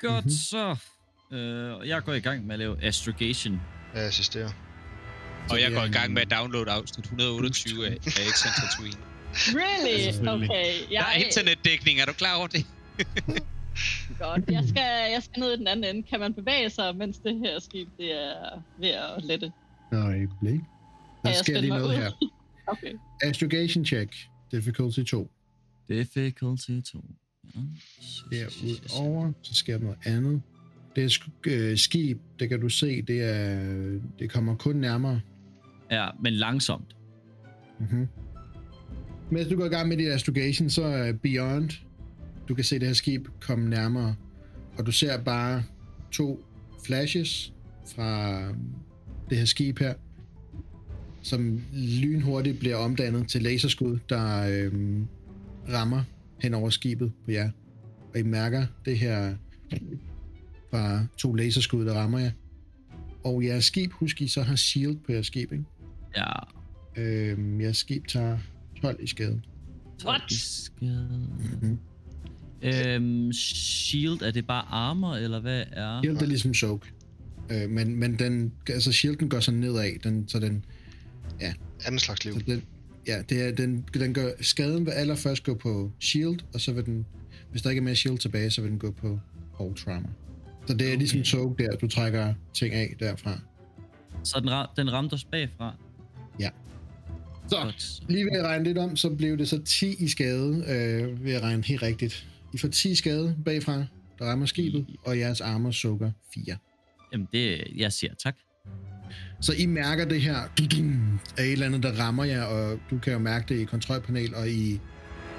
Godt 0.01 0.25
Mhm. 0.25 0.31
så. 0.31 0.77
Øh, 1.33 1.89
jeg 1.89 2.03
går 2.03 2.13
i 2.13 2.21
gang 2.21 2.47
med 2.47 2.53
at 2.55 2.59
lave 2.59 2.85
astrogation. 2.85 3.61
Jeg 3.95 4.03
assisterer. 4.03 4.51
Og 5.51 5.61
jeg 5.61 5.73
går 5.73 5.83
i 5.83 5.89
gang 5.91 6.13
med 6.13 6.23
at 6.23 6.31
downloade 6.31 6.71
afsnit 6.71 7.05
128 7.05 7.87
af, 7.87 7.91
af 7.91 7.97
Exxon 7.97 8.53
Tatooine. 8.61 8.97
Really? 9.35 10.19
Okay. 10.29 10.49
Der 10.91 11.01
er 11.01 11.13
Jeg, 11.17 11.23
internetdækning, 11.27 12.01
er 12.01 12.05
du 12.07 12.13
klar 12.13 12.35
over 12.37 12.47
det? 12.47 12.67
godt. 14.19 14.51
Jeg 14.51 14.65
skal, 14.69 14.83
jeg 15.13 15.21
skal 15.23 15.41
ned 15.41 15.53
i 15.53 15.57
den 15.57 15.67
anden 15.67 15.97
ende. 15.97 16.09
Kan 16.09 16.21
man 16.21 16.35
bevæge 16.35 16.71
sig, 16.71 16.97
mens 16.97 17.19
det 17.19 17.39
her 17.39 17.61
skib 17.61 17.89
det 17.99 18.13
er 18.13 18.63
ved 18.79 18.89
at 18.89 19.25
lette? 19.25 19.53
Blik. 20.41 20.53
Kan 20.53 20.61
Der 21.25 21.31
jeg 21.31 21.37
sker 21.37 21.61
lige 21.61 21.71
noget 21.71 21.85
ud? 21.89 21.95
her. 21.95 22.11
Okay. 22.73 22.93
Astrogation 23.23 23.85
Check 23.85 24.15
Difficulty 24.53 25.03
2. 25.03 25.31
Difficulty 25.89 26.81
2. 26.93 27.05
Ja. 27.55 27.61
Derudover, 28.37 29.33
så 29.43 29.55
sker 29.55 29.79
der 29.79 29.85
noget 29.85 29.99
andet. 30.07 30.43
Det 30.97 31.05
er 31.05 31.09
sk- 31.09 31.51
øh, 31.51 31.79
skib, 31.79 32.19
det 32.39 32.49
kan 32.49 32.61
du 32.61 32.69
se, 32.69 33.03
det, 33.03 33.23
er, 33.23 33.99
det 34.19 34.31
kommer 34.31 34.55
kun 34.57 34.77
nærmere. 34.77 35.21
Ja, 35.91 36.09
men 36.23 36.33
langsomt. 36.33 36.97
Mm-hmm. 37.81 38.09
Mens 39.31 39.49
du 39.49 39.57
går 39.57 39.65
i 39.65 39.69
gang 39.69 39.89
med 39.89 39.97
dit 39.97 40.09
astrogation, 40.09 40.71
så 40.71 40.83
er 40.85 41.13
Beyond, 41.13 41.71
du 42.49 42.55
kan 42.55 42.65
se 42.65 42.79
det 42.79 42.87
her 42.89 42.95
skib 42.95 43.29
komme 43.41 43.71
nærmere, 43.71 44.15
og 44.79 44.87
du 44.87 44.93
ser 44.93 45.23
bare 45.23 45.63
to 46.13 46.45
flashes, 46.87 47.53
fra 47.97 48.39
det 49.31 49.39
her 49.39 49.45
skib 49.45 49.79
her, 49.79 49.95
som 51.23 51.61
lynhurtigt 51.73 52.59
bliver 52.59 52.77
omdannet 52.77 53.29
til 53.29 53.43
laserskud, 53.43 53.99
der 54.09 54.47
øhm, 54.49 55.07
rammer 55.73 56.03
hen 56.39 56.55
over 56.55 56.71
skibet 56.71 57.13
på 57.25 57.31
jer. 57.31 57.51
Og 58.15 58.21
I 58.21 58.23
mærker 58.23 58.67
det 58.85 58.99
her 58.99 59.35
fra 60.71 61.07
to 61.19 61.35
laserskud, 61.35 61.87
der 61.87 61.95
rammer 61.95 62.19
jer. 62.19 62.31
Og 63.25 63.45
jeres 63.45 63.65
skib, 63.65 63.93
husk 63.93 64.21
I 64.21 64.29
så 64.29 64.43
har 64.43 64.57
shield 64.57 64.97
på 64.97 65.13
jeres 65.13 65.27
skib, 65.27 65.53
ikke? 65.53 65.65
Ja. 66.17 66.33
Øhm, 66.97 67.61
jeres 67.61 67.77
skib 67.77 68.07
tager 68.07 68.39
12 68.83 69.03
i 69.03 69.07
skade. 69.07 69.41
What? 70.05 70.33
Skade. 70.33 71.29
Mhm. 71.63 71.79
Øhm, 72.63 73.33
shield, 73.33 74.23
er 74.23 74.31
det 74.31 74.47
bare 74.47 74.65
armor, 74.71 75.15
eller 75.15 75.41
hvad 75.41 75.65
er? 75.73 76.01
Shield 76.03 76.17
er 76.17 76.27
ligesom 76.27 76.55
soak. 76.55 76.87
Øh, 77.51 77.71
men, 77.71 77.97
men 77.97 78.19
den, 78.19 78.53
altså 78.69 78.93
shielden 78.93 79.29
går 79.29 79.41
så 79.41 79.51
nedad, 79.51 79.99
den, 80.05 80.29
så 80.29 80.39
den, 80.39 80.65
Anden 81.87 81.99
slags 81.99 82.25
liv. 82.25 82.35
så 82.35 82.41
den, 82.47 82.65
ja, 83.07 83.23
det 83.29 83.43
er, 83.43 83.53
den, 83.53 83.85
den 83.95 84.15
gør, 84.15 84.31
skaden 84.41 84.87
vil 84.87 84.93
allerførst 84.93 85.45
gå 85.45 85.55
på 85.55 85.93
shield, 86.01 86.39
og 86.55 86.61
så 86.61 86.73
vil 86.73 86.87
den, 86.87 87.07
hvis 87.51 87.63
der 87.63 87.71
ikke 87.71 87.81
er 87.81 87.85
mere 87.85 87.97
shield 87.97 88.19
tilbage, 88.19 88.51
så 88.51 88.61
vil 88.63 88.71
den 88.71 88.79
gå 88.79 88.91
på 88.91 89.19
hold 89.53 89.75
trauma. 89.75 90.09
Så 90.67 90.75
det 90.75 90.93
er 90.93 90.97
ligesom 90.97 91.19
Okay. 91.19 91.25
soak 91.31 91.59
der, 91.59 91.77
du 91.77 91.89
trækker 91.89 92.35
ting 92.55 92.75
af 92.75 92.95
derfra. 93.01 93.39
Så 94.25 94.41
den, 94.41 94.49
ra- 94.49 94.75
den 94.77 94.93
ramte 94.93 95.15
os 95.15 95.25
bagfra. 95.25 95.77
Så, 97.49 97.57
Godt. 97.57 98.01
lige 98.09 98.25
ved 98.25 98.33
at 98.33 98.45
regne 98.47 98.65
lidt 98.65 98.79
om, 98.79 98.97
så 98.97 99.11
blev 99.11 99.39
det 99.39 99.49
så 99.49 99.63
10 99.63 99.95
i 99.99 100.09
skade, 100.09 100.65
øh, 100.69 101.25
ved 101.25 101.33
at 101.33 101.43
regne 101.43 101.63
helt 101.65 101.83
rigtigt. 101.83 102.29
I 102.55 102.59
får 102.59 102.69
10 102.69 102.91
i 102.91 102.95
skade 102.95 103.37
bagfra, 103.45 103.73
der 104.19 104.25
rammer 104.25 104.47
skibet, 104.47 104.87
og 105.05 105.19
jeres 105.19 105.41
armor 105.41 105.71
sukker 105.71 106.11
4. 106.35 106.57
Jamen, 107.13 107.29
det, 107.33 107.63
jeg 107.77 107.93
siger 107.93 108.15
tak. 108.15 108.37
Så 109.41 109.53
I 109.53 109.67
mærker 109.67 110.05
det 110.05 110.23
her 110.23 110.37
af 110.37 111.45
et 111.45 111.53
eller 111.53 111.67
andet, 111.67 111.83
der 111.83 111.93
rammer 111.93 112.25
jer, 112.25 112.43
og 112.43 112.79
du 112.91 112.99
kan 112.99 113.13
jo 113.13 113.19
mærke 113.19 113.55
det 113.55 113.61
i 113.61 113.65
kontrolpanel 113.65 114.35
og 114.35 114.49
i 114.49 114.81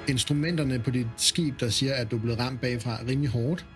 instrumenterne 0.08 0.78
på 0.78 0.90
dit 0.90 1.06
skib, 1.16 1.60
der 1.60 1.68
siger, 1.68 1.94
at 1.94 2.10
du 2.10 2.16
er 2.16 2.20
blevet 2.20 2.38
ramt 2.38 2.60
bagfra 2.60 3.00
rimelig 3.08 3.30
hårdt. 3.30 3.66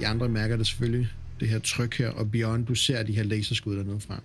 I 0.00 0.04
andre 0.04 0.28
mærker 0.28 0.56
det 0.56 0.66
selvfølgelig, 0.66 1.08
det 1.40 1.48
her 1.48 1.58
tryk 1.58 1.98
her, 1.98 2.10
og 2.10 2.30
Beyond, 2.30 2.66
du 2.66 2.74
ser 2.74 3.02
de 3.02 3.12
her 3.12 3.22
laserskud 3.22 3.76
dernede 3.76 4.00
fra. 4.00 4.22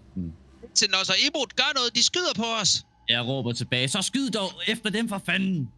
Til 0.75 0.89
når 0.91 1.03
så 1.03 1.13
Imod 1.27 1.55
gør 1.55 1.73
noget, 1.75 1.95
de 1.95 2.03
skyder 2.03 2.33
på 2.35 2.45
os. 2.61 2.85
Jeg 3.09 3.27
råber 3.27 3.53
tilbage, 3.53 3.87
så 3.87 4.01
skyd 4.01 4.29
dog 4.29 4.49
efter 4.67 4.89
dem 4.89 5.09
for 5.09 5.21
fanden! 5.25 5.69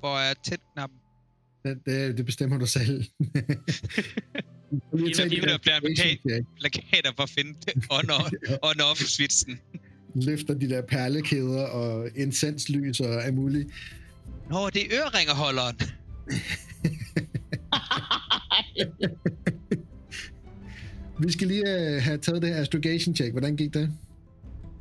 Hvor 0.00 0.18
er 0.18 0.34
tændknappen? 0.44 0.98
Det, 1.64 1.78
det, 1.86 2.16
det 2.16 2.26
bestemmer 2.26 2.58
du 2.58 2.66
selv. 2.66 3.04
Mig 4.92 5.14
flere 5.16 5.54
activation 5.54 5.96
check. 5.96 6.20
Plakater 6.60 7.12
for 7.16 7.22
at 7.22 7.30
finde 7.30 7.54
on- 7.96 8.10
on-off-switchen. 8.62 9.58
Løfter 10.14 10.54
de 10.54 10.68
der 10.68 10.82
perlekæder 10.82 11.66
og 11.66 12.08
incenslys 12.16 13.00
og 13.00 13.24
alt 13.24 13.34
muligt. 13.34 13.68
Nå, 14.50 14.70
det 14.70 14.82
er 14.82 14.86
øreringerholderen. 15.00 15.76
Vi 21.26 21.32
skal 21.32 21.48
lige 21.48 21.62
uh, 21.62 22.02
have 22.02 22.18
taget 22.18 22.42
det 22.42 22.50
her 22.54 22.60
astrogation 22.60 23.14
check. 23.16 23.30
Hvordan 23.32 23.56
gik 23.56 23.74
det? 23.74 23.92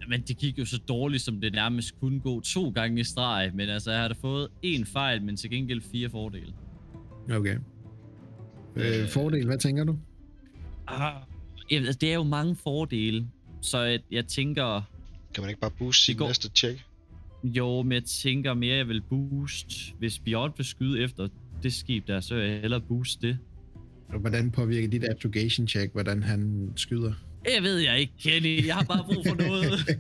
Men 0.10 0.22
det 0.22 0.38
gik 0.38 0.60
jo 0.60 0.66
så 0.66 0.78
dårligt, 0.78 1.24
som 1.24 1.42
det 1.42 1.54
nærmest 1.54 2.00
kunne 2.00 2.20
gå 2.20 2.42
to 2.42 2.70
gange 2.70 3.02
i 3.02 3.04
streg. 3.04 3.52
Men 3.54 3.70
altså, 3.70 3.92
jeg 3.92 4.02
har 4.02 4.08
da 4.08 4.16
fået 4.22 4.48
én 4.66 4.84
fejl, 4.94 5.22
men 5.22 5.38
til 5.38 5.50
gengæld 5.50 5.82
fire 5.92 6.10
fordele. 6.10 6.54
Okay. 7.32 7.58
Øh, 8.76 9.10
fordel, 9.10 9.46
hvad 9.46 9.58
tænker 9.58 9.84
du? 9.84 9.98
Ah. 10.88 11.14
Jamen, 11.72 11.86
altså, 11.88 12.00
det 12.00 12.10
er 12.10 12.14
jo 12.14 12.24
mange 12.24 12.56
fordele. 12.56 13.28
Så 13.62 13.80
jeg, 13.82 14.00
jeg 14.12 14.26
tænker, 14.28 14.82
Kan 15.34 15.42
man 15.42 15.50
ikke 15.50 15.62
bare 15.62 15.72
booste 15.72 16.04
sit 16.06 16.18
går- 16.18 16.28
næste 16.28 16.50
check? 16.56 16.84
jo, 17.44 17.82
men 17.82 17.92
jeg 17.92 18.04
tænker 18.04 18.54
mere, 18.54 18.76
jeg 18.78 18.88
vil 18.88 19.02
boost. 19.02 19.72
Hvis 20.00 20.20
Beyond 20.20 20.54
vil 20.58 20.66
skyde 20.66 21.04
efter 21.04 21.28
det 21.64 21.74
skib 21.74 22.08
der, 22.08 22.20
så 22.20 22.36
vil 22.36 22.44
jeg 22.50 22.62
hellere 22.62 22.82
boost 22.82 23.22
det. 23.22 23.38
Og 24.10 24.20
hvordan 24.20 24.52
påvirker 24.52 24.88
dit 24.88 25.04
astrogation 25.04 25.68
check, 25.68 25.92
hvordan 25.94 26.24
han 26.24 26.70
skyder? 26.76 27.14
Jeg 27.56 27.64
ved 27.64 27.78
jeg 27.78 28.00
ikke, 28.00 28.14
Kenny. 28.24 28.68
Jeg 28.68 28.76
har 28.76 28.84
bare 28.84 29.04
brug 29.14 29.26
for 29.28 29.36
noget. 29.36 30.00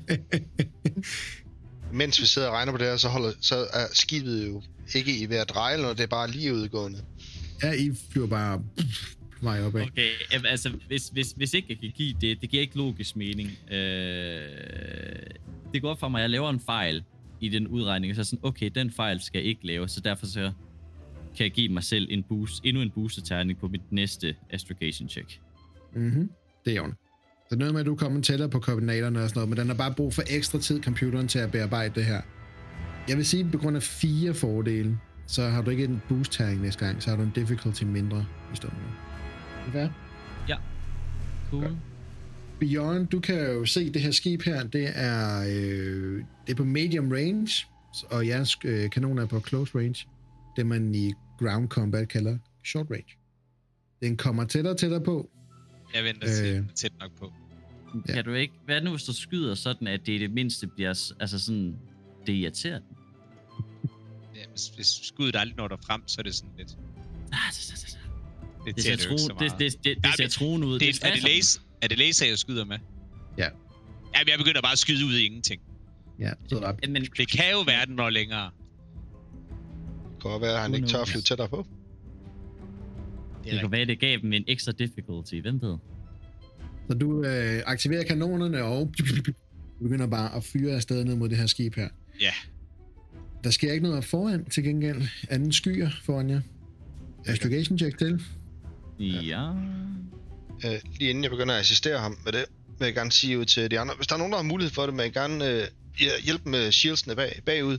Mens 1.93 2.21
vi 2.21 2.25
sidder 2.25 2.47
og 2.47 2.53
regner 2.53 2.71
på 2.71 2.77
det 2.77 2.87
her, 2.87 2.97
så, 2.97 3.07
holder, 3.09 3.31
så 3.41 3.55
er 3.55 3.85
skibet 3.93 4.47
jo 4.47 4.61
ikke 4.95 5.17
i 5.19 5.29
ved 5.29 5.37
at 5.37 5.49
dreje, 5.49 5.81
noget, 5.81 5.97
det 5.97 6.03
er 6.03 6.07
bare 6.07 6.31
lige 6.31 6.53
udgående. 6.53 6.99
Ja, 7.63 7.73
I 7.73 7.91
flyver 8.11 8.27
bare 8.27 8.63
vej 9.41 9.65
opad. 9.65 9.81
Okay. 9.81 10.09
Jamen, 10.33 10.45
altså, 10.45 10.69
hvis, 10.87 11.09
hvis, 11.09 11.31
hvis 11.31 11.53
ikke 11.53 11.67
jeg 11.69 11.77
kan 11.79 11.91
give 11.95 12.15
det, 12.21 12.41
det 12.41 12.49
giver 12.49 12.61
ikke 12.61 12.77
logisk 12.77 13.15
mening. 13.15 13.49
Øh, 13.71 13.77
det 15.73 15.81
går 15.81 15.89
op 15.89 15.99
for 15.99 16.09
mig, 16.09 16.19
at 16.19 16.21
jeg 16.21 16.29
laver 16.29 16.49
en 16.49 16.59
fejl 16.59 17.03
i 17.41 17.49
den 17.49 17.67
udregning, 17.67 18.15
så 18.15 18.21
er 18.21 18.25
sådan, 18.25 18.45
okay, 18.45 18.69
den 18.75 18.91
fejl 18.91 19.21
skal 19.21 19.39
jeg 19.39 19.47
ikke 19.47 19.67
lave, 19.67 19.87
så 19.87 20.01
derfor 20.01 20.25
så 20.25 20.51
kan 21.37 21.43
jeg 21.43 21.51
give 21.51 21.69
mig 21.69 21.83
selv 21.83 22.07
en 22.09 22.23
boost, 22.23 22.61
endnu 22.65 22.81
en 22.81 22.89
boosterterning 22.89 23.59
på 23.59 23.67
mit 23.67 23.91
næste 23.91 24.35
astrogation 24.49 25.09
check. 25.09 25.39
Mm-hmm. 25.95 26.29
Det 26.65 26.71
er 26.71 26.77
jo. 26.77 26.93
Så 27.49 27.55
noget 27.55 27.73
med, 27.73 27.81
at 27.81 27.85
du 27.85 27.95
kommer 27.95 28.21
tættere 28.21 28.49
på 28.49 28.59
koordinaterne 28.59 29.23
og 29.23 29.29
sådan 29.29 29.39
noget, 29.39 29.49
men 29.49 29.57
den 29.57 29.67
har 29.67 29.75
bare 29.75 29.93
brug 29.93 30.13
for 30.13 30.23
ekstra 30.29 30.59
tid, 30.59 30.83
computeren, 30.83 31.27
til 31.27 31.39
at 31.39 31.51
bearbejde 31.51 31.95
det 31.95 32.05
her. 32.05 32.21
Jeg 33.07 33.17
vil 33.17 33.25
sige, 33.25 33.45
at 33.45 33.51
på 33.51 33.57
grund 33.57 33.75
af 33.75 33.83
fire 33.83 34.33
fordele, 34.33 34.99
så 35.27 35.49
har 35.49 35.61
du 35.61 35.69
ikke 35.69 35.83
en 35.83 36.01
boost 36.09 36.39
næste 36.39 36.85
gang, 36.85 37.03
så 37.03 37.09
har 37.09 37.17
du 37.17 37.23
en 37.23 37.31
difficulty 37.35 37.83
mindre 37.83 38.25
i 38.53 38.55
stedet 38.55 38.75
for. 38.75 39.71
Hvad? 39.71 39.89
Cool. 41.53 41.77
Beyond, 42.59 43.07
du 43.07 43.19
kan 43.19 43.51
jo 43.51 43.65
se 43.65 43.89
det 43.89 44.01
her 44.01 44.11
skib 44.11 44.41
her, 44.41 44.63
det 44.63 44.91
er, 44.95 45.41
øh, 45.41 46.23
det 46.47 46.51
er 46.51 46.55
på 46.55 46.63
medium 46.63 47.11
range, 47.11 47.65
og 48.09 48.27
jeres 48.27 48.57
øh, 48.65 48.89
kanoner 48.89 49.21
er 49.21 49.27
på 49.27 49.39
close 49.39 49.77
range. 49.77 50.07
Det 50.55 50.65
man 50.65 50.95
i 50.95 51.13
ground 51.39 51.69
combat 51.69 52.07
kalder 52.07 52.37
short 52.65 52.87
range. 52.91 53.17
Den 54.01 54.17
kommer 54.17 54.45
tættere 54.45 54.73
og 54.73 54.79
tættere 54.79 55.01
på. 55.01 55.29
Jeg 55.95 56.03
venter 56.03 56.27
til 56.27 56.55
Øh. 56.55 56.63
tæt 56.75 56.91
nok 56.99 57.11
på. 57.19 57.33
Ja. 58.07 58.13
Kan 58.13 58.25
du 58.25 58.33
ikke... 58.33 58.53
Hvad 58.65 58.81
nu, 58.81 58.89
hvis 58.89 59.03
du 59.03 59.13
skyder 59.13 59.55
sådan, 59.55 59.87
at 59.87 59.99
det 60.05 60.13
i 60.13 60.17
det 60.17 60.31
mindste 60.31 60.67
bliver... 60.67 61.13
Altså 61.19 61.39
sådan... 61.39 61.75
Det 62.27 62.33
irriterer 62.33 62.79
den. 62.79 62.87
Ja, 62.87 62.92
hvis, 64.53 64.67
hvis 64.75 64.87
skuddet 65.03 65.35
aldrig 65.35 65.57
når 65.57 65.67
der 65.67 65.77
frem, 65.87 66.01
så 66.07 66.15
er 66.19 66.23
det 66.23 66.35
sådan 66.35 66.51
lidt... 66.57 66.69
Ah, 67.31 67.37
det, 67.51 67.65
det, 67.69 67.95
det, 68.65 68.75
Det, 68.75 68.75
det, 68.75 68.83
ser, 68.83 69.07
tro, 69.07 69.15
det, 69.15 69.51
det, 69.59 69.83
det, 69.83 69.97
Ja, 70.03 70.09
det 70.09 70.15
ser 70.17 70.23
men 70.23 70.29
troende 70.29 70.67
ud. 70.67 70.79
det, 70.79 70.89
er, 71.03 71.07
er, 71.07 71.13
det 71.13 71.23
laser, 71.23 71.59
er 71.81 71.87
det 71.87 71.97
laser, 71.97 72.25
jeg 72.25 72.37
skyder 72.37 72.65
med? 72.65 72.77
Ja. 73.37 73.49
Jamen, 74.15 74.29
jeg 74.29 74.37
begynder 74.37 74.61
bare 74.61 74.71
at 74.71 74.79
skyde 74.79 75.05
ud 75.05 75.13
i 75.13 75.25
ingenting. 75.25 75.61
Ja, 76.19 76.31
så 76.47 76.55
er 76.55 76.59
der 76.59 76.73
Jamen, 76.83 77.07
Det 77.17 77.31
kan 77.31 77.51
jo 77.51 77.61
være, 77.61 77.85
den 77.85 77.95
når 77.95 78.09
længere. 78.09 78.51
Det 80.13 80.21
kan 80.21 80.41
være, 80.41 80.55
at 80.55 80.61
han 80.61 80.75
ikke 80.75 80.87
tør 80.87 80.99
at 81.01 81.07
flyve 81.07 81.21
tættere 81.21 81.49
på. 81.49 81.67
Det 83.43 83.51
det 83.51 83.59
kan 83.59 83.71
være, 83.71 83.85
det 83.85 83.99
gav 83.99 84.17
dem 84.21 84.33
en 84.33 84.43
ekstra 84.47 84.71
difficulty. 84.71 85.35
Hvem 85.35 85.61
ved? 85.61 85.77
Så 86.89 86.97
du 86.97 87.23
øh, 87.23 87.61
aktiverer 87.65 88.03
kanonerne 88.03 88.63
og 88.63 88.93
begynder 89.81 90.07
bare 90.07 90.35
at 90.35 90.43
fyre 90.43 90.75
afsted 90.75 91.03
ned 91.05 91.15
mod 91.15 91.29
det 91.29 91.37
her 91.37 91.45
skib 91.47 91.75
her. 91.75 91.89
Ja. 92.21 92.33
Der 93.43 93.49
sker 93.49 93.71
ikke 93.73 93.83
noget 93.83 94.05
foran 94.05 94.45
til 94.45 94.63
gengæld. 94.63 95.01
Anden 95.29 95.51
skyer 95.51 95.89
foran 96.03 96.29
jer. 96.29 96.41
Astrogation 97.25 97.77
check 97.77 97.97
til. 97.97 98.21
Ja. 98.99 99.49
Øh, 100.65 100.79
lige 100.99 101.09
inden 101.09 101.23
jeg 101.23 101.31
begynder 101.31 101.53
at 101.53 101.59
assistere 101.59 101.99
ham 101.99 102.17
med 102.23 102.31
det, 102.31 102.45
vil 102.79 102.85
jeg 102.85 102.93
gerne 102.93 103.11
sige 103.11 103.39
ud 103.39 103.45
til 103.45 103.71
de 103.71 103.79
andre. 103.79 103.93
Hvis 103.95 104.07
der 104.07 104.13
er 104.15 104.17
nogen, 104.17 104.31
der 104.33 104.37
har 104.39 104.43
mulighed 104.43 104.73
for 104.73 104.85
det, 104.85 104.93
må 104.95 105.01
jeg 105.01 105.13
gerne 105.13 105.49
øh, 105.49 105.67
hjælpe 106.23 106.49
med 106.49 106.71
shieldsene 106.71 107.15
bag, 107.15 107.41
bagud. 107.45 107.77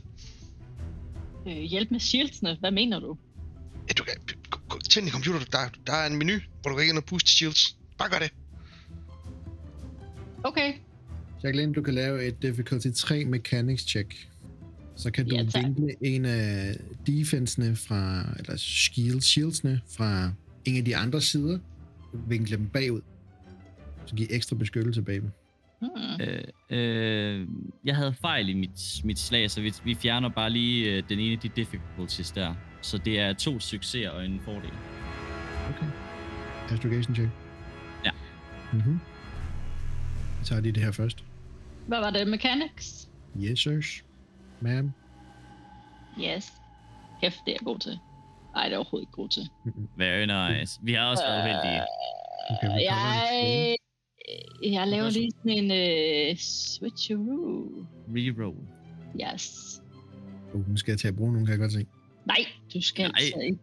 Øh, 1.47 1.53
hjælp 1.57 1.91
med 1.91 1.99
shieldsene. 1.99 2.57
Hvad 2.59 2.71
mener 2.71 2.99
du? 2.99 3.17
Ja, 3.87 3.93
du 3.93 4.03
kan 4.03 4.15
gå- 4.49 4.59
gå- 4.69 4.79
tænd 4.89 5.05
din 5.05 5.11
computer. 5.13 5.39
Der, 5.39 5.57
der 5.87 5.93
er 5.93 6.07
en 6.07 6.17
menu, 6.17 6.33
hvor 6.61 6.71
du 6.71 6.77
kan 6.77 6.87
ind 6.89 6.97
og 6.97 7.03
booste 7.05 7.31
shields. 7.31 7.77
Bare 7.97 8.09
gør 8.09 8.17
det. 8.19 8.33
Okay. 10.43 10.73
Jacqueline, 11.43 11.73
du 11.73 11.81
kan 11.81 11.93
lave 11.93 12.25
et 12.27 12.41
difficulty 12.41 12.87
3 12.95 13.25
mechanics 13.25 13.83
check. 13.83 14.27
Så 14.97 15.11
kan 15.11 15.29
du 15.29 15.35
Ja, 15.35 15.43
tak. 15.43 15.63
vinkle 15.63 15.95
en 16.01 16.25
af 16.25 16.75
defensene 17.07 17.75
fra, 17.75 18.23
eller 18.39 18.55
shield, 18.57 19.21
shieldsene 19.21 19.81
fra 19.97 20.31
en 20.65 20.77
af 20.77 20.85
de 20.85 20.95
andre 20.95 21.21
sider. 21.21 21.59
Vinkle 22.27 22.57
dem 22.57 22.69
bagud. 22.69 23.01
Så 24.05 24.15
giv 24.15 24.27
ekstra 24.29 24.55
beskyttelse 24.55 25.01
bagved. 25.01 25.29
Hmm. 25.79 26.21
Øh, 26.21 26.43
øh, 26.69 27.47
jeg 27.85 27.95
havde 27.95 28.13
fejl 28.21 28.49
i 28.49 28.53
mit, 28.53 29.01
mit 29.03 29.19
slag, 29.19 29.51
så 29.51 29.61
vi, 29.61 29.73
vi 29.83 29.95
fjerner 29.95 30.29
bare 30.29 30.49
lige 30.49 30.91
øh, 30.97 31.03
den 31.09 31.19
ene 31.19 31.31
af 31.33 31.39
de 31.39 31.49
difficulties 31.55 32.31
der. 32.31 32.53
Så 32.81 32.97
det 32.97 33.19
er 33.19 33.33
to 33.33 33.59
succeser 33.59 34.09
og 34.09 34.25
en 34.25 34.39
fordel. 34.45 34.69
Okay. 35.69 35.87
Astrogation 36.73 37.15
check. 37.15 37.29
Ja. 38.05 38.11
Mhm. 38.73 38.99
Så 40.43 40.49
tager 40.49 40.61
de 40.61 40.71
det 40.71 40.83
her 40.83 40.91
først. 40.91 41.23
Hvad 41.87 41.97
var 41.99 42.09
det? 42.09 42.27
Mechanics? 42.27 43.09
Yes, 43.43 43.59
sirs. 43.59 44.04
Ma'am. 44.65 44.91
Yes. 46.23 46.53
Kæft, 47.21 47.39
det 47.45 47.51
er 47.51 47.55
jeg 47.59 47.65
god 47.65 47.79
til. 47.79 47.99
Nej, 48.55 48.63
det 48.63 48.73
er 48.73 48.77
overhovedet 48.77 49.03
ikke 49.03 49.11
god 49.11 49.29
til. 49.29 49.49
Very 49.97 50.25
nice. 50.25 50.79
Vi 50.83 50.93
har 50.93 51.05
også 51.05 51.23
været 51.23 51.41
uheldige. 51.43 51.81
Okay, 52.49 52.51
vi 52.51 52.57
kommer 52.61 52.79
Jeg, 52.81 53.75
jeg 54.63 54.87
laver 54.87 55.09
lige 55.09 55.31
sådan 55.31 55.51
en 55.51 55.71
uh, 56.31 56.37
switcheroo. 56.37 57.85
Reroll. 58.15 58.57
Yes. 59.33 59.81
Uh, 60.53 60.69
nu 60.69 60.77
skal 60.77 60.91
jeg 60.91 60.99
til 60.99 61.07
at 61.07 61.15
bruge 61.15 61.31
nogen, 61.31 61.45
kan 61.45 61.51
jeg 61.51 61.59
godt 61.59 61.71
se. 61.73 61.85
Nej, 62.25 62.37
du 62.73 62.81
skal 62.81 63.03
Nej. 63.03 63.11
altså 63.19 63.39
ikke. 63.39 63.57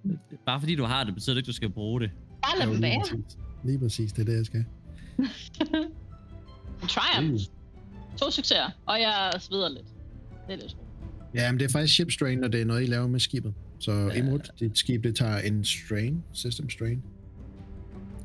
Bare 0.47 0.61
fordi 0.61 0.75
du 0.77 0.85
har 0.85 1.05
det, 1.05 1.15
betyder 1.15 1.35
det 1.35 1.41
ikke, 1.41 1.47
du 1.47 1.53
skal 1.53 1.71
bruge 1.71 2.01
det. 2.01 2.11
Bare 2.43 2.59
lad 2.59 2.67
dem 2.67 2.81
lige 2.81 2.83
være. 2.83 3.01
præcis. 3.01 3.39
Lige 3.65 3.79
præcis, 3.79 4.13
det 4.13 4.21
er 4.23 4.27
det, 4.27 4.37
jeg 4.37 4.47
skal. 4.47 4.65
Triumph. 6.89 7.33
Uh. 7.33 7.41
To 8.17 8.31
succeser, 8.31 8.71
og 8.87 9.01
jeg 9.01 9.33
sveder 9.39 9.69
lidt. 9.69 9.87
Det 10.47 10.53
er 10.53 10.57
lidt. 10.57 10.77
Ja, 11.35 11.53
men 11.53 11.61
det 11.61 11.65
er 11.65 11.73
faktisk 11.73 11.95
ship 11.95 12.11
strain, 12.11 12.39
når 12.39 12.49
det 12.49 12.61
er 12.61 12.65
noget, 12.65 12.83
I 12.83 12.87
laver 12.87 13.07
med 13.07 13.21
skibet. 13.21 13.55
Så 13.79 13.93
Ja. 13.93 14.07
ja. 14.07 14.13
Imrud, 14.15 14.39
dit 14.61 14.79
skib, 14.79 15.05
det 15.05 15.17
tager 15.17 15.39
en 15.39 15.65
strain, 15.65 16.23
system 16.33 16.71
strain. 16.71 17.03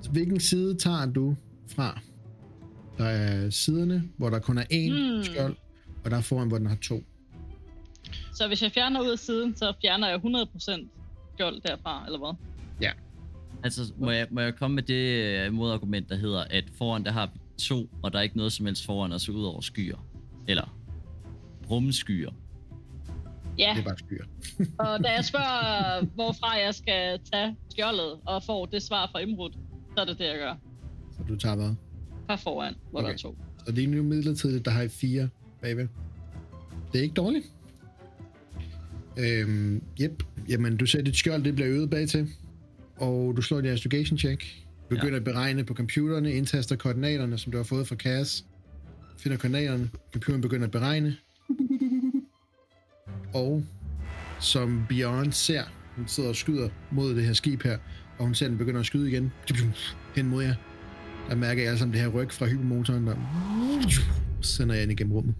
Så 0.01 0.11
hvilken 0.11 0.39
side 0.39 0.75
tager 0.75 1.05
du 1.05 1.35
fra? 1.67 1.99
Der 2.97 3.05
er 3.05 3.49
siderne, 3.49 4.03
hvor 4.17 4.29
der 4.29 4.39
kun 4.39 4.57
er 4.57 4.63
én 4.63 4.91
Hmm. 5.13 5.23
skjold, 5.23 5.55
og 6.03 6.11
der 6.11 6.17
er 6.17 6.21
foran, 6.21 6.47
hvor 6.47 6.57
den 6.57 6.67
har 6.67 6.75
to. 6.75 7.03
Så 8.33 8.47
hvis 8.47 8.61
jeg 8.63 8.71
fjerner 8.71 9.01
ud 9.01 9.09
af 9.11 9.19
siden, 9.19 9.55
så 9.55 9.73
fjerner 9.81 10.07
jeg 10.09 10.19
100% 10.19 10.87
skjold 11.35 11.61
derfra, 11.61 12.03
eller 12.05 12.19
hvad? 12.19 12.35
Altså, 13.63 13.93
må 13.97 14.11
jeg, 14.11 14.27
må 14.31 14.41
jeg 14.41 14.55
komme 14.55 14.75
med 14.75 14.83
det 14.83 15.23
øh, 15.45 15.53
modargument, 15.53 16.09
der 16.09 16.15
hedder, 16.15 16.43
at 16.49 16.63
foran 16.77 17.03
der 17.05 17.11
har 17.11 17.25
vi 17.33 17.39
to, 17.57 17.89
og 18.03 18.13
der 18.13 18.19
er 18.19 18.23
ikke 18.23 18.37
noget 18.37 18.51
som 18.53 18.65
helst 18.65 18.85
foran 18.85 19.11
os 19.11 19.29
ud 19.29 19.43
over 19.43 19.61
skyer. 19.61 20.07
Eller 20.47 20.77
rumskyer. 21.69 22.31
Ja, 23.57 23.73
Det 23.75 23.79
er 23.79 23.83
bare 23.83 23.97
skyer. 23.97 24.25
og 24.87 25.03
da 25.03 25.09
jeg 25.09 25.25
spørger, 25.25 26.05
hvorfra 26.15 26.51
jeg 26.51 26.75
skal 26.75 27.19
tage 27.33 27.55
skjoldet, 27.69 28.19
og 28.25 28.43
får 28.43 28.65
det 28.65 28.81
svar 28.81 29.09
fra 29.11 29.19
Imrud, 29.19 29.51
så 29.95 30.01
er 30.01 30.05
det 30.05 30.17
det, 30.17 30.25
jeg 30.25 30.37
gør. 30.37 30.55
Så 31.11 31.23
du 31.29 31.35
tager 31.35 31.55
hvad? 31.55 31.75
Fra 32.25 32.35
foran, 32.35 32.73
hvor 32.91 32.99
okay. 32.99 33.07
der 33.07 33.13
er 33.13 33.17
to. 33.17 33.37
Så 33.65 33.71
det 33.71 33.83
er 33.83 33.87
nu 33.87 34.03
midlertidigt, 34.03 34.65
der 34.65 34.71
har 34.71 34.81
I 34.81 34.87
fire 34.87 35.29
bagved. 35.61 35.87
Det 36.91 36.99
er 36.99 37.03
ikke 37.03 37.13
dårligt. 37.13 37.45
Øhm, 39.19 39.83
yep. 40.01 40.23
Jamen, 40.49 40.77
du 40.77 40.85
ser, 40.85 41.01
dit 41.01 41.15
skjold 41.15 41.43
det 41.43 41.55
bliver 41.55 41.69
øget 41.69 41.89
bag 41.89 42.07
til. 42.07 42.29
Og 42.95 43.33
du 43.37 43.41
slår 43.41 43.57
dit 43.57 43.65
investigation 43.65 44.17
check. 44.17 44.45
Begynder 44.89 45.11
ja. 45.11 45.17
at 45.17 45.23
beregne 45.23 45.63
på 45.63 45.73
computerne, 45.73 46.31
indtaster 46.31 46.75
koordinaterne, 46.75 47.37
som 47.37 47.51
du 47.51 47.57
har 47.57 47.63
fået 47.63 47.87
fra 47.87 47.95
Cass. 47.95 48.45
Finder 49.17 49.37
koordinaterne. 49.37 49.89
Computeren 50.13 50.41
begynder 50.41 50.65
at 50.65 50.71
beregne. 50.71 51.15
Og 53.37 53.63
som 54.41 54.85
Bjørn 54.89 55.31
ser, 55.31 55.63
hun 55.95 56.07
sidder 56.07 56.29
og 56.29 56.35
skyder 56.35 56.69
mod 56.91 57.15
det 57.15 57.25
her 57.25 57.33
skib 57.33 57.63
her, 57.63 57.77
og 58.17 58.25
hun 58.25 58.35
ser, 58.35 58.45
at 58.45 58.49
den 58.49 58.57
begynder 58.57 58.79
at 58.79 58.85
skyde 58.85 59.09
igen. 59.09 59.31
Hen 60.15 60.27
mod 60.27 60.43
jer. 60.43 60.55
Der 61.29 61.35
mærker 61.35 61.61
jeg 61.61 61.69
alle 61.69 61.79
sammen 61.79 61.93
det 61.93 62.01
her 62.01 62.07
ryg 62.07 62.31
fra 62.31 62.45
hypermotoren, 62.45 63.07
der 63.07 63.15
sender 64.41 64.75
jeg 64.75 64.83
ind 64.83 64.91
igennem 64.91 65.13
rummet. 65.13 65.35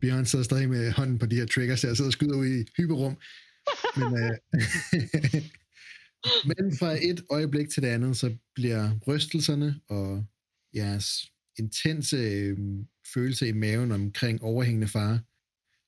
Bjørn 0.00 0.24
sidder 0.24 0.44
stadig 0.44 0.68
med 0.68 0.92
hånden 0.92 1.18
på 1.18 1.26
de 1.26 1.36
her 1.36 1.46
triggers, 1.46 1.80
så 1.80 1.86
jeg 1.86 1.96
sidder 1.96 2.08
og 2.08 2.12
skyder 2.12 2.36
ud 2.36 2.46
i 2.46 2.64
hyperrum. 2.76 3.16
Men, 3.96 4.18
øh, 4.22 4.36
men 6.48 6.76
fra 6.78 6.92
et 6.92 7.24
øjeblik 7.30 7.68
til 7.70 7.82
det 7.82 7.88
andet, 7.88 8.16
så 8.16 8.36
bliver 8.54 8.98
rystelserne 9.06 9.80
og 9.88 10.24
jeres 10.74 11.06
intense 11.58 12.16
øh, 12.16 12.58
følelse 13.14 13.48
i 13.48 13.52
maven 13.52 13.92
omkring 13.92 14.42
overhængende 14.42 14.88
fare 14.88 15.20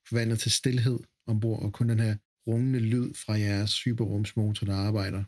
forvandlet 0.09 0.39
til 0.39 0.51
stillhed 0.51 0.99
ombord, 1.27 1.63
og 1.63 1.73
kun 1.73 1.89
den 1.89 1.99
her 1.99 2.15
rungende 2.47 2.79
lyd 2.79 3.13
fra 3.25 3.33
jeres 3.33 3.83
hyperrumsmotor, 3.83 4.65
der 4.65 4.75
arbejder, 4.75 5.23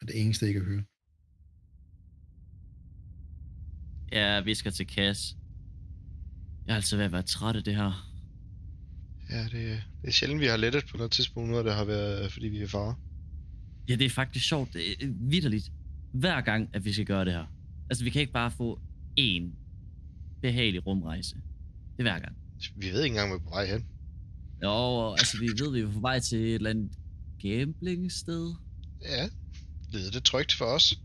er 0.00 0.06
det 0.06 0.20
eneste, 0.20 0.50
I 0.50 0.52
kan 0.52 0.64
høre. 0.64 0.82
Jeg 4.12 4.44
visker 4.44 4.70
til 4.70 4.86
Cass. 4.86 5.36
Jeg 6.66 6.72
er 6.72 6.76
altså 6.76 6.96
ved 6.96 7.04
at 7.04 7.12
være 7.12 7.22
træt 7.22 7.56
af 7.56 7.64
det 7.64 7.76
her. 7.76 8.12
Ja, 9.30 9.42
det, 9.42 9.52
det 10.02 10.08
er 10.08 10.10
sjældent, 10.10 10.40
vi 10.40 10.46
har 10.46 10.56
lettet 10.56 10.84
på 10.90 10.96
noget 10.96 11.12
tidspunkt, 11.12 11.50
nu, 11.50 11.56
og 11.56 11.64
det 11.64 11.74
har 11.74 11.84
været, 11.84 12.32
fordi 12.32 12.48
vi 12.48 12.62
er 12.62 12.66
far. 12.66 12.98
Ja, 13.88 13.94
det 13.94 14.04
er 14.04 14.10
faktisk 14.10 14.48
sjovt. 14.48 14.72
Det 14.72 15.04
er 15.04 15.12
vidderligt. 15.20 15.72
Hver 16.12 16.40
gang, 16.40 16.68
at 16.72 16.84
vi 16.84 16.92
skal 16.92 17.06
gøre 17.06 17.24
det 17.24 17.32
her. 17.32 17.46
Altså, 17.90 18.04
vi 18.04 18.10
kan 18.10 18.20
ikke 18.20 18.32
bare 18.32 18.50
få 18.50 18.80
én 19.20 19.42
behagelig 20.42 20.86
rumrejse. 20.86 21.34
Det 21.34 21.98
er 21.98 22.02
hver 22.02 22.18
gang. 22.18 22.36
Vi 22.76 22.86
ved 22.86 23.02
ikke 23.02 23.12
engang, 23.12 23.28
hvor 23.28 23.38
vi 23.38 23.42
er 23.42 23.44
på 23.44 23.50
vej 23.50 23.66
hen. 23.66 23.86
Jo, 24.62 25.12
altså, 25.12 25.38
vi 25.38 25.46
ved, 25.46 25.72
vi 25.72 25.80
er 25.80 25.92
på 25.92 26.00
vej 26.00 26.20
til 26.20 26.38
et 26.38 26.54
eller 26.54 26.70
andet 26.70 26.92
gambling-sted. 27.42 28.54
Ja, 29.02 29.28
lyder 29.92 30.10
det 30.10 30.24
trygt 30.24 30.52
for 30.52 30.64
os? 30.64 30.98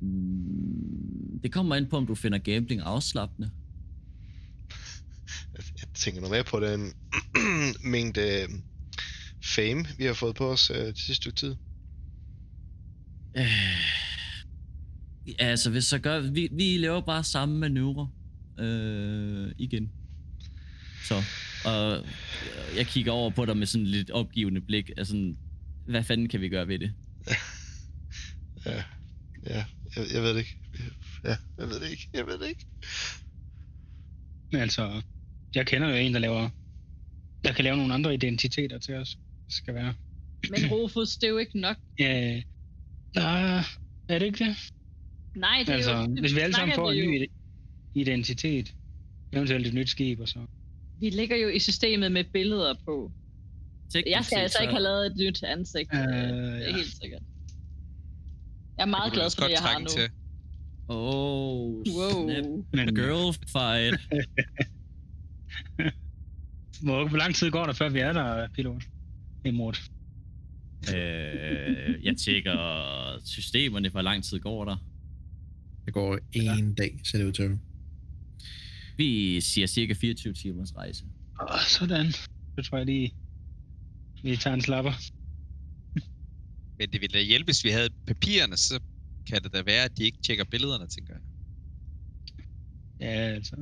Mm, 0.00 1.40
det 1.42 1.52
kommer 1.52 1.76
ind 1.76 1.86
på, 1.86 1.96
om 1.96 2.06
du 2.06 2.14
finder 2.14 2.38
gambling 2.38 2.80
afslappende. 2.80 3.50
Jeg, 5.54 5.64
tænker 5.94 6.20
noget 6.20 6.32
mere 6.32 6.44
på 6.44 6.60
den 6.60 6.92
mængde 7.92 8.42
øh, 8.42 8.48
fame, 9.44 9.84
vi 9.98 10.04
har 10.04 10.14
fået 10.14 10.36
på 10.36 10.52
os 10.52 10.70
øh, 10.70 10.76
det 10.76 10.98
sidste 10.98 11.14
stykke 11.14 11.36
tid. 11.36 11.56
Øh, 13.36 13.46
altså, 15.38 15.70
hvis 15.70 15.84
så 15.84 15.98
gør... 15.98 16.20
Vi, 16.20 16.48
vi 16.52 16.76
laver 16.76 17.00
bare 17.00 17.24
samme 17.24 17.58
manøvre. 17.58 18.10
Øh, 18.58 19.52
igen. 19.58 19.92
Så, 21.04 21.22
og 21.64 22.06
jeg 22.76 22.86
kigger 22.86 23.12
over 23.12 23.30
på 23.30 23.44
dig 23.44 23.56
med 23.56 23.66
sådan 23.66 23.86
lidt 23.86 24.10
opgivende 24.10 24.60
blik. 24.60 24.90
Altså, 24.96 25.34
hvad 25.86 26.02
fanden 26.02 26.28
kan 26.28 26.40
vi 26.40 26.48
gøre 26.48 26.68
ved 26.68 26.78
det? 26.78 26.92
Ja, 28.66 28.82
ja 29.46 29.64
jeg, 29.96 30.04
jeg 30.14 30.22
ved 30.22 30.30
det 30.30 30.38
ikke. 30.38 30.58
Ja, 31.24 31.36
jeg 31.58 31.68
ved 31.68 31.80
det 31.80 31.90
ikke. 31.90 32.08
Jeg 32.14 32.26
ved 32.26 32.38
det 32.38 32.48
ikke. 32.48 32.66
Men 34.52 34.60
altså, 34.60 35.02
jeg 35.54 35.66
kender 35.66 35.88
jo 35.88 35.94
en, 35.94 36.14
der 36.14 36.18
laver... 36.18 36.50
Der 37.44 37.52
kan 37.52 37.64
lave 37.64 37.76
nogle 37.76 37.94
andre 37.94 38.14
identiteter 38.14 38.78
til 38.78 38.94
os. 38.94 39.18
Det 39.46 39.54
skal 39.54 39.74
være. 39.74 39.94
Men 40.50 40.70
Rufus, 40.72 41.16
det 41.16 41.24
er 41.24 41.30
jo 41.30 41.38
ikke 41.38 41.60
nok. 41.60 41.76
Ja, 41.98 42.42
nej, 43.14 43.62
er 44.08 44.18
det 44.18 44.26
ikke 44.26 44.44
det? 44.44 44.56
Nej, 45.36 45.58
det 45.58 45.68
er 45.68 45.74
Altså, 45.74 45.92
jo... 45.92 46.20
hvis 46.20 46.34
vi 46.34 46.40
alle 46.40 46.54
sammen 46.54 46.74
får 46.74 46.92
en 46.92 47.10
ny 47.10 47.26
identitet, 47.94 48.74
eventuelt 49.32 49.66
et 49.66 49.74
nyt 49.74 49.88
skib 49.88 50.20
og 50.20 50.28
så. 50.28 50.38
Vi 51.02 51.10
ligger 51.10 51.36
jo 51.36 51.48
i 51.48 51.58
systemet 51.58 52.12
med 52.12 52.24
billeder 52.32 52.74
på. 52.84 53.12
Teknisk 53.92 54.14
Jeg 54.16 54.24
skal 54.24 54.38
altså 54.38 54.56
så- 54.58 54.62
ikke 54.62 54.72
have 54.72 54.82
lavet 54.82 55.06
et 55.06 55.16
nyt 55.16 55.42
ansigt. 55.42 55.90
Øh, 55.94 56.00
Øh, 56.00 56.06
det 56.06 56.16
er 56.16 56.68
ja. 56.70 56.76
helt 56.76 56.96
sikkert. 57.02 57.22
Jeg 58.76 58.82
er 58.82 58.86
meget 58.98 59.12
glad 59.12 59.30
for 59.36 59.42
det, 59.44 59.52
jeg 59.52 59.60
har 59.60 59.78
nu. 59.78 59.86
til. 59.86 60.08
Oh, 60.88 61.72
Wow. 61.98 62.30
snap. 62.30 62.44
Men 62.72 62.94
Girl 62.94 63.32
fight. 63.54 64.00
hvor, 66.84 67.08
hvor 67.08 67.18
lang 67.18 67.34
tid 67.34 67.50
går 67.50 67.66
der, 67.66 67.72
før 67.72 67.88
vi 67.88 67.98
er 67.98 68.12
der, 68.12 68.48
pilot? 68.54 68.82
Imod. 69.44 69.74
øh, 70.94 72.04
jeg 72.04 72.16
tjekker 72.16 72.56
systemerne, 73.24 73.88
hvor 73.88 74.02
lang 74.02 74.24
tid 74.24 74.40
går 74.40 74.64
der. 74.64 74.76
Det 75.84 75.94
går 75.94 76.18
en 76.32 76.74
dag, 76.74 77.00
ser 77.04 77.18
det 77.18 77.24
ud 77.26 77.32
til. 77.32 77.58
Vi 78.96 79.40
siger 79.40 79.66
cirka 79.66 79.94
24 79.94 80.32
timers 80.32 80.76
rejse. 80.76 81.04
Åh, 81.40 81.60
sådan. 81.68 82.12
Så 82.58 82.62
tror 82.70 82.78
jeg 82.78 82.86
lige, 82.86 83.14
vi 84.22 84.36
tager 84.36 84.54
en 84.54 84.60
slapper. 84.60 84.92
Men 86.78 86.92
det 86.92 87.00
ville 87.00 87.18
da 87.18 87.22
hjælpe, 87.22 87.44
hvis 87.44 87.64
vi 87.64 87.70
havde 87.70 87.88
papirerne, 88.06 88.56
så 88.56 88.80
kan 89.26 89.42
det 89.42 89.52
da 89.52 89.62
være, 89.62 89.84
at 89.84 89.98
de 89.98 90.04
ikke 90.04 90.18
tjekker 90.22 90.44
billederne, 90.44 90.86
tænker 90.86 91.14
jeg. 91.14 91.22
Ja, 93.00 93.34
altså. 93.34 93.56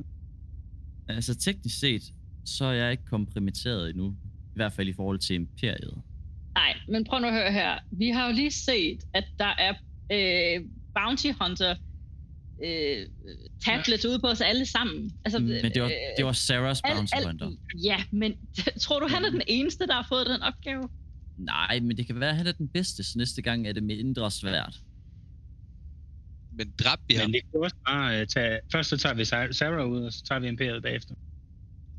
Altså 1.07 1.35
teknisk 1.35 1.79
set, 1.79 2.03
så 2.45 2.65
er 2.65 2.71
jeg 2.71 2.91
ikke 2.91 3.05
kompromitteret 3.05 3.89
endnu. 3.89 4.15
I 4.25 4.55
hvert 4.55 4.73
fald 4.73 4.87
i 4.87 4.93
forhold 4.93 5.19
til 5.19 5.35
imperiet. 5.35 6.01
Nej, 6.53 6.77
men 6.87 7.03
prøv 7.03 7.19
nu 7.19 7.27
at 7.27 7.33
høre 7.33 7.51
her. 7.51 7.79
Vi 7.91 8.09
har 8.09 8.27
jo 8.27 8.33
lige 8.33 8.51
set, 8.51 9.03
at 9.13 9.23
der 9.39 9.53
er 9.57 9.73
øh, 10.11 10.65
bounty 10.95 11.27
hunter 11.41 11.75
øh, 12.63 13.07
tablets 13.65 14.05
ude 14.05 14.19
på 14.19 14.27
os 14.27 14.41
alle 14.41 14.65
sammen. 14.65 15.11
Altså, 15.25 15.39
Mm, 15.39 15.45
Men 15.45 15.71
det 15.73 15.81
var, 15.81 15.87
øh, 15.87 15.93
det 16.17 16.25
var 16.25 16.31
Sarahs 16.31 16.81
al- 16.83 16.95
bounty 16.95 17.13
al- 17.15 17.25
hunter. 17.25 17.51
Ja, 17.83 18.03
men 18.11 18.33
tror 18.81 18.99
du, 18.99 19.07
han 19.07 19.25
er 19.25 19.29
den 19.29 19.41
eneste, 19.47 19.87
der 19.87 19.93
har 19.93 20.05
fået 20.09 20.25
den 20.25 20.41
opgave? 20.41 20.89
Nej, 21.37 21.79
men 21.79 21.97
det 21.97 22.07
kan 22.07 22.19
være, 22.19 22.29
at 22.29 22.35
han 22.35 22.47
er 22.47 22.51
den 22.51 22.69
bedste, 22.69 23.03
så 23.03 23.17
næste 23.17 23.41
gang 23.41 23.67
er 23.67 23.73
det 23.73 23.83
mindre 23.83 24.31
svært. 24.31 24.75
Men 26.53 26.73
dræbte 26.83 27.03
vi 27.07 27.13
ham? 27.15 27.25
Men 27.29 27.33
vi 27.33 27.39
kan 27.39 27.59
også 27.63 27.75
bare 27.87 28.21
uh, 28.21 28.27
tage... 28.27 28.59
Først 28.71 28.89
så 28.89 28.97
tager 28.97 29.15
vi 29.15 29.21
Sa- 29.23 29.51
Sarah 29.51 29.87
ud, 29.87 30.03
og 30.05 30.13
så 30.13 30.23
tager 30.23 30.39
vi 30.39 30.47
Imperiet 30.47 30.83
bagefter. 30.83 31.15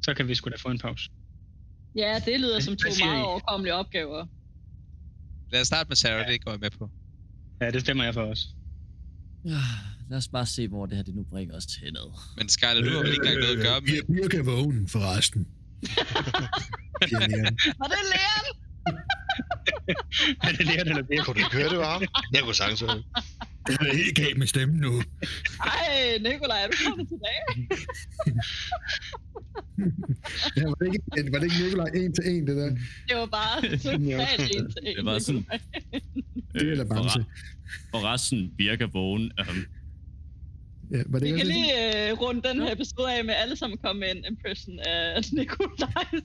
Så 0.04 0.14
kan 0.14 0.28
vi 0.28 0.34
sgu 0.34 0.50
da 0.50 0.56
få 0.56 0.68
en 0.68 0.78
pause. 0.78 1.10
Ja, 1.96 2.20
det 2.26 2.40
lyder 2.40 2.60
som 2.60 2.76
to 2.76 2.88
meget 3.04 3.24
overkommelige 3.24 3.74
opgaver. 3.74 4.26
Lad 5.52 5.60
os 5.60 5.66
starte 5.66 5.88
med 5.88 5.96
Sarah, 5.96 6.28
det 6.28 6.44
går 6.44 6.50
jeg 6.50 6.60
med 6.60 6.70
på. 6.70 6.90
Ja, 7.60 7.70
det 7.70 7.80
stemmer 7.80 8.04
jeg 8.04 8.14
for 8.14 8.22
os. 8.22 8.48
Lad 10.10 10.18
os 10.18 10.28
bare 10.28 10.46
se, 10.46 10.68
hvor 10.68 10.86
det 10.86 10.96
her 10.96 11.04
det 11.04 11.14
nu 11.14 11.22
bringer 11.22 11.56
os 11.56 11.66
til 11.66 11.92
ned. 11.92 12.08
Men 12.36 12.48
Skyler, 12.48 12.80
du 12.84 12.90
har 12.90 12.98
vel 12.98 13.08
ikke 13.08 13.16
engang 13.16 13.40
noget 13.40 13.56
at 13.56 13.64
gøre 13.64 13.80
med. 13.80 13.90
Jeg, 13.90 14.22
jeg 14.22 14.30
kan 14.30 14.46
vågne, 14.46 14.88
forresten. 14.88 15.46
Leon. 17.10 17.58
Var 17.78 17.86
det 17.92 18.02
Leon? 18.12 18.46
er 20.46 20.52
det 20.56 20.66
lært 20.66 20.88
eller 20.88 21.02
det? 21.02 21.24
Kunne 21.24 21.34
du 21.34 21.38
ikke 21.38 21.56
høre, 21.56 21.70
det 21.70 21.78
var 21.78 21.92
ham? 21.92 22.02
Jeg 22.32 22.42
kunne 22.42 22.54
sagtens 22.54 22.80
høre 22.80 22.96
det. 22.96 23.04
Det 23.66 23.76
er 23.80 23.96
helt 23.96 24.16
galt 24.16 24.38
med 24.38 24.46
stemmen 24.46 24.78
nu. 24.80 25.02
Ej, 25.60 26.18
Nikolaj, 26.20 26.62
er 26.64 26.68
du 26.68 26.76
kommet 26.88 27.08
tilbage? 27.08 27.68
Ja, 30.56 30.64
var, 30.64 30.74
det 30.74 30.86
ikke, 30.86 31.32
var 31.32 31.38
det 31.38 31.44
ikke 31.44 31.64
Nikolaj 31.64 31.86
en 31.86 32.14
til 32.14 32.24
en, 32.26 32.46
det 32.46 32.56
der? 32.56 32.70
Det 33.08 33.16
var 33.16 33.26
bare 33.26 33.60
totalt 33.60 34.50
en 34.56 34.72
til 34.72 34.86
en. 34.86 34.96
Det 34.96 35.04
var 35.04 35.18
sådan-. 35.18 35.46
Det 36.52 36.62
eller 36.62 36.84
Bamse. 36.84 37.24
Og 37.92 38.04
resten 38.04 38.52
virker 38.58 38.86
vågen. 38.86 39.32
Um, 39.40 39.66
Ja, 40.92 41.02
var 41.06 41.18
det 41.18 41.32
Vi 41.34 41.38
kan 41.38 41.46
lige 41.46 42.12
uh, 42.12 42.20
runde 42.20 42.42
den 42.48 42.60
her 42.62 42.72
episode 42.72 43.12
af 43.18 43.24
med 43.24 43.34
alle 43.34 43.56
sammen 43.56 43.78
komme 43.78 44.00
med 44.00 44.08
en 44.16 44.24
impression 44.30 44.78
af 44.78 45.22
Nikolajs. 45.32 46.22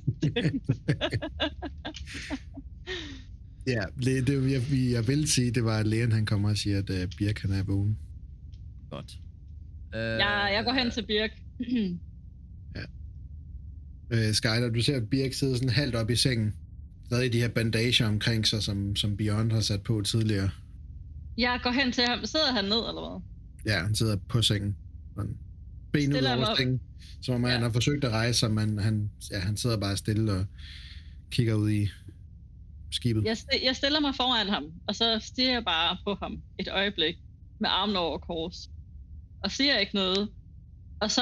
Ja, 3.68 3.84
det, 4.06 4.28
det, 4.28 4.52
jeg, 4.52 4.72
vi- 4.72 4.94
jeg 4.94 5.08
vil 5.08 5.28
sige, 5.32 5.52
det 5.52 5.64
var, 5.64 5.78
at 5.80 5.88
lægen 5.88 6.12
han 6.12 6.26
kommer 6.26 6.50
og 6.50 6.58
siger, 6.58 6.78
at 6.78 6.90
uh, 6.90 6.96
Birk 7.18 7.40
han 7.42 7.52
er 7.52 7.64
vågen. 7.64 7.98
godt. 8.90 9.12
jeg, 9.94 10.50
jeg 10.56 10.64
går 10.66 10.74
hen 10.74 10.92
til 10.92 11.06
Birk. 11.06 11.32
Uh, 14.14 14.32
Skyler, 14.34 14.70
du 14.70 14.82
ser, 14.82 14.98
at 14.98 15.10
Birk 15.10 15.34
sidder 15.34 15.56
sådan 15.56 15.70
halvt 15.70 15.96
op 15.96 16.10
i 16.10 16.16
sengen. 16.16 16.54
Stadig 17.06 17.34
de 17.34 17.40
her 17.40 17.48
bandager 17.48 18.08
omkring 18.08 18.48
sig, 18.48 18.64
som, 18.64 18.96
som 18.96 19.18
Beyond 19.18 19.52
har 19.52 19.60
sat 19.60 19.84
på 19.84 20.02
tidligere. 20.02 20.50
Jeg 21.38 21.60
går 21.64 21.72
hen 21.72 21.92
til 21.92 22.04
ham. 22.04 22.26
Sidder 22.26 22.52
han 22.54 22.64
ned, 22.66 22.72
eller 22.90 23.10
hvad? 23.10 23.22
Ja, 23.66 23.84
han 23.84 23.96
sidder 23.96 24.16
på 24.30 24.42
sengen. 24.42 24.76
Sådan. 25.16 25.38
Ben 25.92 26.14
ud 26.14 26.18
over 26.24 26.56
sengen. 26.56 26.82
Som 27.22 27.36
om 27.36 27.44
han 27.44 27.54
Ja. 27.54 27.60
har 27.60 27.72
forsøgt 27.72 28.04
at 28.04 28.12
rejse 28.12 28.40
sig, 28.40 28.52
men 28.52 28.78
han, 28.78 29.12
ja, 29.32 29.40
han 29.40 29.58
sidder 29.58 29.78
bare 29.78 29.98
stille 29.98 30.32
og 30.34 30.46
kigger 31.32 31.54
ud 31.54 31.70
i 31.72 31.88
skibet. 32.92 33.24
Jeg, 33.24 33.38
st- 33.38 33.66
jeg 33.66 33.76
stiller 33.76 34.00
mig 34.00 34.16
foran 34.16 34.48
ham, 34.48 34.64
og 34.88 34.96
så 34.96 35.20
stiger 35.22 35.52
jeg 35.52 35.64
bare 35.66 35.98
på 36.04 36.16
ham 36.22 36.42
et 36.60 36.68
øjeblik 36.68 37.16
med 37.60 37.70
armen 37.72 37.96
over 37.96 38.18
kors. 38.18 38.70
Og 39.44 39.52
siger 39.52 39.78
ikke 39.78 39.96
noget. 39.96 40.30
Og 41.00 41.12
så 41.12 41.22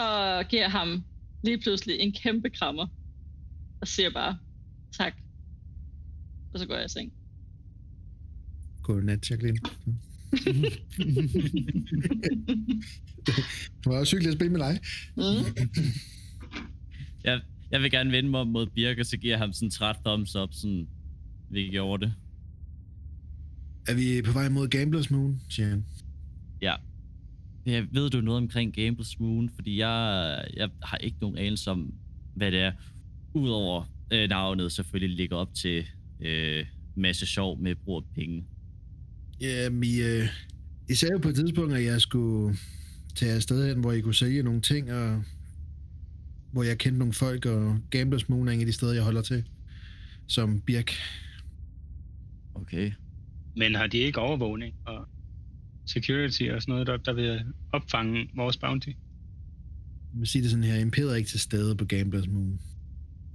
giver 0.50 0.70
ham 0.70 1.04
lige 1.44 1.58
pludselig 1.62 2.00
en 2.00 2.14
kæmpe 2.14 2.50
krammer. 2.50 2.88
Og 3.82 3.88
siger 3.88 4.10
bare, 4.14 4.38
tak. 4.98 5.14
Og 6.54 6.60
så 6.60 6.66
går 6.66 6.76
jeg 6.76 6.86
i 6.86 6.90
seng. 6.90 7.14
Godnat, 8.84 9.30
Jacqueline. 9.32 9.60
Det 13.26 13.86
var 13.86 14.00
også 14.00 14.16
hyggeligt 14.16 14.32
at 14.32 14.38
spille 14.38 14.52
med 14.52 14.60
dig. 14.60 14.80
Mm. 15.16 15.24
Jeg, 17.24 17.42
jeg 17.72 17.82
vil 17.82 17.92
gerne 17.92 18.12
vende 18.12 18.30
mig 18.30 18.40
om 18.40 18.48
mod 18.48 18.68
Birk, 18.68 19.00
og 19.00 19.06
så 19.06 19.18
giver 19.18 19.32
jeg 19.32 19.40
ham 19.40 19.54
sådan 19.54 19.68
en 19.68 19.72
træt 19.72 19.96
thumbs 20.06 20.36
up, 20.36 20.50
sådan 20.52 20.88
vi 21.50 21.68
gjorde 21.72 22.06
det. 22.06 22.14
Er 23.88 23.94
vi 23.94 24.22
på 24.22 24.32
vej 24.32 24.50
mod 24.50 24.68
Gamblers 24.68 25.12
Moon, 25.12 25.42
siger 25.50 25.70
han. 25.70 25.86
Ja. 26.62 26.76
Jeg 27.66 27.88
ved 27.92 28.10
du 28.10 28.22
noget 28.22 28.38
omkring 28.42 28.74
Gambles 28.74 29.20
Moon, 29.20 29.50
fordi 29.56 29.78
jeg, 29.80 30.46
jeg 30.58 30.70
har 30.84 30.98
ikke 30.98 31.18
nogen 31.22 31.38
anelse 31.38 31.72
om, 31.72 31.94
hvad 32.36 32.52
det 32.52 32.60
er. 32.60 32.72
Udover 33.34 33.94
øh, 34.12 34.30
navnet 34.30 34.72
selvfølgelig 34.72 35.18
ligger 35.18 35.36
op 35.36 35.54
til 35.54 35.86
øh, 36.20 36.66
masse 36.96 37.26
sjov 37.26 37.60
med 37.60 37.76
brug 37.76 37.98
af 37.98 38.14
penge. 38.16 38.46
Ja, 39.42 39.70
I, 39.84 40.02
øh, 40.02 40.28
I 40.90 40.94
sagde 40.94 41.14
jo 41.14 41.20
på 41.20 41.30
et 41.30 41.36
tidspunkt, 41.36 41.74
at 41.74 41.84
jeg 41.84 42.02
skulle 42.02 42.58
tage 43.16 43.32
afsted 43.32 43.68
hen, 43.68 43.80
hvor 43.80 43.92
I 43.92 44.02
kunne 44.02 44.16
sælge 44.16 44.44
nogle 44.44 44.62
ting, 44.62 44.92
og 44.92 45.24
hvor 46.52 46.64
jeg 46.64 46.78
kendte 46.78 47.00
nogle 47.00 47.14
folk, 47.14 47.46
og 47.46 47.80
Gamblers 47.90 48.30
Moon 48.30 48.48
er 48.48 48.52
en 48.52 48.60
af 48.60 48.66
de 48.66 48.72
steder, 48.72 48.94
jeg 48.94 49.04
holder 49.04 49.22
til, 49.22 49.44
som 50.28 50.62
Birk. 50.62 50.92
Okay. 52.54 52.92
Men 53.58 53.76
har 53.76 53.88
de 53.88 53.98
ikke 53.98 54.20
overvågning 54.20 54.76
og 54.86 55.08
security 55.86 56.44
og 56.44 56.62
sådan 56.62 56.72
noget, 56.72 56.88
der, 56.88 56.98
der 56.98 57.14
vil 57.14 57.46
opfange 57.72 58.30
vores 58.36 58.58
bounty? 58.58 58.88
Jeg 58.88 60.20
vil 60.20 60.28
sige 60.28 60.42
det 60.42 60.52
sådan 60.52 60.64
her, 60.64 60.76
Imperiet 60.76 61.12
er 61.12 61.16
ikke 61.16 61.30
til 61.30 61.40
stede 61.40 61.76
på 61.76 61.86
Gamblers 61.86 62.28
Moon. 62.28 62.60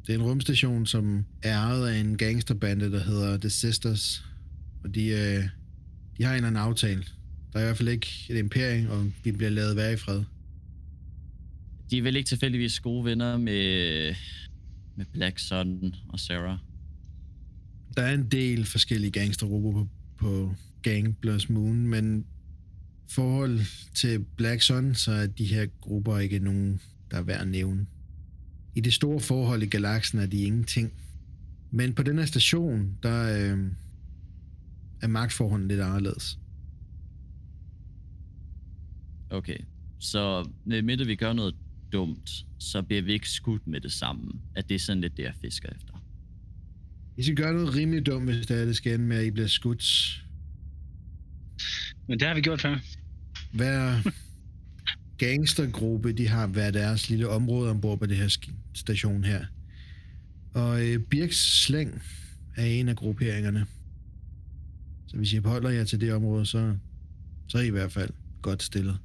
Det 0.06 0.14
er 0.14 0.18
en 0.18 0.24
rumstation, 0.24 0.86
som 0.86 1.24
er 1.42 1.58
ejet 1.58 1.88
af 1.88 1.98
en 1.98 2.16
gangsterbande, 2.16 2.92
der 2.92 3.04
hedder 3.04 3.36
The 3.36 3.50
Sisters. 3.50 4.24
Og 4.84 4.94
de, 4.94 5.06
øh, 5.08 5.48
de 6.20 6.24
har 6.24 6.32
en 6.32 6.36
eller 6.36 6.48
anden 6.48 6.62
aftale. 6.62 7.04
Der 7.52 7.58
er 7.58 7.62
i 7.62 7.66
hvert 7.66 7.76
fald 7.76 7.88
ikke 7.88 8.26
et 8.28 8.36
imperie, 8.36 8.90
og 8.90 9.12
vi 9.24 9.32
bliver 9.32 9.50
lavet 9.50 9.76
være 9.76 9.92
i 9.92 9.96
fred. 9.96 10.22
De 11.90 11.98
er 11.98 12.02
vel 12.02 12.16
ikke 12.16 12.28
tilfældigvis 12.28 12.80
gode 12.80 13.04
venner 13.04 13.36
med, 13.36 14.14
med 14.96 15.04
Black 15.12 15.38
Sun 15.38 15.94
og 16.08 16.20
Sarah. 16.20 16.58
Der 17.96 18.02
er 18.02 18.14
en 18.14 18.28
del 18.28 18.64
forskellige 18.64 19.10
gangstergrupper 19.10 19.72
på, 19.72 19.88
på 20.18 20.54
Gamblers 20.82 21.48
Moon, 21.48 21.86
men 21.86 22.24
forhold 23.08 23.60
til 23.94 24.24
Black 24.36 24.62
Sun, 24.62 24.94
så 24.94 25.12
er 25.12 25.26
de 25.26 25.44
her 25.44 25.66
grupper 25.80 26.18
ikke 26.18 26.38
nogen, 26.38 26.80
der 27.10 27.16
er 27.16 27.22
værd 27.22 27.40
at 27.40 27.48
nævne. 27.48 27.86
I 28.74 28.80
det 28.80 28.92
store 28.92 29.20
forhold 29.20 29.62
i 29.62 29.66
galaksen 29.66 30.18
er 30.18 30.26
de 30.26 30.42
ingenting. 30.42 30.92
Men 31.70 31.94
på 31.94 32.02
den 32.02 32.18
her 32.18 32.24
station, 32.24 32.98
der 33.02 33.52
øh, 33.52 33.58
er 35.02 35.06
magtforholdene 35.06 35.68
lidt 35.68 35.80
anderledes. 35.80 36.38
Okay. 39.30 39.58
Så 39.98 40.48
medmindre 40.64 41.06
vi 41.06 41.16
gør 41.16 41.32
noget 41.32 41.54
dumt, 41.92 42.30
så 42.58 42.82
bliver 42.82 43.02
vi 43.02 43.12
ikke 43.12 43.28
skudt 43.28 43.66
med 43.66 43.80
det 43.80 43.92
samme. 43.92 44.32
At 44.54 44.68
det 44.68 44.74
er 44.74 44.78
sådan 44.78 45.00
lidt 45.00 45.16
det, 45.16 45.22
jeg 45.22 45.34
fisker 45.40 45.68
efter. 45.68 46.04
I 47.16 47.22
skal 47.22 47.36
gøre 47.36 47.52
noget 47.52 47.74
rimelig 47.74 48.06
dumt, 48.06 48.24
hvis 48.24 48.46
det 48.46 48.60
er, 48.60 48.64
det 48.64 48.76
skal 48.76 48.94
ende 48.94 49.04
med, 49.04 49.16
at 49.16 49.24
I 49.24 49.30
bliver 49.30 49.48
skudt. 49.48 49.84
Men 52.08 52.20
det 52.20 52.28
har 52.28 52.34
vi 52.34 52.40
gjort 52.40 52.60
før. 52.60 52.78
Hver 53.52 54.10
gangstergruppe, 55.18 56.12
de 56.12 56.28
har 56.28 56.46
hver 56.46 56.70
deres 56.70 57.10
lille 57.10 57.28
område 57.28 57.70
ombord 57.70 57.98
på 57.98 58.06
det 58.06 58.16
her 58.16 58.38
station 58.74 59.24
her. 59.24 59.44
Og 60.54 60.86
øh, 60.86 60.98
Birks 60.98 61.64
slæng 61.64 62.02
er 62.56 62.64
en 62.64 62.88
af 62.88 62.96
grupperingerne. 62.96 63.66
Så 65.10 65.16
hvis 65.16 65.32
I 65.32 65.36
holder 65.36 65.70
jer 65.70 65.84
til 65.84 66.00
det 66.00 66.12
område, 66.12 66.46
så, 66.46 66.76
så 67.48 67.58
er 67.58 67.62
I 67.62 67.66
i 67.66 67.70
hvert 67.70 67.92
fald 67.92 68.10
godt 68.42 68.62
stillet. 68.62 68.98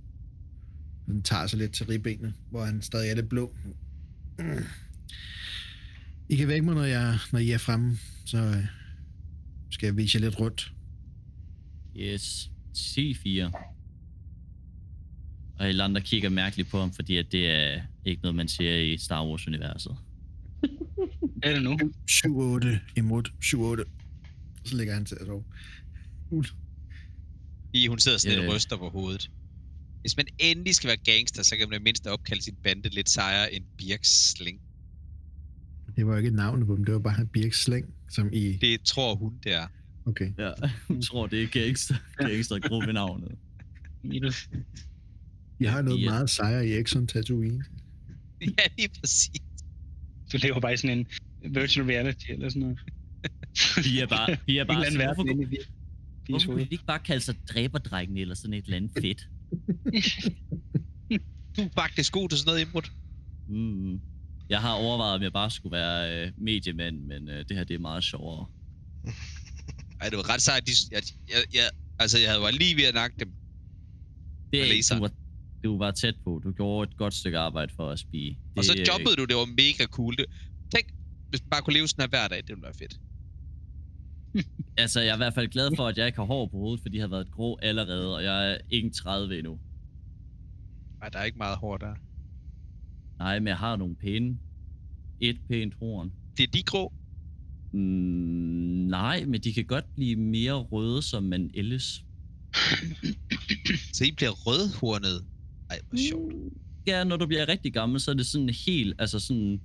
Den 1.05 1.21
tager 1.21 1.47
sig 1.47 1.59
lidt 1.59 1.71
til 1.71 1.85
ribbenene, 1.85 2.33
hvor 2.49 2.65
han 2.65 2.81
stadig 2.81 3.09
er 3.09 3.15
lidt 3.15 3.29
blå. 3.29 3.55
I 6.29 6.35
kan 6.35 6.47
vække 6.47 6.65
mig, 6.65 6.75
når, 6.75 6.83
jeg, 6.83 7.17
når 7.31 7.39
I 7.39 7.51
er 7.51 7.57
fremme, 7.57 7.97
så 8.25 8.37
øh, 8.37 8.65
skal 9.71 9.87
jeg 9.87 9.97
vise 9.97 10.17
jer 10.17 10.25
lidt 10.25 10.39
rundt. 10.39 10.73
Yes. 11.97 12.51
C4. 12.77 13.43
Og 15.59 15.67
alle 15.67 15.83
andre 15.83 16.01
kigger 16.01 16.29
mærkeligt 16.29 16.69
på 16.69 16.79
ham, 16.79 16.93
fordi 16.93 17.17
at 17.17 17.31
det 17.31 17.51
er 17.51 17.81
ikke 18.05 18.21
noget, 18.21 18.35
man 18.35 18.47
ser 18.47 18.75
i 18.75 18.97
Star 18.97 19.25
Wars-universet. 19.25 19.97
Er 21.43 21.53
det 21.53 21.63
nu? 21.63 21.77
7-8 22.11 22.67
imod 22.95 23.23
7-8. 23.43 23.91
Så 24.65 24.77
ligger 24.77 24.93
han 24.93 25.05
til 25.05 25.15
at 25.15 25.25
sove. 25.25 25.43
Fordi 27.65 27.87
hun 27.87 27.99
sidder 27.99 28.17
sådan 28.17 28.35
lidt 28.37 28.43
Ja. 28.43 28.49
og 28.49 28.55
ryster 28.55 28.77
på 28.77 28.89
hovedet. 28.89 29.31
Hvis 30.01 30.17
man 30.17 30.25
endelig 30.39 30.75
skal 30.75 30.87
være 30.87 30.97
gangster, 30.97 31.43
så 31.43 31.57
kan 31.57 31.69
man 31.69 31.75
i 31.75 31.77
det 31.77 31.83
mindste 31.83 32.11
opkalde 32.11 32.43
sin 32.43 32.55
bande 32.63 32.89
lidt 32.89 33.09
sejere 33.09 33.53
end 33.53 33.65
Birks 33.77 34.29
sling. 34.31 34.59
Det 35.95 36.05
var 36.05 36.11
jo 36.11 36.17
ikke 36.17 36.27
et 36.27 36.33
navn 36.33 36.65
på 36.65 36.75
dem, 36.75 36.83
det 36.85 36.93
var 36.93 36.99
bare 36.99 37.25
Birks 37.25 37.63
slæng, 37.63 37.93
som 38.09 38.29
i... 38.33 38.57
Det 38.61 38.81
tror 38.81 39.15
hun, 39.15 39.33
det 39.43 39.53
er. 39.53 39.67
Okay. 40.05 40.31
Ja, 40.39 40.51
hun 40.87 41.01
tror, 41.01 41.27
det 41.27 41.43
er 41.43 41.47
gangster, 41.47 41.95
gangster 42.17 42.59
gruppe 42.59 42.93
navnet. 42.93 43.31
Minus. 44.03 44.49
Jeg 45.59 45.71
har 45.71 45.81
noget 45.81 46.03
meget 46.03 46.29
sejre 46.29 46.67
i 46.67 46.71
Exxon 46.73 47.07
Tatooine. 47.07 47.63
ja, 48.41 48.63
lige 48.77 48.89
præcis. 48.99 49.41
Du 50.31 50.37
lever 50.41 50.59
bare 50.59 50.73
i 50.73 50.77
sådan 50.77 50.97
en 50.99 51.07
virtual 51.55 51.85
reality 51.87 52.25
eller 52.29 52.49
sådan 52.49 52.61
noget. 52.61 52.79
De 53.83 54.01
er 54.01 54.07
bare, 54.07 54.37
de 54.47 54.57
er 54.57 54.61
En 54.61 54.67
bare 54.67 54.77
verden 54.97 55.37
hvorfor, 55.37 55.51
i 55.53 55.57
hvorfor 56.29 56.45
hoved. 56.45 56.57
kunne 56.57 56.65
de 56.65 56.71
ikke 56.71 56.85
bare 56.85 56.99
kalde 56.99 57.21
sig 57.21 57.35
dræberdrækken 57.47 58.17
eller 58.17 58.35
sådan 58.35 58.53
et 58.53 58.65
eller 58.65 58.77
andet 58.77 58.91
fedt? 59.01 59.27
Du 61.57 61.61
er 61.61 61.69
faktisk 61.75 62.13
god 62.13 62.29
til 62.29 62.37
sådan 62.37 62.49
noget 62.49 62.61
input. 62.61 62.91
Mm. 63.47 64.01
Jeg 64.49 64.61
har 64.61 64.73
overvejet, 64.73 65.15
om 65.15 65.21
jeg 65.21 65.33
bare 65.33 65.51
skulle 65.51 65.71
være 65.71 66.25
øh, 66.25 66.31
mediemand, 66.37 66.99
men 66.99 67.29
øh, 67.29 67.45
det 67.49 67.57
her 67.57 67.63
det 67.63 67.73
er 67.73 67.79
meget 67.79 68.03
sjovere. 68.03 68.45
Ej, 70.01 70.09
det 70.09 70.17
var 70.17 70.29
ret 70.33 70.41
sejt. 70.41 70.67
De, 70.67 70.71
jeg, 70.91 71.03
jeg, 71.29 71.37
jeg, 71.53 71.69
altså, 71.99 72.19
jeg 72.19 72.29
havde 72.29 72.41
var 72.41 72.51
lige 72.51 72.75
ved 72.75 72.83
at 72.83 72.93
nakke 72.93 73.15
dem. 73.19 73.31
Det 74.53 74.61
er 74.61 74.65
ikke, 74.65 74.95
du, 74.95 74.99
var, 74.99 75.11
du 75.63 75.77
var 75.77 75.91
tæt 75.91 76.15
på. 76.23 76.41
Du 76.43 76.51
gjorde 76.51 76.89
et 76.89 76.97
godt 76.97 77.13
stykke 77.13 77.37
arbejde 77.37 77.73
for 77.75 77.89
at 77.89 77.99
spige. 77.99 78.39
Og 78.57 78.65
så 78.65 78.73
Det, 78.73 78.79
øh, 78.79 79.17
du, 79.17 79.25
det 79.25 79.35
var 79.35 79.45
mega 79.45 79.85
cool. 79.85 80.17
Det, 80.17 80.25
tænk, 80.75 80.93
hvis 81.29 81.41
man 81.41 81.49
bare 81.49 81.61
kunne 81.61 81.73
leve 81.73 81.87
sådan 81.87 82.01
her 82.03 82.09
hver 82.09 82.27
dag, 82.27 82.37
det 82.37 82.49
ville 82.49 82.63
være 82.63 82.73
fedt. 82.73 82.99
Altså, 84.77 85.01
jeg 85.01 85.09
er 85.09 85.13
i 85.13 85.17
hvert 85.17 85.33
fald 85.33 85.47
glad 85.47 85.75
for, 85.75 85.87
at 85.87 85.97
jeg 85.97 86.05
ikke 86.05 86.19
har 86.19 86.25
hår 86.25 86.45
på 86.45 86.57
hovedet, 86.57 86.81
fordi 86.81 86.97
jeg 86.97 87.03
har 87.03 87.09
været 87.09 87.31
grå 87.31 87.59
allerede, 87.61 88.15
og 88.15 88.23
jeg 88.23 88.51
er 88.51 88.57
ikke 88.69 88.89
30 88.89 89.37
endnu. 89.37 89.59
Ej, 91.01 91.09
der 91.09 91.19
er 91.19 91.23
ikke 91.23 91.37
meget 91.37 91.57
hår 91.57 91.77
der. 91.77 91.95
Nej, 93.17 93.39
men 93.39 93.47
jeg 93.47 93.57
har 93.57 93.75
nogle 93.75 93.95
pæne. 93.95 94.37
Et 95.19 95.37
pænt 95.49 95.73
horn. 95.73 96.11
Det 96.37 96.43
er 96.43 96.51
de 96.51 96.63
grå. 96.63 96.93
Mm, 97.71 97.79
nej, 98.89 99.25
men 99.25 99.41
de 99.41 99.53
kan 99.53 99.65
godt 99.65 99.95
blive 99.95 100.15
mere 100.15 100.53
røde, 100.53 101.01
som 101.01 101.23
man 101.23 101.51
ellers. 101.53 102.05
Så 103.93 104.05
I 104.05 104.11
bliver 104.11 104.31
rødhornet. 104.31 105.25
Ej, 105.69 105.79
hvor 105.89 105.97
sjovt. 106.09 106.33
Ja, 106.87 107.03
når 107.03 107.17
du 107.17 107.27
bliver 107.27 107.47
rigtig 107.47 107.73
gammel, 107.73 107.99
så 107.99 108.11
er 108.11 108.15
det 108.15 108.25
sådan 108.25 108.49
helt, 108.49 108.95
altså 108.99 109.19
sådan 109.19 109.61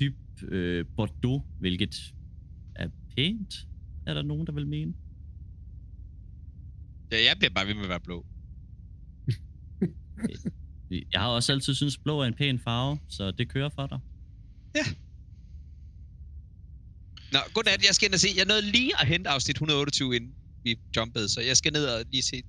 dyb 0.00 0.16
øh, 0.42 0.84
bordeaux, 0.96 1.42
hvilket 1.60 2.14
er 2.74 2.88
pænt, 3.16 3.66
er 4.08 4.14
der 4.14 4.22
nogen, 4.22 4.46
der 4.46 4.52
vil 4.52 4.66
mene. 4.66 4.94
Ja, 7.12 7.16
jeg 7.16 7.34
bliver 7.38 7.50
bare 7.50 7.66
ved 7.66 7.74
med 7.74 7.82
at 7.82 7.88
være 7.88 8.00
blå. 8.00 8.26
Jeg 11.12 11.20
har 11.20 11.28
også 11.28 11.52
altid 11.52 11.74
syntes, 11.74 11.98
blå 11.98 12.20
er 12.20 12.24
en 12.24 12.34
pæn 12.34 12.58
farve, 12.58 12.98
så 13.08 13.30
det 13.30 13.48
kører 13.48 13.68
for 13.68 13.86
dig. 13.86 14.00
Nå, 17.32 17.38
godnat. 17.54 17.86
Jeg 17.86 17.94
skal 17.94 18.06
ind 18.06 18.14
og 18.14 18.20
se. 18.20 18.28
Jeg 18.36 18.46
nåede 18.46 18.70
lige 18.70 18.92
at 19.00 19.06
hente 19.06 19.30
afsnit 19.30 19.54
128, 19.54 20.16
inden 20.16 20.34
vi 20.64 20.78
jumpede, 20.96 21.28
så 21.28 21.40
jeg 21.40 21.56
skal 21.56 21.72
ned 21.72 21.86
og 21.86 22.04
lige 22.12 22.22
se. 22.22 22.42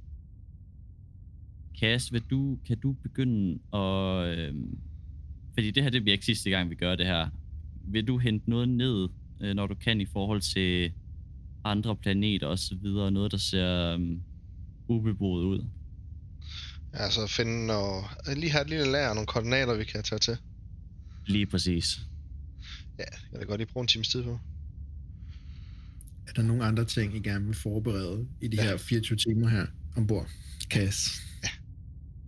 Kas, 1.79 2.13
vil 2.13 2.21
du, 2.21 2.59
kan 2.67 2.79
du 2.79 2.93
begynde 2.93 3.59
at... 3.73 4.37
Øh, 4.37 4.53
fordi 5.53 5.71
det 5.71 5.83
her, 5.83 5.89
det 5.89 6.01
bliver 6.01 6.13
ikke 6.13 6.25
sidste 6.25 6.49
gang, 6.49 6.69
vi 6.69 6.75
gør 6.75 6.95
det 6.95 7.05
her. 7.05 7.29
Vil 7.83 8.07
du 8.07 8.17
hente 8.17 8.49
noget 8.49 8.69
ned, 8.69 9.09
øh, 9.41 9.53
når 9.53 9.67
du 9.67 9.75
kan, 9.75 10.01
i 10.01 10.05
forhold 10.05 10.41
til 10.41 10.93
andre 11.63 11.95
planeter 11.95 12.47
og 12.47 12.59
så 12.59 12.75
videre? 12.81 13.11
Noget, 13.11 13.31
der 13.31 13.37
ser 13.37 13.97
øh, 13.99 14.17
ubeboet 14.87 15.43
ud? 15.43 15.65
Ja, 16.93 17.09
så 17.09 17.27
finde 17.27 17.73
og 17.73 18.03
lige 18.35 18.51
have 18.51 18.61
et 18.61 18.69
lille 18.69 18.91
lager 18.91 19.09
og 19.09 19.15
nogle 19.15 19.27
koordinater, 19.27 19.75
vi 19.77 19.83
kan 19.83 20.03
tage 20.03 20.19
til. 20.19 20.37
Lige 21.27 21.45
præcis. 21.45 21.99
Ja, 22.99 23.03
jeg 23.31 23.39
vil 23.39 23.47
godt 23.47 23.59
lige 23.59 23.67
bruge 23.73 23.83
en 23.83 23.87
times 23.87 24.07
tid 24.09 24.23
på. 24.23 24.39
Er 26.27 26.33
der 26.33 26.41
nogle 26.41 26.65
andre 26.65 26.85
ting, 26.85 27.15
I 27.15 27.19
gerne 27.19 27.45
vil 27.45 27.55
forberede 27.55 28.27
i 28.41 28.47
de 28.47 28.55
Ja. 28.57 28.63
her 28.63 28.77
24 28.77 29.17
timer 29.17 29.47
her 29.47 29.65
ombord? 29.97 30.27
Kas. 30.69 31.21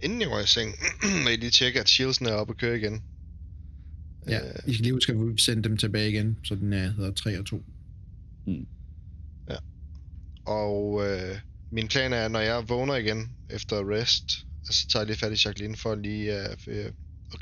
Inden 0.03 0.21
jeg 0.21 0.27
går 0.29 0.39
i 0.39 0.45
seng, 0.47 0.75
vil 1.25 1.33
I 1.33 1.35
lige 1.35 1.49
tjekke, 1.51 1.79
at 1.79 1.89
shieldsene 1.89 2.29
er 2.29 2.33
oppe 2.33 2.53
og 2.53 2.57
køre 2.57 2.77
igen. 2.77 3.03
Ja, 4.27 4.39
Øh, 4.39 4.53
I 4.67 4.73
skal 4.73 4.83
lige 4.83 4.93
huske 4.93 5.13
at 5.13 5.39
sende 5.41 5.63
dem 5.63 5.77
tilbage 5.77 6.09
igen, 6.09 6.37
så 6.43 6.55
den 6.55 6.73
er, 6.73 6.91
hedder 6.91 7.11
3 7.11 7.39
og 7.39 7.45
2. 7.45 7.63
Og 10.51 11.07
øh, 11.07 11.39
min 11.71 11.87
plan 11.87 12.13
er, 12.13 12.27
når 12.27 12.39
jeg 12.39 12.69
vågner 12.69 12.95
igen 12.95 13.35
efter 13.49 13.89
rest, 13.89 14.45
så 14.63 14.87
tager 14.87 15.01
jeg 15.01 15.07
lige 15.07 15.17
fat 15.17 15.31
i 15.31 15.47
Jacqueline 15.47 15.77
for 15.77 15.95
lige 15.95 16.49
øh, 16.49 16.57
øh, 16.67 16.91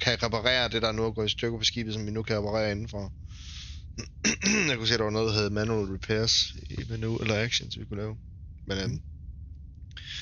kan 0.02 0.24
reparere 0.24 0.70
det, 0.70 0.82
der 0.82 0.92
nu 0.92 1.04
er 1.04 1.12
gået 1.12 1.26
i 1.26 1.30
stykker 1.30 1.58
på 1.58 1.64
skibet, 1.64 1.94
som 1.94 2.06
vi 2.06 2.12
nu 2.12 2.24
kan 2.24 2.38
reparere 2.38 2.72
indenfor. 2.72 3.14
jeg 4.70 4.78
kunne 4.78 4.88
se, 4.88 4.94
at 4.94 5.00
der 5.00 5.04
var 5.04 5.12
noget, 5.12 5.34
der 5.34 5.42
hed 5.42 5.50
manual 5.50 5.86
repairs 5.86 6.56
i 6.70 6.76
menu 6.90 7.18
eller 7.18 7.44
actions, 7.44 7.80
vi 7.80 7.86
kunne 7.86 8.02
lave. 8.02 8.18
Men 8.68 8.78
øh, 8.78 8.90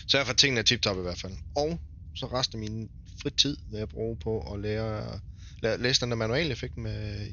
så 0.07 0.17
er 0.17 0.25
for 0.25 0.33
tingene 0.33 0.63
tip-top 0.63 0.97
i 0.97 1.01
hvert 1.01 1.19
fald. 1.19 1.33
Og 1.55 1.79
så 2.15 2.25
resten 2.25 2.63
af 2.63 2.69
min 2.69 2.89
fritid 3.21 3.57
vil 3.71 3.77
jeg 3.77 3.89
bruge 3.89 4.17
på 4.17 4.53
at 4.53 4.59
lære, 4.59 5.19
lære 5.61 5.81
læse 5.81 6.01
den 6.01 6.09
der 6.09 6.15
manual, 6.15 6.47
jeg 6.47 6.57
fik 6.57 6.77
med 6.77 7.21
øh, 7.21 7.27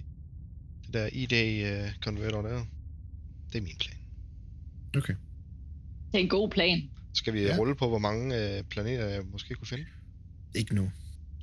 det 0.87 0.95
der 0.95 1.09
ID-converter 1.13 2.45
øh, 2.45 2.51
der. 2.51 2.67
Det 3.53 3.59
er 3.59 3.63
min 3.63 3.77
plan. 3.81 3.97
Okay. 4.97 5.15
Det 6.15 6.21
er 6.21 6.25
en 6.25 6.29
god 6.31 6.51
plan. 6.51 6.83
Skal 7.15 7.33
vi 7.35 7.43
Ja. 7.43 7.57
rulle 7.59 7.75
på, 7.75 7.89
hvor 7.89 7.99
mange 7.99 8.57
øh, 8.59 8.63
planeter 8.63 9.05
jeg 9.09 9.23
måske 9.33 9.55
kunne 9.55 9.67
finde? 9.69 9.85
Ikke 10.55 10.75
nu. 10.75 10.91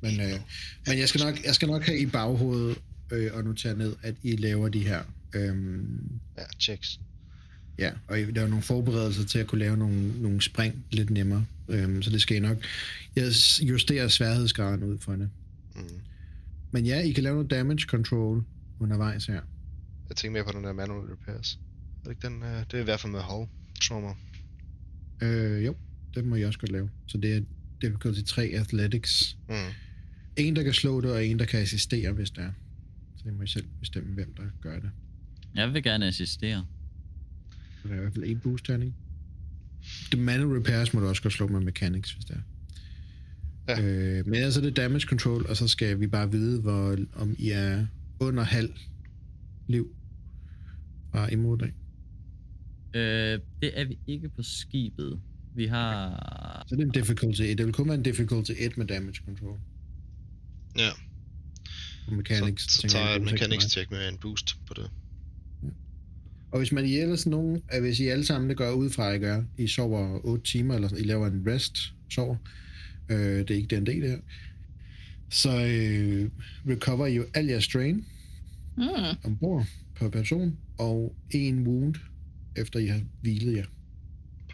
Men, 0.02 0.20
øh, 0.20 0.40
men 0.86 0.98
jeg, 0.98 1.08
skal 1.08 1.20
nok, 1.24 1.44
jeg 1.44 1.54
skal 1.54 1.68
nok 1.68 1.82
have 1.82 1.98
i 1.98 2.06
baghovedet 2.06 2.78
øh, 3.12 3.30
og 3.34 3.44
notere 3.44 3.76
ned, 3.76 3.96
at 4.02 4.14
I 4.22 4.36
laver 4.36 4.68
de 4.68 4.80
her. 4.86 5.02
Øhm, 5.34 6.10
Ja, 6.38 6.42
checks. 6.60 7.00
ja, 7.78 7.90
og 8.08 8.20
I 8.20 8.24
laver 8.24 8.48
nogle 8.48 8.62
forberedelser 8.62 9.24
til 9.24 9.38
at 9.38 9.46
kunne 9.46 9.58
lave 9.58 9.76
nogle, 9.76 10.22
nogle 10.22 10.42
spring 10.42 10.84
lidt 10.90 11.10
nemmere. 11.10 11.46
Øhm, 11.68 12.02
så 12.02 12.10
det 12.10 12.22
skal 12.22 12.36
I 12.36 12.40
nok. 12.40 12.56
Jeg 13.16 13.32
justerer 13.62 14.08
sværhedsgraden 14.08 14.82
ud 14.82 14.98
for 14.98 15.12
det. 15.12 15.30
Mm. 15.74 15.82
Men 16.70 16.86
ja, 16.86 17.00
I 17.00 17.12
kan 17.12 17.24
lave 17.24 17.34
noget 17.34 17.50
damage 17.50 17.80
control 17.86 18.44
undervejs 18.80 19.26
her. 19.26 19.40
Jeg 20.08 20.16
tænker 20.16 20.32
mere 20.32 20.44
på 20.44 20.58
den 20.58 20.64
der 20.64 20.72
manual 20.72 21.00
repairs. 21.10 21.58
Er 22.04 22.08
det 22.08 22.10
ikke 22.10 22.26
den? 22.28 22.42
Øh, 22.42 22.60
det 22.60 22.74
er 22.74 22.80
i 22.80 22.84
hvert 22.84 23.00
fald 23.00 23.12
med 23.12 23.20
hull 23.20 23.48
trauma. 23.82 24.08
Øh, 25.22 25.64
jo, 25.64 25.74
det 26.14 26.24
må 26.24 26.36
I 26.36 26.42
også 26.42 26.58
godt 26.58 26.72
lave. 26.72 26.90
Så 27.06 27.18
det 27.18 27.36
er 27.36 27.40
difficulty 27.82 28.20
3 28.26 28.42
athletics. 28.42 29.36
Mm. 29.48 29.54
En, 30.36 30.56
der 30.56 30.62
kan 30.62 30.72
slå 30.72 31.00
det, 31.00 31.12
og 31.12 31.26
en, 31.26 31.38
der 31.38 31.44
kan 31.44 31.60
assistere, 31.60 32.12
hvis 32.12 32.30
det 32.30 32.44
er. 32.44 32.52
Så 33.16 33.22
det 33.24 33.34
må 33.34 33.42
I 33.42 33.46
selv 33.46 33.66
bestemme, 33.80 34.14
hvem 34.14 34.34
der 34.36 34.42
gør 34.60 34.80
det. 34.80 34.90
Jeg 35.54 35.74
vil 35.74 35.82
gerne 35.82 36.06
assistere. 36.06 36.66
Så 37.82 37.88
der 37.88 37.94
er 37.94 37.98
i 37.98 38.00
hvert 38.00 38.12
fald 38.12 38.24
en 38.24 38.38
boost 38.38 38.64
terning. 38.64 38.94
Det 40.12 40.18
manual 40.18 40.58
repairs 40.58 40.94
må 40.94 41.00
du 41.00 41.06
også 41.06 41.22
godt 41.22 41.34
slå 41.34 41.46
med 41.46 41.60
mechanics, 41.60 42.12
hvis 42.12 42.24
det 42.24 42.36
er. 42.36 42.40
Ja. 43.68 43.82
Øh, 43.82 44.26
men 44.26 44.34
ellers 44.34 44.56
er 44.56 44.60
det 44.60 44.76
damage 44.76 45.00
control, 45.00 45.46
og 45.46 45.56
så 45.56 45.68
skal 45.68 46.00
vi 46.00 46.06
bare 46.06 46.30
vide, 46.30 46.60
hvor, 46.60 46.98
om 47.14 47.34
I 47.38 47.50
er 47.50 47.86
under 48.20 48.42
halv 48.42 48.70
liv 49.66 49.96
fra 51.12 51.32
imod 51.32 51.62
af. 51.62 51.72
Øh, 52.94 53.38
det 53.62 53.80
er 53.80 53.84
vi 53.84 53.98
ikke 54.06 54.28
på 54.28 54.42
skibet. 54.42 55.20
Vi 55.54 55.66
har... 55.66 56.64
Så 56.68 56.76
det 56.76 56.82
er 56.82 56.86
en 56.86 56.92
difficulty 56.92 57.40
1. 57.42 57.58
Det 57.58 57.66
vil 57.66 57.74
kun 57.74 57.86
være 57.88 57.94
en 57.96 58.02
difficulty 58.02 58.50
1 58.58 58.78
med 58.78 58.86
damage 58.86 59.14
control. 59.26 59.58
Ja, 60.78 60.88
Og 62.08 62.12
mechanics. 62.16 62.72
så, 62.72 62.80
så 62.80 62.88
tager 62.88 63.06
jeg 63.06 63.16
et 63.16 63.22
mechanics 63.22 63.70
check 63.70 63.90
med 63.90 64.08
en 64.08 64.18
boost 64.18 64.56
på 64.66 64.74
det. 64.74 64.90
Og 66.50 66.58
hvis 66.58 66.72
man 66.72 66.86
i 66.86 66.96
ellers 66.96 67.26
nogen, 67.26 67.62
at 67.68 67.80
hvis 67.82 68.00
I 68.00 68.06
alle 68.06 68.24
sammen 68.24 68.48
det 68.48 68.56
gør 68.56 68.72
udefra, 68.72 69.10
I 69.12 69.18
gør, 69.18 69.42
I 69.58 69.66
sover 69.66 70.20
8 70.26 70.44
timer, 70.44 70.74
eller 70.74 70.88
sådan, 70.88 71.04
I 71.04 71.06
laver 71.06 71.26
en 71.26 71.42
rest, 71.46 71.94
sover, 72.10 72.36
øh, 73.08 73.18
det 73.18 73.50
er 73.50 73.54
ikke 73.54 73.76
den 73.76 73.86
del 73.86 74.02
her, 74.02 74.18
så 75.30 75.50
øh, 75.50 76.30
recover 76.68 77.06
I 77.06 77.14
jo 77.14 77.24
al 77.34 77.46
jeres 77.46 77.64
strain 77.64 78.04
Mm. 78.76 78.84
ombord 79.24 79.66
per 79.94 80.08
person, 80.08 80.56
og 80.78 81.16
en 81.30 81.66
wound, 81.66 81.94
efter 82.56 82.78
I 82.78 82.86
har 82.86 83.00
hvilet 83.20 83.56
jer. 83.56 83.64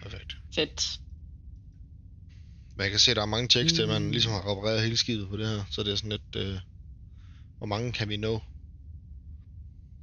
Perfekt. 0.03 0.36
Fedt. 0.55 1.01
Men 2.76 2.82
jeg 2.82 2.90
kan 2.90 3.01
se, 3.01 3.11
at 3.11 3.16
der 3.16 3.22
er 3.22 3.26
mange 3.26 3.49
checks 3.49 3.72
til, 3.72 3.82
at 3.82 3.88
man 3.88 4.03
Mm. 4.03 4.11
ligesom 4.11 4.32
har 4.32 4.51
repareret 4.51 4.82
hele 4.82 4.96
skibet 4.96 5.28
på 5.28 5.36
det 5.36 5.49
her. 5.49 5.64
Så 5.70 5.82
det 5.82 5.92
er 5.92 5.96
sådan 5.96 6.11
lidt... 6.11 6.36
Øh, 6.46 6.59
hvor 7.59 7.66
mange 7.66 7.92
kan 7.92 8.09
vi 8.09 8.16
nå? 8.16 8.40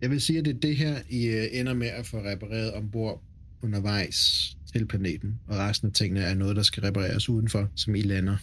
Jeg 0.02 0.10
vil 0.10 0.22
sige, 0.22 0.40
at 0.40 0.46
det 0.46 0.56
er 0.56 0.60
det 0.60 0.78
her, 0.78 1.02
I 1.10 1.26
øh, 1.26 1.48
ender 1.52 1.74
med 1.74 1.88
at 1.88 2.06
få 2.06 2.18
repareret 2.18 2.74
ombord 2.74 3.24
undervejs 3.62 4.18
til 4.74 4.86
planeten, 4.88 5.40
og 5.48 5.58
resten 5.58 5.88
af 5.88 5.94
tingene 5.94 6.20
er 6.22 6.34
noget, 6.34 6.56
der 6.56 6.64
skal 6.64 6.84
repareres 6.84 7.30
udenfor, 7.30 7.70
som 7.76 7.96
I 7.96 8.02
lander. 8.02 8.38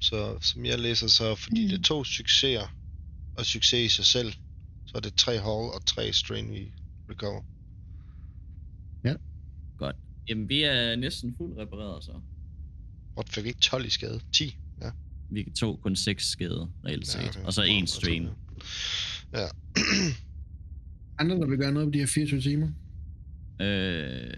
Så 0.00 0.38
som 0.40 0.64
jeg 0.66 0.78
læser, 0.78 1.06
så 1.06 1.34
fordi 1.34 1.62
Mm. 1.62 1.68
det 1.68 1.78
er 1.78 1.82
to 1.82 2.04
succeser, 2.04 2.76
og 3.36 3.46
succes 3.46 3.92
i 3.92 3.96
sig 3.96 4.04
selv, 4.06 4.32
så 4.86 4.92
er 4.96 5.00
det 5.00 5.14
tre 5.14 5.40
hull 5.40 5.72
og 5.74 5.86
tre 5.86 6.12
strain, 6.12 6.52
vi 6.52 6.72
recover. 7.10 7.42
Godt. 9.78 9.96
Jamen, 10.28 10.48
vi 10.48 10.62
er 10.62 10.96
næsten 10.96 11.34
fuldt 11.36 11.58
repareret, 11.58 12.04
så. 12.04 12.12
What, 13.16 13.28
fik 13.28 13.44
vi 13.44 13.48
ikke 13.48 13.60
12 13.60 13.86
i 13.86 13.90
skade? 13.90 14.20
10? 14.32 14.56
Ja. 14.82 14.90
Vi 15.30 15.52
tog 15.56 15.80
kun 15.80 15.96
6 15.96 16.30
skade, 16.30 16.70
reelt 16.84 17.06
set. 17.06 17.20
Ja, 17.20 17.28
okay. 17.28 17.44
Og 17.44 17.52
så 17.52 17.62
en 17.62 17.86
strain. 17.86 18.28
Ja. 19.32 19.46
Andre, 21.18 21.36
der 21.36 21.46
vil 21.46 21.58
gøre 21.58 21.72
noget 21.72 21.86
på 21.86 21.90
de 21.90 21.98
her 21.98 22.06
24 22.06 22.40
timer? 22.40 22.68
Øh, 23.60 24.30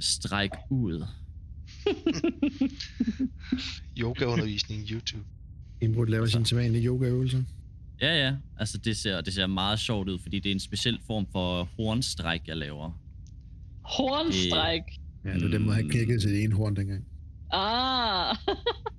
stræk 0.00 0.50
ud. 0.70 1.04
Yogaundervisning 4.00 4.90
YouTube. 4.90 5.24
Indbrud 5.80 6.06
laver 6.06 6.26
sine 6.26 6.46
sædvanlige 6.46 6.84
yogaøvelser. 6.84 7.42
Ja, 8.00 8.26
ja. 8.26 8.36
Altså, 8.56 8.78
det 8.78 8.96
ser, 8.96 9.20
det 9.20 9.34
ser 9.34 9.46
meget 9.46 9.78
sjovt 9.78 10.08
ud, 10.08 10.18
fordi 10.18 10.38
det 10.38 10.50
er 10.50 10.54
en 10.54 10.60
speciel 10.60 11.00
form 11.06 11.26
for 11.32 11.64
hornstræk, 11.64 12.40
jeg 12.46 12.56
laver. 12.56 13.00
Hornstræk. 13.96 14.82
Ja, 15.24 15.34
det 15.34 15.42
var 15.42 15.48
dem, 15.48 15.64
der 15.64 15.72
havde 15.72 15.88
knækket 15.88 16.20
til 16.20 16.30
det 16.30 16.42
ene 16.44 16.54
horn 16.54 16.76
dengang. 16.76 17.04
Ah. 17.52 18.36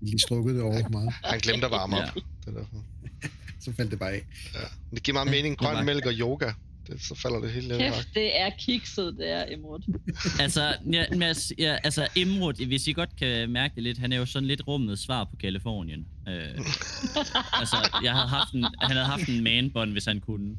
De 0.02 0.22
strukket 0.22 0.56
det 0.56 0.64
over 0.64 0.90
meget. 0.90 1.14
Han 1.24 1.40
glemte 1.40 1.66
at 1.66 1.72
varme 1.72 1.96
op. 1.96 2.02
Ja. 2.02 2.22
Det 2.46 2.48
er 2.48 2.60
derfor. 2.60 2.84
Så 3.64 3.74
faldt 3.78 3.92
det 3.92 4.00
bare 4.00 4.12
af. 4.12 4.26
Ja. 4.54 4.60
Men 4.90 4.96
Det 4.96 5.04
giver 5.04 5.14
meget 5.14 5.32
mening. 5.32 5.58
Grøn 5.58 5.86
mælk 5.86 6.06
og 6.06 6.14
yoga. 6.14 6.52
Det, 6.88 7.02
så 7.02 7.16
falder 7.16 7.40
det 7.40 7.52
hele 7.52 7.68
lidt 7.68 7.80
Kæft, 7.80 8.10
det 8.14 8.42
er 8.42 8.50
kikset, 8.60 9.16
det 9.18 9.32
er 9.32 9.46
Imrud. 9.46 10.00
Altså, 10.44 10.76
ja, 10.92 11.04
altså, 11.22 11.54
ja, 11.58 11.78
altså 11.84 12.08
Imrud, 12.16 12.66
hvis 12.68 12.88
I 12.88 12.92
godt 12.92 13.16
kan 13.16 13.50
mærke 13.50 13.76
det 13.76 13.84
lidt, 13.84 13.98
han 13.98 14.14
er 14.14 14.18
jo 14.18 14.26
sådan 14.26 14.48
lidt 14.48 14.68
rummet 14.68 15.00
svar 15.00 15.24
på 15.24 15.36
Kalifornien. 15.36 16.08
Øh, 16.28 16.34
altså, 17.60 18.00
jeg 18.04 18.14
havde 18.14 18.28
haft 18.28 18.54
en, 18.54 18.64
han 18.64 18.92
havde 18.92 19.06
haft 19.06 19.30
en 19.30 19.44
manbånd, 19.44 19.92
hvis 19.92 20.06
han 20.06 20.20
kunne. 20.20 20.56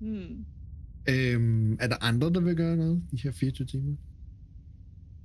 Hmm. 0.00 0.44
Øhm, 1.08 1.72
er 1.72 1.86
der 1.86 1.96
andre, 2.04 2.32
der 2.32 2.40
vil 2.40 2.56
gøre 2.56 2.76
noget 2.76 3.02
de 3.10 3.16
her 3.16 3.32
24 3.32 3.66
timer? 3.66 3.96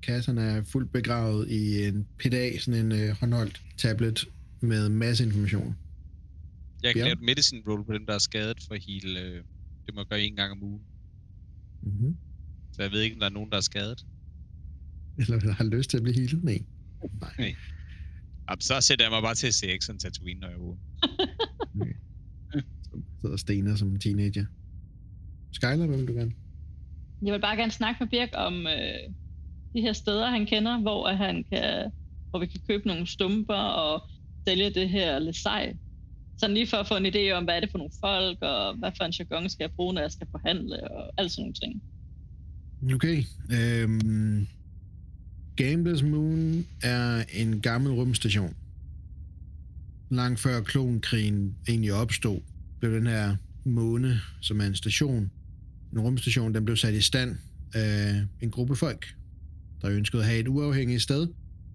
Kasserne 0.02 0.42
er 0.42 0.64
fuldt 0.64 0.92
begravet 0.92 1.52
i 1.52 1.88
en 1.88 2.08
PDA, 2.20 2.58
sådan 2.60 2.86
en 2.86 2.92
øh, 2.92 3.16
håndholdt 3.20 3.62
tablet 3.78 4.26
med 4.62 4.90
masse 4.90 5.26
information. 5.26 5.76
Jeg 6.84 6.94
kan 6.94 7.04
lave 7.04 7.16
medicine 7.16 7.62
roll 7.68 7.86
på 7.86 7.94
dem, 7.94 8.06
der 8.06 8.14
er 8.14 8.20
skadet 8.20 8.64
for 8.68 8.76
heal. 8.76 9.18
Øh, 9.18 9.44
det 9.86 9.96
må 9.96 10.02
jeg 10.02 10.08
gøre 10.08 10.22
en 10.22 10.36
gang 10.36 10.52
om 10.52 10.64
ugen. 10.64 10.82
Mm-hmm. 11.82 12.16
Så 12.72 12.82
jeg 12.82 12.92
ved 12.92 13.02
ikke, 13.02 13.16
om 13.16 13.20
der 13.20 13.26
er 13.26 13.34
nogen, 13.34 13.50
der 13.50 13.58
er 13.58 13.62
skadet. 13.62 14.06
Eller 15.18 15.54
har 15.54 15.64
lyst 15.64 15.90
til 15.90 15.98
at 15.98 16.04
blive 16.04 16.16
healet? 16.16 16.44
Nej. 16.44 16.64
Jamen, 18.50 18.62
så 18.62 18.82
sætter 18.82 19.06
jeg 19.06 19.12
mig 19.12 19.22
bare 19.22 19.36
til 19.36 19.48
at 19.48 19.54
se 19.54 19.68
Exxon 19.68 19.98
Tatooine, 19.98 20.40
når 20.40 20.48
jeg 20.48 20.56
er 20.56 20.60
ude. 20.60 20.78
Sidder 23.22 23.34
og 23.34 23.40
stener 23.40 23.76
som 23.76 23.88
en 23.88 24.00
teenager. 24.00 24.46
Skyler, 25.56 25.86
hvad 25.86 25.98
vil 25.98 26.08
du 26.08 26.14
gerne? 26.14 26.32
Jeg 27.22 27.34
vil 27.34 27.42
bare 27.42 27.58
gerne 27.58 27.72
snakke 27.72 27.98
med 28.00 28.08
Birk 28.08 28.30
om 28.34 28.68
øh, 28.68 29.14
de 29.74 29.82
her 29.82 29.94
steder, 29.94 30.30
han 30.30 30.46
kender, 30.46 30.80
hvor 30.82 31.08
han 31.08 31.46
kan, 31.52 31.92
hvor 32.30 32.40
vi 32.40 32.46
kan 32.46 32.60
købe 32.68 32.88
nogle 32.88 33.08
stumper 33.08 33.64
og 33.84 34.10
sælge 34.48 34.70
det 34.70 34.90
her 34.90 35.20
lesej. 35.20 35.76
Sådan 36.38 36.54
lige 36.54 36.68
for 36.68 36.78
at 36.78 36.88
få 36.88 36.96
en 36.98 37.06
idé 37.06 37.32
om, 37.32 37.44
hvad 37.44 37.56
er 37.56 37.60
det 37.60 37.72
for 37.72 37.78
nogle 37.78 37.94
folk, 38.02 38.38
og 38.42 38.76
hvad 38.78 38.92
for 38.98 39.04
en 39.04 39.14
jargon 39.20 39.50
skal 39.50 39.64
jeg 39.64 39.72
bruge, 39.72 39.94
når 39.94 40.02
jeg 40.02 40.12
skal 40.12 40.28
forhandle, 40.32 40.92
og 40.92 41.14
alt 41.18 41.32
sådan 41.32 41.42
nogle 41.42 41.54
ting. 41.54 41.84
Okay. 42.96 43.24
Øhm, 43.52 44.48
Gamblers 45.56 46.04
Moon 46.04 46.66
er 46.84 47.24
en 47.34 47.62
gammel 47.62 47.92
rumstation. 47.92 48.56
Langt 50.10 50.40
før 50.40 50.62
klonkrigen 50.62 51.56
egentlig 51.68 51.94
opstod, 51.94 52.40
blev 52.80 52.92
den 52.92 53.08
her 53.08 53.36
måne, 53.66 54.20
som 54.42 54.62
er 54.62 54.66
en 54.66 54.76
station, 54.76 55.32
en 55.96 56.02
rumstation, 56.02 56.54
den 56.54 56.66
blev 56.66 56.78
sat 56.78 56.94
i 56.94 57.02
stand 57.02 57.36
af 57.74 58.24
en 58.42 58.52
gruppe 58.52 58.76
folk, 58.76 59.16
der 59.82 59.90
ønskede 59.90 60.22
at 60.22 60.28
have 60.28 60.40
et 60.40 60.48
uafhængigt 60.48 61.02
sted. 61.02 61.28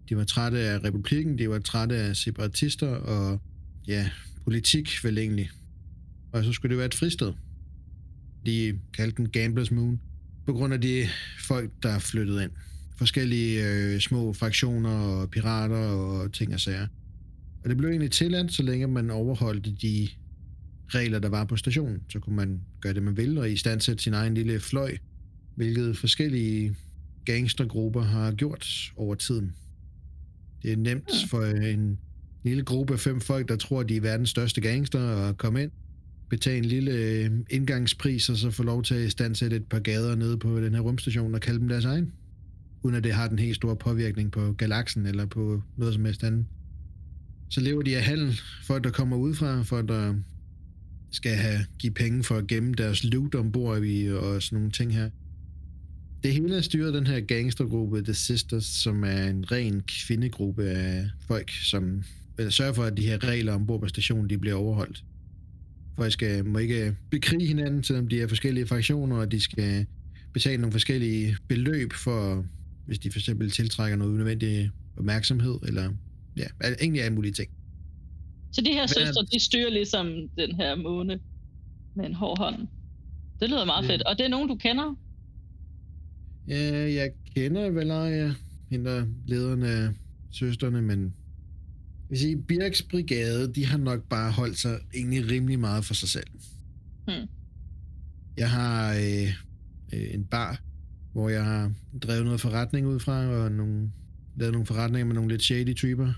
De 0.08 0.16
var 0.16 0.24
trætte 0.24 0.58
af 0.58 0.84
republikken, 0.84 1.38
de 1.38 1.50
var 1.50 1.58
trætte 1.58 1.96
af 1.96 2.16
separatister 2.16 2.88
og 2.88 3.40
ja, 3.86 4.10
politik 4.44 5.04
vel 5.04 5.18
egentlig. 5.18 5.50
Og 6.32 6.44
så 6.44 6.52
skulle 6.52 6.70
det 6.70 6.78
være 6.78 6.86
et 6.86 6.94
fristed. 6.94 7.32
De 8.46 8.78
kaldte 8.94 9.16
den 9.16 9.30
Gamblers 9.30 9.70
Moon 9.70 10.00
på 10.46 10.52
grund 10.52 10.74
af 10.74 10.80
de 10.80 11.06
folk, 11.46 11.70
der 11.82 11.98
flyttede 11.98 12.42
ind. 12.42 12.50
Forskellige 12.96 13.68
øh, 13.68 14.00
små 14.00 14.32
fraktioner 14.32 14.90
og 14.90 15.30
pirater 15.30 15.76
og 15.76 16.32
ting 16.32 16.54
og 16.54 16.60
sager. 16.60 16.86
Og 17.64 17.70
det 17.70 17.76
blev 17.76 17.90
egentlig 17.90 18.10
tilladt, 18.10 18.52
så 18.52 18.62
længe 18.62 18.86
man 18.86 19.10
overholdte 19.10 19.72
de 19.82 20.08
regler, 20.94 21.18
der 21.18 21.28
var 21.28 21.44
på 21.44 21.56
stationen. 21.56 22.02
Så 22.08 22.18
kunne 22.18 22.36
man 22.36 22.60
gøre 22.80 22.94
det, 22.94 23.02
man 23.02 23.16
ville, 23.16 23.40
og 23.40 23.50
i 23.50 23.56
stand 23.56 23.80
sætte 23.80 24.02
sin 24.02 24.14
egen 24.14 24.34
lille 24.34 24.60
fløj, 24.60 24.96
hvilket 25.54 25.96
forskellige 25.96 26.76
gangstergrupper 27.24 28.02
har 28.02 28.32
gjort 28.32 28.92
over 28.96 29.14
tiden. 29.14 29.52
Det 30.62 30.72
er 30.72 30.76
nemt 30.76 31.10
for 31.28 31.44
en 31.44 31.98
lille 32.42 32.62
gruppe 32.62 32.92
af 32.92 33.00
fem 33.00 33.20
folk, 33.20 33.48
der 33.48 33.56
tror, 33.56 33.82
de 33.82 33.96
er 33.96 34.00
verdens 34.00 34.30
største 34.30 34.60
gangster, 34.60 35.28
at 35.28 35.38
komme 35.38 35.62
ind, 35.62 35.70
betale 36.30 36.58
en 36.58 36.64
lille 36.64 36.92
øh, 36.92 37.30
indgangspris, 37.50 38.28
og 38.28 38.36
så 38.36 38.50
få 38.50 38.62
lov 38.62 38.82
til 38.82 38.94
at 38.94 39.06
istandsætte 39.06 39.56
et 39.56 39.66
par 39.66 39.78
gader 39.78 40.16
nede 40.16 40.38
på 40.38 40.60
den 40.60 40.74
her 40.74 40.80
rumstation 40.80 41.34
og 41.34 41.40
kalde 41.40 41.60
dem 41.60 41.68
deres 41.68 41.84
egen. 41.84 42.12
Uden 42.82 42.96
at 42.96 43.04
det 43.04 43.12
har 43.12 43.28
den 43.28 43.38
helt 43.38 43.56
store 43.56 43.76
påvirkning 43.76 44.32
på 44.32 44.52
galaksen 44.52 45.06
eller 45.06 45.26
på 45.26 45.62
noget 45.76 45.94
som 45.94 46.04
helst 46.04 46.24
andet. 46.24 46.46
Så 47.48 47.60
lever 47.60 47.82
de 47.82 47.96
af 47.96 48.02
handel, 48.02 48.40
folk 48.62 48.84
der 48.84 48.90
kommer 48.90 49.16
udefra, 49.16 49.62
folk 49.62 49.88
der 49.88 50.14
skal 51.10 51.36
have, 51.36 51.58
give 51.78 51.92
penge 51.92 52.24
for 52.24 52.36
at 52.36 52.46
gemme 52.46 52.74
deres 52.74 53.04
loot 53.04 53.34
ombord 53.34 53.82
i 53.82 54.08
og 54.08 54.42
sådan 54.42 54.56
nogle 54.56 54.70
ting 54.70 54.94
her. 54.94 55.10
Det 56.22 56.32
hele 56.32 56.56
er 56.56 56.60
styret 56.60 56.86
af 56.86 56.92
den 56.92 57.06
her 57.06 57.20
gangstergruppe 57.20 58.02
The 58.02 58.14
Sisters, 58.14 58.64
som 58.64 59.04
er 59.04 59.24
en 59.24 59.52
ren 59.52 59.82
kvindegruppe 60.06 60.64
af 60.64 61.10
folk, 61.26 61.50
som 61.50 62.02
vil 62.36 62.52
sørge 62.52 62.74
for, 62.74 62.82
at 62.82 62.96
de 62.96 63.02
her 63.02 63.24
regler 63.24 63.52
ombord 63.52 63.80
på 63.80 63.88
stationen, 63.88 64.30
de 64.30 64.38
bliver 64.38 64.56
overholdt. 64.56 65.04
Folk 65.96 66.12
skal, 66.12 66.46
må 66.46 66.58
ikke 66.58 66.96
bekrige 67.10 67.46
hinanden, 67.46 67.84
selvom 67.84 68.08
de 68.08 68.20
er 68.20 68.28
forskellige 68.28 68.66
fraktioner, 68.66 69.16
og 69.16 69.32
de 69.32 69.40
skal 69.40 69.86
betale 70.32 70.60
nogle 70.60 70.72
forskellige 70.72 71.36
beløb 71.48 71.92
for, 71.92 72.46
hvis 72.86 72.98
de 72.98 73.10
for 73.10 73.18
eksempel 73.18 73.50
tiltrækker 73.50 73.96
noget 73.96 74.12
unødvendig 74.12 74.70
opmærksomhed, 74.96 75.58
eller 75.62 75.92
ja, 76.36 76.46
egentlig 76.80 77.02
alle 77.02 77.14
mulige 77.14 77.32
ting. 77.32 77.50
Så 78.52 78.60
de 78.60 78.70
her 78.70 78.78
Hvad 78.80 78.88
søstre, 78.88 79.26
de 79.32 79.40
styrer 79.40 79.70
ligesom 79.70 80.06
den 80.38 80.54
her 80.54 80.74
måne 80.76 81.20
med 81.94 82.06
en 82.06 82.14
hård 82.14 82.38
hånd. 82.38 82.68
Det 83.40 83.50
lyder 83.50 83.64
meget 83.64 83.84
Ja. 83.88 83.92
fedt. 83.92 84.02
Og 84.02 84.18
det 84.18 84.24
er 84.24 84.28
nogen, 84.28 84.48
du 84.48 84.54
kender? 84.54 84.94
Ja, 86.48 86.92
jeg 86.92 87.10
kender 87.36 87.70
Valeria, 87.70 88.34
hende 88.70 88.90
der 88.90 88.96
er 89.00 89.06
lederen 89.26 89.62
af 89.62 89.88
søsterne, 90.32 90.82
men 90.82 91.00
jeg 91.02 91.10
vil 92.10 92.18
sige, 92.18 92.42
Birks 92.42 92.82
brigade, 92.82 93.52
de 93.54 93.66
har 93.66 93.78
nok 93.78 94.02
bare 94.08 94.32
holdt 94.32 94.58
sig 94.58 94.78
egentlig 94.94 95.30
rimelig 95.30 95.58
meget 95.58 95.84
for 95.84 95.94
sig 95.94 96.08
selv. 96.08 96.26
Hmm. 97.06 97.28
Jeg 98.36 98.50
har 98.50 98.94
øh, 98.94 99.28
øh, 99.92 100.14
en 100.14 100.24
bar, 100.24 100.60
hvor 101.12 101.28
jeg 101.28 101.44
har 101.44 101.72
drevet 102.02 102.24
noget 102.24 102.40
forretning 102.40 102.86
ud 102.86 103.00
fra, 103.00 103.26
og 103.26 103.52
nogle, 103.52 103.90
lavet 104.36 104.52
nogle 104.52 104.66
forretninger 104.66 105.06
med 105.06 105.14
nogle 105.14 105.30
lidt 105.30 105.42
shady 105.42 105.74
typer. 105.74 106.12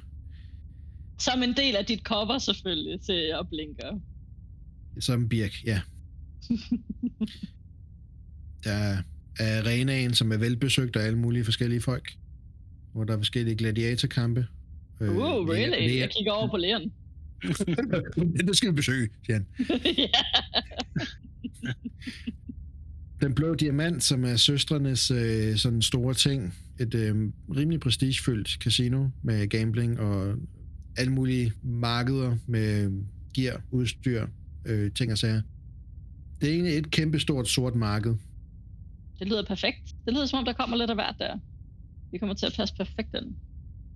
Som 1.24 1.42
en 1.42 1.56
del 1.56 1.76
af 1.76 1.84
dit 1.84 2.00
cover 2.00 2.38
selvfølgelig 2.38 3.00
til 3.00 3.32
at 3.40 3.46
blinke. 3.50 3.82
Som 5.00 5.28
Birk, 5.28 5.64
ja. 5.64 5.80
Der 8.64 8.72
er 9.38 9.58
arenaen, 9.62 10.14
som 10.14 10.32
er 10.32 10.36
velbesøgt 10.36 10.96
af 10.96 11.06
alle 11.06 11.18
mulige 11.18 11.44
forskellige 11.44 11.80
folk, 11.80 12.12
hvor 12.92 13.04
der 13.04 13.12
er 13.14 13.18
forskellige 13.18 13.56
gladiatorkampe. 13.56 14.46
Uh, 15.00 15.06
really? 15.08 15.74
Lea- 15.76 15.98
Jeg 16.00 16.10
kigger 16.16 16.32
over 16.32 16.48
på 16.50 16.56
læren. 16.56 16.92
det 18.46 18.56
skal 18.56 18.70
vi 18.70 18.74
besøge, 18.74 19.08
siger 19.26 19.34
han. 19.38 19.46
Den 23.20 23.34
blå 23.34 23.54
diamant, 23.54 24.02
som 24.02 24.24
er 24.24 24.36
søstrenes 24.36 25.10
øh, 25.10 25.56
sådan 25.56 25.82
store 25.82 26.14
ting. 26.14 26.54
Et 26.80 26.94
øh, 26.94 27.16
rimelig 27.56 27.80
prestigefyldt 27.80 28.48
casino 28.48 29.08
med 29.22 29.48
gambling 29.48 30.00
og 30.00 30.34
alle 30.96 31.12
mulige 31.12 31.52
markeder 31.62 32.36
med 32.46 32.92
gear, 33.34 33.62
udstyr, 33.70 34.26
øh, 34.64 34.92
ting 34.92 35.12
og 35.12 35.18
sager. 35.18 35.42
Det 36.40 36.48
er 36.48 36.52
egentlig 36.52 36.78
et 36.78 36.90
kæmpe 36.90 37.18
stort 37.20 37.48
sort 37.48 37.74
marked. 37.74 38.14
Det 39.18 39.28
lyder 39.28 39.44
perfekt. 39.44 39.94
Det 40.04 40.14
lyder 40.14 40.26
som 40.26 40.38
om, 40.38 40.44
der 40.44 40.52
kommer 40.52 40.76
lidt 40.76 40.90
af 40.90 40.96
hvert 40.96 41.14
der. 41.18 41.38
Vi 42.10 42.18
kommer 42.18 42.34
til 42.34 42.46
at 42.46 42.52
passe 42.56 42.74
perfekt 42.74 43.14
ind. 43.14 43.34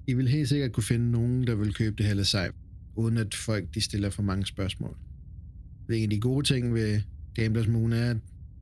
I 0.06 0.14
vil 0.14 0.28
helt 0.28 0.48
sikkert 0.48 0.72
kunne 0.72 0.84
finde 0.84 1.10
nogen, 1.10 1.46
der 1.46 1.54
vil 1.54 1.74
købe 1.74 1.96
det 1.96 2.06
her 2.06 2.22
sej, 2.22 2.50
uden 2.94 3.18
at 3.18 3.34
folk 3.34 3.74
de 3.74 3.80
stiller 3.80 4.10
for 4.10 4.22
mange 4.22 4.46
spørgsmål. 4.46 4.96
En 5.92 6.02
af 6.02 6.10
de 6.10 6.20
gode 6.20 6.46
ting 6.46 6.74
ved 6.74 7.00
Gamblers 7.34 7.68
Moon 7.68 7.92
er, 7.92 8.10
at 8.10 8.16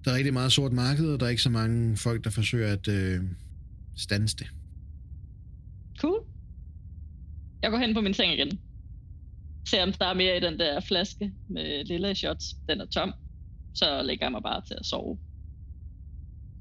der 0.05 0.11
er 0.11 0.17
rigtig 0.17 0.33
meget 0.33 0.53
sort 0.53 0.73
marked, 0.73 1.07
og 1.07 1.21
der 1.21 1.27
er 1.27 1.31
ikke 1.31 1.43
så 1.43 1.51
mange 1.51 1.97
folk, 1.97 2.25
der 2.25 2.31
forsøger 2.31 2.73
at 2.73 2.89
øh, 2.89 3.21
standse 3.97 4.37
det. 4.37 4.47
Cool. 5.99 6.21
Jeg 7.65 7.71
går 7.71 7.79
hen 7.79 7.95
på 7.95 8.01
min 8.01 8.15
seng 8.15 8.33
igen. 8.33 8.61
Ser 9.69 9.83
om 9.83 9.93
der 9.93 10.07
er 10.07 10.15
mere 10.15 10.37
i 10.37 10.41
den 10.41 10.59
der 10.59 10.81
flaske 10.81 11.33
med 11.49 11.85
lille 11.85 12.15
shots. 12.15 12.57
Den 12.69 12.81
er 12.81 12.87
tom. 12.87 13.13
Så 13.75 14.03
lægger 14.03 14.25
jeg 14.27 14.33
mig 14.33 14.43
bare 14.43 14.63
til 14.67 14.75
at 14.81 14.87
sove. 14.87 15.19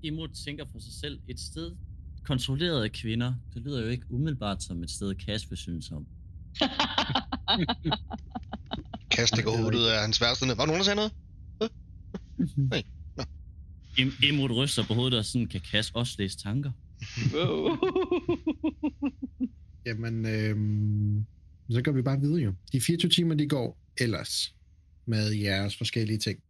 Imod 0.04 0.28
tænker 0.45 0.66
for 0.72 0.80
sig 0.80 0.93
selv, 0.93 1.20
et 1.28 1.39
sted 1.39 1.72
kontrolleret 2.26 2.84
af 2.84 2.91
kvinder, 2.91 3.34
det 3.54 3.62
lyder 3.62 3.82
jo 3.82 3.88
ikke 3.88 4.06
umiddelbart 4.10 4.64
som 4.64 4.84
et 4.84 4.89
sted, 4.91 5.16
Cash 5.16 5.49
vil 5.49 5.58
synes 5.58 5.91
om. 5.91 6.08
Kast 9.12 9.36
det 9.36 9.43
går 9.43 9.51
ud 9.51 9.88
af 9.95 10.01
hans 10.01 10.22
værste 10.22 10.47
ned. 10.47 10.56
Var 10.56 10.66
der 10.66 10.68
nogen, 10.68 10.80
der 10.80 10.84
sagde 10.86 10.95
noget? 10.95 11.12
Im- 13.99 14.26
Imod 14.28 14.51
ryster 14.58 14.84
på 14.88 14.93
hovedet, 14.93 15.20
og 15.20 15.26
sådan 15.26 15.47
kan 15.47 15.62
Cash 15.62 15.91
også 15.95 16.16
læse 16.20 16.38
tanker. 16.38 16.72
wow. 17.34 17.70
Jamen, 19.86 20.25
øh, 20.25 20.55
så 21.69 21.81
går 21.81 21.91
vi 21.91 22.01
bare 22.01 22.19
videre 22.19 22.41
jo. 22.41 22.53
De 22.71 22.81
24 22.81 23.09
timer, 23.09 23.36
de 23.36 23.47
går 23.47 23.77
ellers 24.01 24.55
med 25.05 25.31
jeres 25.31 25.77
forskellige 25.77 26.17
ting. 26.17 26.43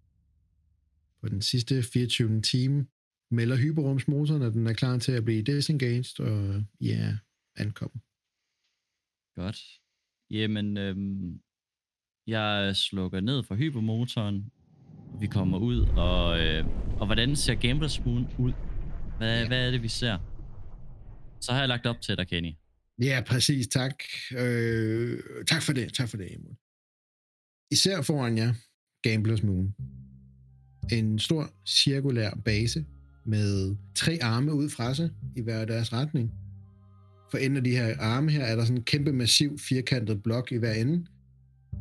På 1.22 1.30
den 1.30 1.42
sidste 1.42 1.84
24. 1.84 2.42
time 2.42 2.86
melder 3.32 3.56
hyperrumsmotoren, 3.58 4.42
at 4.42 4.54
den 4.54 4.68
er 4.68 4.74
klar 4.74 4.98
til 4.98 5.12
at 5.12 5.26
blive 5.26 5.44
disengaged, 5.44 6.20
og 6.20 6.64
I 6.80 6.90
er 6.90 7.14
ankommet. 7.56 8.02
Godt. 9.36 9.60
Jamen, 10.30 10.78
øhm, 10.78 11.40
jeg 12.28 12.76
slukker 12.76 13.20
ned 13.22 13.44
for 13.44 13.56
hypermotoren. 13.56 14.52
Vi 15.20 15.28
kommer 15.28 15.58
ud, 15.58 15.80
og, 15.80 16.40
øh, 16.40 16.66
og 17.00 17.06
hvordan 17.06 17.36
ser 17.36 17.56
Gamblers 17.56 18.06
Moon 18.06 18.28
ud? 18.40 18.54
Hvad, 19.18 19.34
Ja. 19.36 19.42
ja. 19.42 19.48
hvad 19.48 19.68
er 19.68 19.72
det, 19.72 19.84
vi 19.84 19.88
ser? 19.88 20.18
Så 21.42 21.52
har 21.52 21.60
jeg 21.60 21.68
lagt 21.68 21.86
op 21.86 22.02
til 22.02 22.18
dig, 22.18 22.28
Kenny. 22.28 22.52
Ja, 23.02 23.22
præcis. 23.28 23.68
Tak. 23.68 24.04
Øh, 24.38 25.20
tak 25.48 25.62
for 25.62 25.74
det. 25.74 25.94
Tak 25.94 26.10
for 26.10 26.18
det, 26.18 26.36
Emil. 26.36 26.56
Især 27.72 28.02
foran 28.02 28.38
jer, 28.38 28.54
Gamblers 29.04 29.44
Moon. 29.44 29.76
En 30.92 31.20
stor 31.20 31.50
cirkulær 31.68 32.32
base 32.46 32.86
med 33.26 33.76
tre 33.96 34.20
arme 34.22 34.54
ud 34.54 34.70
fra 34.70 34.94
sig 34.94 35.10
i 35.36 35.42
hver 35.42 35.66
deres 35.66 35.94
retning. 35.94 36.32
For 37.32 37.38
enden 37.38 37.58
af 37.58 37.64
de 37.64 37.72
her 37.72 37.98
arme 38.00 38.32
her 38.32 38.44
er 38.44 38.56
der 38.56 38.64
sådan 38.64 38.78
en 38.78 38.84
kæmpe 38.84 39.14
massiv 39.14 39.60
firkantet 39.60 40.24
blok 40.24 40.52
i 40.52 40.58
hver 40.58 40.74
ende, 40.74 41.06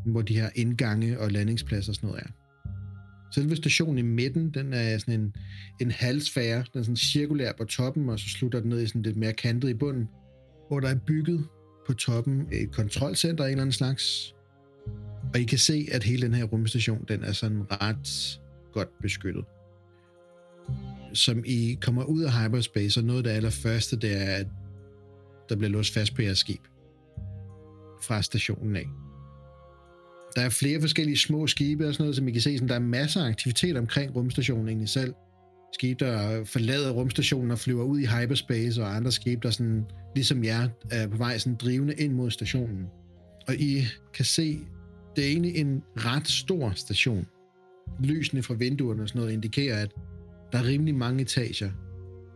hvor 0.06 0.22
de 0.22 0.34
her 0.34 0.50
indgange 0.54 1.20
og 1.20 1.30
landingspladser 1.30 1.92
og 1.92 1.96
sådan 1.96 2.08
noget 2.08 2.22
er. 2.22 2.30
Selve 3.34 3.56
stationen 3.56 3.98
i 3.98 4.02
midten, 4.02 4.50
den 4.50 4.72
er 4.72 4.98
sådan 4.98 5.20
en, 5.20 5.34
en 5.80 5.90
halvsfære, 5.90 6.64
den 6.72 6.78
er 6.78 6.82
sådan 6.82 6.96
cirkulær 6.96 7.52
på 7.52 7.64
toppen, 7.64 8.08
og 8.08 8.18
så 8.18 8.28
slutter 8.28 8.60
den 8.60 8.68
ned 8.68 8.82
i 8.82 8.86
sådan 8.86 9.02
lidt 9.02 9.16
mere 9.16 9.32
kantet 9.32 9.68
i 9.68 9.74
bunden 9.74 10.08
hvor 10.72 10.80
der 10.80 10.88
er 10.88 10.98
bygget 11.06 11.46
på 11.86 11.94
toppen 11.94 12.48
et 12.52 12.72
kontrolcenter 12.72 13.44
af 13.44 13.48
en 13.48 13.50
eller 13.50 13.62
anden 13.62 13.72
slags. 13.72 14.34
Og 15.34 15.40
I 15.40 15.44
kan 15.44 15.58
se, 15.58 15.88
at 15.92 16.02
hele 16.02 16.22
den 16.22 16.34
her 16.34 16.44
rumstation, 16.44 17.04
den 17.08 17.24
er 17.24 17.32
sådan 17.32 17.62
ret 17.70 18.40
godt 18.72 18.88
beskyttet. 19.02 19.44
Som 21.12 21.42
I 21.46 21.78
kommer 21.80 22.04
ud 22.04 22.22
af 22.22 22.32
hyperspace, 22.32 23.00
og 23.00 23.04
noget 23.04 23.18
af 23.18 23.24
det 23.24 23.30
allerførste, 23.30 23.96
det 23.96 24.22
er, 24.22 24.34
at 24.36 24.46
der 25.48 25.56
bliver 25.56 25.70
låst 25.70 25.94
fast 25.94 26.14
på 26.14 26.22
jeres 26.22 26.38
skib. 26.38 26.60
Fra 28.02 28.22
stationen 28.22 28.76
af. 28.76 28.88
Der 30.36 30.42
er 30.42 30.48
flere 30.48 30.80
forskellige 30.80 31.18
små 31.18 31.46
skibe 31.46 31.88
og 31.88 31.94
sådan 31.94 32.04
noget, 32.04 32.16
som 32.16 32.28
I 32.28 32.32
kan 32.32 32.40
se, 32.40 32.56
sådan, 32.56 32.68
der 32.68 32.74
er 32.74 32.78
masser 32.78 33.24
af 33.24 33.28
aktivitet 33.28 33.76
omkring 33.76 34.16
rumstationen 34.16 34.68
egentlig 34.68 34.88
selv. 34.88 35.14
Skibe, 35.72 36.04
der 36.04 36.44
forlader 36.44 36.90
rumstationen 36.90 37.50
og 37.50 37.58
flyver 37.58 37.84
ud 37.84 38.00
i 38.00 38.06
hyperspace, 38.06 38.82
og 38.82 38.96
andre 38.96 39.12
skibe, 39.12 39.40
der 39.42 39.50
sådan, 39.50 39.84
ligesom 40.14 40.44
jer, 40.44 40.68
er 40.90 41.08
på 41.08 41.16
vej 41.16 41.38
sådan 41.38 41.56
drivende 41.56 41.94
ind 41.94 42.12
mod 42.12 42.30
stationen. 42.30 42.86
Og 43.48 43.54
I 43.54 43.84
kan 44.14 44.24
se, 44.24 44.58
det 45.16 45.24
er 45.24 45.28
egentlig 45.28 45.56
en 45.56 45.82
ret 45.96 46.28
stor 46.28 46.72
station. 46.76 47.26
Lysene 48.00 48.42
fra 48.42 48.54
vinduerne 48.54 49.02
og 49.02 49.08
sådan 49.08 49.20
noget 49.20 49.32
indikerer, 49.32 49.82
at 49.82 49.90
der 50.52 50.58
er 50.58 50.66
rimelig 50.66 50.94
mange 50.94 51.22
etager, 51.22 51.70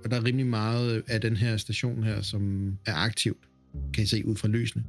og 0.05 0.11
der 0.11 0.16
er 0.16 0.24
rimelig 0.24 0.47
meget 0.47 1.03
af 1.09 1.20
den 1.20 1.37
her 1.37 1.57
station 1.57 2.05
her, 2.05 2.22
som 2.22 2.72
er 2.87 2.95
aktivt, 2.95 3.49
kan 3.95 4.05
I 4.05 4.07
se 4.07 4.26
ud 4.26 4.37
fra 4.37 4.49
lysene. 4.49 4.84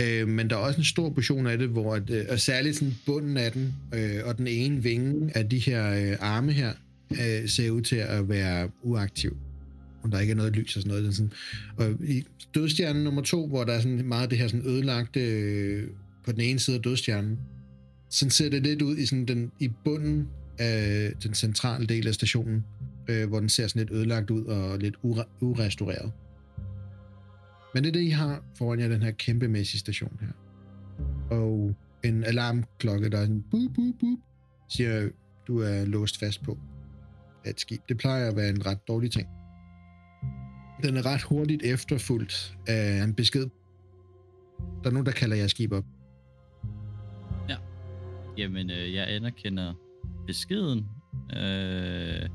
Øh, 0.00 0.28
men 0.28 0.50
der 0.50 0.56
er 0.56 0.60
også 0.60 0.78
en 0.78 0.84
stor 0.84 1.10
portion 1.10 1.46
af 1.46 1.58
det, 1.58 1.68
hvor 1.68 1.94
at, 1.94 2.10
øh, 2.10 2.24
og 2.28 2.40
særligt 2.40 2.76
sådan 2.76 2.94
bunden 3.06 3.36
af 3.36 3.52
den, 3.52 3.74
øh, 3.94 4.20
og 4.24 4.38
den 4.38 4.46
ene 4.46 4.82
vinge 4.82 5.36
af 5.36 5.48
de 5.48 5.58
her 5.58 6.10
øh, 6.10 6.16
arme 6.20 6.52
her, 6.52 6.72
øh, 7.10 7.48
ser 7.48 7.70
ud 7.70 7.82
til 7.82 7.96
at 7.96 8.28
være 8.28 8.70
uaktiv. 8.82 9.36
Og 10.02 10.12
der 10.12 10.20
ikke 10.20 10.30
er 10.30 10.36
noget 10.36 10.56
lys 10.56 10.76
og 10.76 10.82
sådan 10.82 10.88
noget. 10.88 11.04
Den 11.04 11.12
sådan, 11.12 11.32
og 11.76 11.90
i 12.04 12.24
dødstjernen 12.54 13.04
nummer 13.04 13.22
to, 13.22 13.46
hvor 13.46 13.64
der 13.64 13.72
er 13.72 13.80
sådan 13.80 14.04
meget 14.04 14.30
det 14.30 14.38
her 14.38 14.48
sådan 14.48 14.66
ødelagte 14.66 15.20
øh, 15.20 15.88
på 16.24 16.32
den 16.32 16.40
ene 16.40 16.58
side 16.58 16.76
af 16.76 16.82
dødstjernen, 16.82 17.38
sådan 18.10 18.30
ser 18.30 18.50
det 18.50 18.62
lidt 18.62 18.82
ud 18.82 18.96
i, 18.96 19.06
sådan 19.06 19.24
den, 19.24 19.52
i 19.60 19.70
bunden 19.84 20.28
af 20.58 21.12
den 21.22 21.34
centrale 21.34 21.86
del 21.86 22.08
af 22.08 22.14
stationen, 22.14 22.64
øh, 23.08 23.28
hvor 23.28 23.40
den 23.40 23.48
ser 23.48 23.66
sådan 23.66 23.80
lidt 23.80 23.90
ødelagt 23.90 24.30
ud 24.30 24.44
og 24.44 24.78
lidt 24.78 24.94
ure- 25.02 25.28
urestaureret. 25.40 26.12
Men 27.74 27.84
det 27.84 27.88
er 27.88 27.92
det, 27.92 28.00
I 28.00 28.08
har 28.08 28.44
foran 28.58 28.80
jer, 28.80 28.88
den 28.88 29.02
her 29.02 29.10
kæmpemæssige 29.10 29.80
station 29.80 30.18
her. 30.20 30.32
Og 31.30 31.74
en 32.04 32.24
alarmklokke, 32.24 33.08
der 33.08 33.18
er 33.18 33.22
sådan 33.22 33.44
boop, 33.50 33.74
boop, 33.74 33.94
boop, 34.00 34.18
siger, 34.68 35.08
du 35.46 35.58
er 35.58 35.84
låst 35.84 36.18
fast 36.18 36.42
på 36.42 36.58
af 37.44 37.50
et 37.50 37.60
skib. 37.60 37.80
Det 37.88 37.98
plejer 37.98 38.28
at 38.30 38.36
være 38.36 38.48
en 38.48 38.66
ret 38.66 38.88
dårlig 38.88 39.10
ting. 39.10 39.28
Den 40.82 40.96
er 40.96 41.06
ret 41.06 41.22
hurtigt 41.22 41.62
efterfulgt 41.62 42.56
af 42.66 43.04
en 43.04 43.14
besked. 43.14 43.46
Der 44.82 44.90
er 44.90 44.90
nogen, 44.90 45.06
der 45.06 45.12
kalder 45.12 45.36
jeres 45.36 45.50
skib 45.50 45.72
op. 45.72 45.84
Ja. 47.48 47.56
Jamen, 48.38 48.70
øh, 48.70 48.94
jeg 48.94 49.08
anerkender 49.08 49.74
beskeden, 50.26 50.86
øh, 51.36 52.28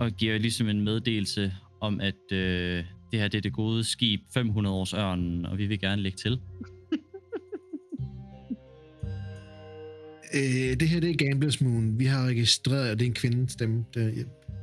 og 0.00 0.10
giver 0.10 0.38
ligesom 0.38 0.68
en 0.68 0.80
meddelelse 0.80 1.52
om, 1.80 2.00
at 2.00 2.32
øh, 2.32 2.84
det 3.12 3.20
her 3.20 3.28
det 3.28 3.38
er 3.38 3.42
det 3.42 3.52
gode 3.52 3.84
skib 3.84 4.20
500 4.34 4.76
års 4.76 4.94
ørnen, 4.94 5.46
og 5.46 5.58
vi 5.58 5.66
vil 5.66 5.80
gerne 5.80 6.02
lægge 6.02 6.16
til. 6.16 6.40
Øh, 10.34 10.80
det 10.80 10.88
her 10.88 11.00
det 11.00 11.10
er 11.10 11.28
Gamblers 11.28 11.60
Moon. 11.60 11.98
Vi 11.98 12.04
har 12.04 12.26
registreret, 12.26 12.88
at 12.88 12.98
det 12.98 13.04
er 13.04 13.08
en 13.08 13.14
kvindes 13.14 13.52
stemme. 13.52 13.84
der 13.94 14.10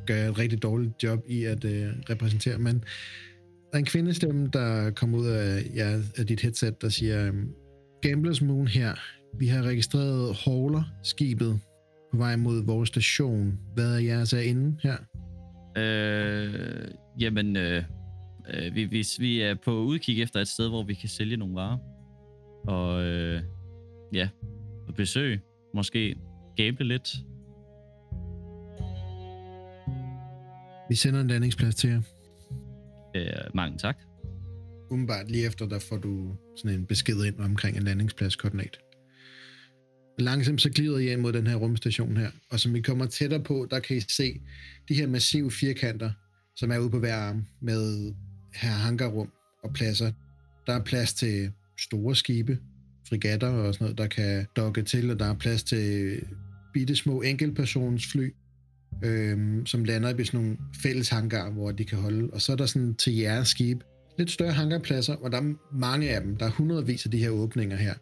gør 0.08 0.30
et 0.30 0.40
rigtig 0.40 0.64
dårligt 0.64 1.04
job 1.04 1.20
i 1.28 1.44
at 1.44 1.66
øh, 1.66 1.88
repræsentere, 2.10 2.58
men 2.58 2.84
der 3.72 3.74
er 3.74 3.78
en 3.78 3.86
kvindestemme, 3.86 4.50
der 4.54 4.92
kommer 4.92 5.18
ud 5.18 5.28
af, 5.28 5.62
ja, 5.76 6.00
af 6.18 6.28
dit 6.28 6.42
headset, 6.42 6.82
der 6.82 6.90
siger, 6.90 7.28
øhm, 7.28 7.52
Gamblers 8.02 8.42
Moon 8.42 8.68
her. 8.68 8.96
Vi 9.40 9.48
har 9.48 9.64
registreret 9.64 10.36
Hauler-skibet 10.36 11.60
på 12.12 12.18
vej 12.18 12.36
mod 12.36 12.66
vores 12.66 12.90
station. 12.90 13.60
Hvad 13.74 13.96
er 13.96 14.00
jeres 14.00 14.34
er 14.34 14.40
inde 14.40 14.78
her? 14.84 14.98
Øh, 15.78 16.92
jamen, 17.20 17.58
øh, 17.58 17.84
øh 18.54 18.76
vi, 18.76 18.86
vi, 18.86 19.06
vi 19.20 19.42
er 19.42 19.56
på 19.66 19.72
udkig 19.72 20.22
efter 20.22 20.40
et 20.40 20.48
sted, 20.48 20.70
hvor 20.70 20.84
vi 20.84 20.94
kan 20.94 21.10
sælge 21.10 21.38
nogle 21.38 21.56
varer. 21.56 21.78
Og 22.68 23.04
øh, 23.04 23.42
ja, 24.14 24.30
og 24.88 24.96
besøg 24.96 25.42
Måske 25.74 26.16
gamble 26.58 26.88
lidt. 26.88 27.10
Vi 30.90 30.96
sender 30.96 31.22
en 31.22 31.28
landingsplads 31.28 31.76
til 31.76 31.90
jer. 31.90 32.02
Øh, 33.16 33.56
mange 33.56 33.78
tak. 33.78 33.98
Umiddelbart 34.92 35.32
lige 35.32 35.46
efter, 35.46 35.66
der 35.66 35.80
får 35.80 35.98
du 35.98 36.36
sådan 36.58 36.80
en 36.80 36.86
besked 36.86 37.26
ind 37.26 37.40
omkring 37.40 37.78
en 37.78 37.84
landingspladskoordinat. 37.84 38.80
Langsomt 40.20 40.62
så 40.62 40.70
glider 40.70 40.98
I 40.98 41.12
ind 41.12 41.22
mod 41.22 41.34
den 41.34 41.48
her 41.48 41.56
rumstation 41.56 42.18
her, 42.18 42.32
og 42.52 42.60
som 42.60 42.76
I 42.76 42.82
kommer 42.82 43.06
tættere 43.06 43.44
på, 43.44 43.68
der 43.72 43.80
kan 43.80 43.98
I 43.98 44.00
se 44.00 44.42
de 44.90 44.94
her 44.94 45.08
massive 45.08 45.52
firkanter, 45.52 46.12
som 46.56 46.72
er 46.72 46.80
ude 46.80 46.90
på 46.90 47.00
hver 47.00 47.16
arm, 47.16 47.46
med 47.62 48.14
her 48.56 48.72
hangarrum 48.72 49.32
og 49.64 49.74
pladser. 49.74 50.12
Der 50.68 50.74
er 50.74 50.84
plads 50.84 51.14
til 51.14 51.52
store 51.80 52.16
skibe, 52.16 52.60
frigatter 53.10 53.48
og 53.48 53.74
sådan 53.74 53.86
noget, 53.86 53.98
der 53.98 54.08
kan 54.08 54.46
dokke 54.56 54.82
til, 54.82 55.12
og 55.12 55.20
der 55.20 55.26
er 55.26 55.34
plads 55.34 55.64
til 55.64 56.20
bitte 56.74 56.96
små 56.96 57.22
enkeltpersons 57.22 58.08
fly, 58.12 58.34
øhm, 59.04 59.66
som 59.66 59.84
lander 59.84 60.18
i 60.18 60.26
sådan 60.26 60.40
nogle 60.40 60.58
fælles 60.84 61.10
hangar, 61.10 61.50
hvor 61.50 61.72
de 61.72 61.86
kan 61.86 61.98
holde. 61.98 62.30
Og 62.34 62.42
så 62.42 62.52
er 62.52 62.56
der 62.56 62.66
sådan 62.66 62.96
til 62.96 63.16
jeres 63.16 63.48
skib 63.48 63.82
lidt 64.18 64.32
større 64.32 64.52
hangarpladser, 64.52 65.16
og 65.16 65.32
der 65.32 65.38
er 65.38 65.54
mange 65.74 66.10
af 66.10 66.22
dem. 66.22 66.38
Der 66.38 66.46
er 66.46 66.50
hundredvis 66.50 67.06
af 67.06 67.12
de 67.12 67.18
her 67.18 67.30
åbninger 67.30 67.78
her. 67.78 67.94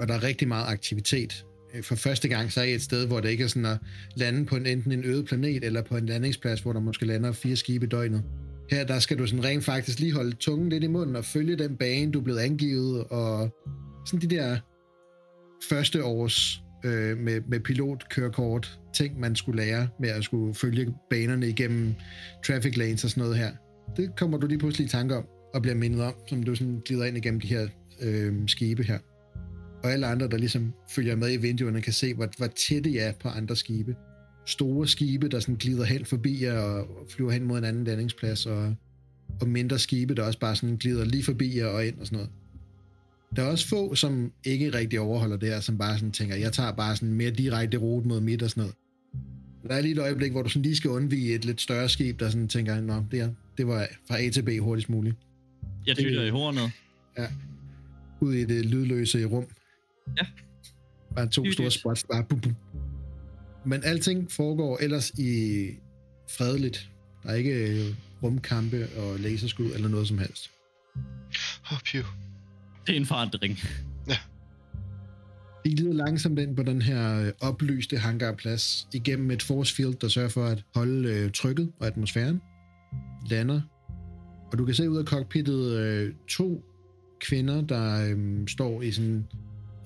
Og 0.00 0.08
der 0.08 0.14
er 0.14 0.22
rigtig 0.22 0.48
meget 0.48 0.66
aktivitet. 0.68 1.44
Øh, 1.74 1.82
for 1.82 1.94
første 1.94 2.28
gang 2.28 2.52
så 2.52 2.60
er 2.60 2.64
I 2.64 2.74
et 2.74 2.82
sted, 2.82 3.06
hvor 3.06 3.20
det 3.20 3.28
ikke 3.28 3.44
er 3.44 3.48
sådan 3.48 3.66
at 3.66 3.78
lande 4.16 4.46
på 4.46 4.56
en, 4.56 4.66
enten 4.66 4.92
en 4.92 5.04
øde 5.04 5.24
planet, 5.24 5.64
eller 5.64 5.82
på 5.82 5.96
en 5.96 6.06
landingsplads, 6.06 6.60
hvor 6.60 6.72
der 6.72 6.80
måske 6.80 7.06
lander 7.06 7.32
fire 7.32 7.56
skibe 7.56 7.86
i 7.86 7.88
døgnet. 7.88 8.22
Her 8.70 8.84
der 8.84 8.98
skal 8.98 9.18
du 9.18 9.26
sådan 9.26 9.44
rent 9.44 9.64
faktisk 9.64 10.00
lige 10.00 10.12
holde 10.12 10.36
tungen 10.36 10.68
lidt 10.68 10.84
i 10.84 10.86
munden 10.86 11.16
og 11.16 11.24
følge 11.24 11.56
den 11.56 11.76
bane, 11.76 12.12
du 12.12 12.18
er 12.18 12.24
blevet 12.24 12.38
angivet, 12.38 13.04
og 13.04 13.56
sådan 14.06 14.30
de 14.30 14.36
der 14.36 14.58
første 15.68 16.04
års 16.04 16.62
øh, 16.84 17.18
med, 17.18 17.40
med 17.48 17.60
pilotkørekort 17.60 18.80
ting, 18.94 19.20
man 19.20 19.36
skulle 19.36 19.62
lære 19.62 19.88
med 20.00 20.08
at 20.08 20.24
skulle 20.24 20.54
følge 20.54 20.94
banerne 21.10 21.48
igennem 21.48 21.94
traffic 22.46 22.76
lanes 22.76 23.04
og 23.04 23.10
sådan 23.10 23.22
noget 23.22 23.36
her. 23.36 23.52
Det 23.96 24.16
kommer 24.16 24.38
du 24.38 24.46
lige 24.46 24.58
pludselig 24.58 24.86
i 24.86 24.88
tanke 24.88 25.16
om, 25.16 25.24
og 25.54 25.62
bliver 25.62 25.74
mindet 25.74 26.02
om, 26.02 26.14
som 26.28 26.42
du 26.42 26.54
sådan 26.54 26.82
glider 26.84 27.04
ind 27.04 27.16
igennem 27.16 27.40
de 27.40 27.46
her 27.46 27.68
øh, 28.02 28.34
skibe 28.46 28.82
her. 28.82 28.98
Og 29.82 29.92
alle 29.92 30.06
andre, 30.06 30.28
der 30.28 30.36
ligesom 30.36 30.72
følger 30.90 31.16
med 31.16 31.32
i 31.32 31.36
vinduerne, 31.36 31.80
kan 31.80 31.92
se, 31.92 32.14
hvor, 32.14 32.28
hvor 32.36 32.46
tætte 32.46 32.90
I 32.90 32.96
er 32.96 33.12
på 33.12 33.28
andre 33.28 33.56
skibe. 33.56 33.94
Store 34.46 34.88
skibe, 34.88 35.28
der 35.28 35.40
sådan 35.40 35.54
glider 35.54 35.84
hen 35.84 36.04
forbi 36.04 36.44
jer 36.44 36.58
og 36.58 37.06
flyver 37.10 37.30
hen 37.30 37.44
mod 37.44 37.58
en 37.58 37.64
anden 37.64 37.84
landingsplads, 37.84 38.46
og, 38.46 38.74
og 39.40 39.48
mindre 39.48 39.78
skibe, 39.78 40.14
der 40.14 40.22
også 40.22 40.38
bare 40.38 40.56
sådan 40.56 40.76
glider 40.76 41.04
lige 41.04 41.24
forbi 41.24 41.58
jer 41.58 41.66
og 41.66 41.86
ind 41.86 41.98
og 41.98 42.06
sådan 42.06 42.16
noget. 42.16 42.30
Der 43.36 43.42
er 43.42 43.46
også 43.46 43.68
få, 43.68 43.94
som 43.94 44.32
ikke 44.44 44.74
rigtig 44.74 45.00
overholder 45.00 45.36
det 45.36 45.48
her, 45.48 45.60
som 45.60 45.78
bare 45.78 45.98
sådan 45.98 46.12
tænker, 46.12 46.36
jeg 46.36 46.52
tager 46.52 46.72
bare 46.72 46.96
sådan 46.96 47.14
mere 47.14 47.30
direkte 47.30 47.76
rute 47.76 48.08
mod 48.08 48.20
midt 48.20 48.42
og 48.42 48.50
sådan 48.50 48.60
noget. 48.60 48.74
Der 49.68 49.74
er 49.74 49.80
lige 49.80 49.92
et 49.92 49.98
øjeblik, 49.98 50.32
hvor 50.32 50.42
du 50.42 50.48
sådan 50.48 50.62
lige 50.62 50.76
skal 50.76 50.90
undvige 50.90 51.34
et 51.34 51.44
lidt 51.44 51.60
større 51.60 51.88
skib, 51.88 52.20
der 52.20 52.30
sådan 52.30 52.48
tænker, 52.48 52.80
nå, 52.80 53.04
det, 53.10 53.20
er, 53.20 53.30
det 53.58 53.66
var 53.66 53.86
fra 54.08 54.20
A 54.20 54.30
til 54.30 54.42
B 54.42 54.48
hurtigst 54.60 54.90
muligt. 54.90 55.16
Jeg 55.86 55.96
tyder 55.96 56.24
i 56.24 56.30
hornet. 56.30 56.72
Ud 58.20 58.34
i 58.34 58.44
det 58.44 58.66
lydløse 58.66 59.24
rum. 59.24 59.46
Ja. 60.18 60.26
Bare 61.16 61.28
to 61.28 61.42
Hyggeligt. 61.42 61.54
store 61.54 61.70
spots, 61.70 62.04
bare 62.12 62.24
bum, 62.28 62.40
bum. 62.40 62.54
Men 63.66 63.84
alting 63.84 64.32
foregår 64.32 64.78
ellers 64.78 65.10
i 65.10 65.66
fredeligt. 66.30 66.90
Der 67.22 67.28
er 67.28 67.34
ikke 67.34 67.82
rumkampe 68.22 68.88
og 68.96 69.18
laserskud 69.20 69.70
eller 69.74 69.88
noget 69.88 70.08
som 70.08 70.18
helst. 70.18 70.50
Oh, 71.72 71.78
phew. 71.84 72.04
Det 72.86 72.92
er 72.92 72.96
en 72.96 73.06
forandring. 73.06 73.58
I 75.66 75.74
glider 75.74 75.92
langsomt 75.92 76.38
ind 76.38 76.56
på 76.56 76.62
den 76.62 76.82
her 76.82 77.20
øh, 77.20 77.32
oplyste 77.40 77.98
hangarplads 77.98 78.88
igennem 78.92 79.30
et 79.30 79.42
force 79.42 79.74
field, 79.74 79.94
der 79.94 80.08
sørger 80.08 80.28
for 80.28 80.44
at 80.44 80.64
holde 80.74 81.08
øh, 81.08 81.30
trykket 81.32 81.72
og 81.80 81.86
atmosfæren. 81.86 82.40
Lander. 83.30 83.60
Og 84.52 84.58
du 84.58 84.64
kan 84.64 84.74
se 84.74 84.90
ud 84.90 84.96
af 84.96 85.04
cockpittet 85.04 85.78
øh, 85.78 86.12
to 86.28 86.64
kvinder, 87.20 87.60
der 87.60 88.10
øh, 88.10 88.48
står 88.48 88.82
i 88.82 88.90
sådan 88.90 89.26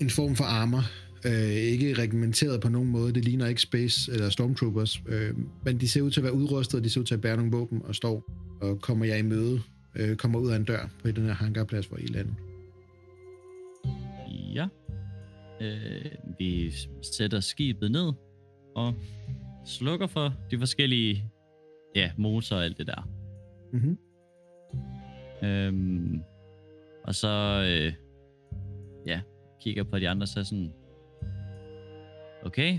en 0.00 0.10
form 0.10 0.36
for 0.36 0.44
armor. 0.44 0.82
Øh, 1.24 1.50
ikke 1.50 1.94
reglementeret 1.94 2.60
på 2.60 2.68
nogen 2.68 2.88
måde. 2.88 3.12
Det 3.12 3.24
ligner 3.24 3.46
ikke 3.46 3.60
Space 3.60 4.12
eller 4.12 4.30
Stormtroopers. 4.30 5.02
Øh, 5.08 5.34
men 5.64 5.80
de 5.80 5.88
ser 5.88 6.02
ud 6.02 6.10
til 6.10 6.20
at 6.20 6.24
være 6.24 6.34
udrustet, 6.34 6.78
og 6.78 6.84
de 6.84 6.90
ser 6.90 7.00
ud 7.00 7.06
til 7.06 7.14
at 7.14 7.20
bære 7.20 7.36
nogle 7.36 7.52
våben 7.52 7.82
og 7.84 7.94
står 7.94 8.24
og 8.60 8.80
kommer 8.80 9.04
jeg 9.04 9.18
i 9.18 9.22
møde. 9.22 9.60
Øh, 9.94 10.16
kommer 10.16 10.38
ud 10.38 10.50
af 10.50 10.56
en 10.56 10.64
dør 10.64 10.88
på 11.02 11.10
den 11.10 11.24
her 11.24 11.34
hangarplads, 11.34 11.86
hvor 11.86 11.96
I 11.96 12.06
lander. 12.06 12.47
Ja. 14.54 14.68
Øh, 15.60 16.12
vi 16.38 16.72
sætter 17.02 17.40
skibet 17.40 17.90
ned 17.90 18.12
og 18.76 18.94
slukker 19.64 20.06
for 20.06 20.34
de 20.50 20.58
forskellige 20.58 21.24
ja, 21.94 22.10
motorer 22.16 22.58
og 22.58 22.64
alt 22.64 22.78
det 22.78 22.86
der. 22.86 23.08
Mm-hmm. 23.72 23.98
Øhm, 25.42 26.22
Og 27.04 27.14
så, 27.14 27.62
øh, 27.66 27.92
ja, 29.06 29.20
kigger 29.60 29.84
på 29.84 29.98
de 29.98 30.08
andre, 30.08 30.26
så 30.26 30.44
sådan, 30.44 30.72
okay, 32.44 32.78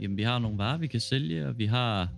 jamen 0.00 0.16
vi 0.16 0.22
har 0.22 0.38
nogle 0.38 0.58
varer, 0.58 0.78
vi 0.78 0.86
kan 0.86 1.00
sælge, 1.00 1.46
og 1.48 1.58
vi 1.58 1.66
har 1.66 2.08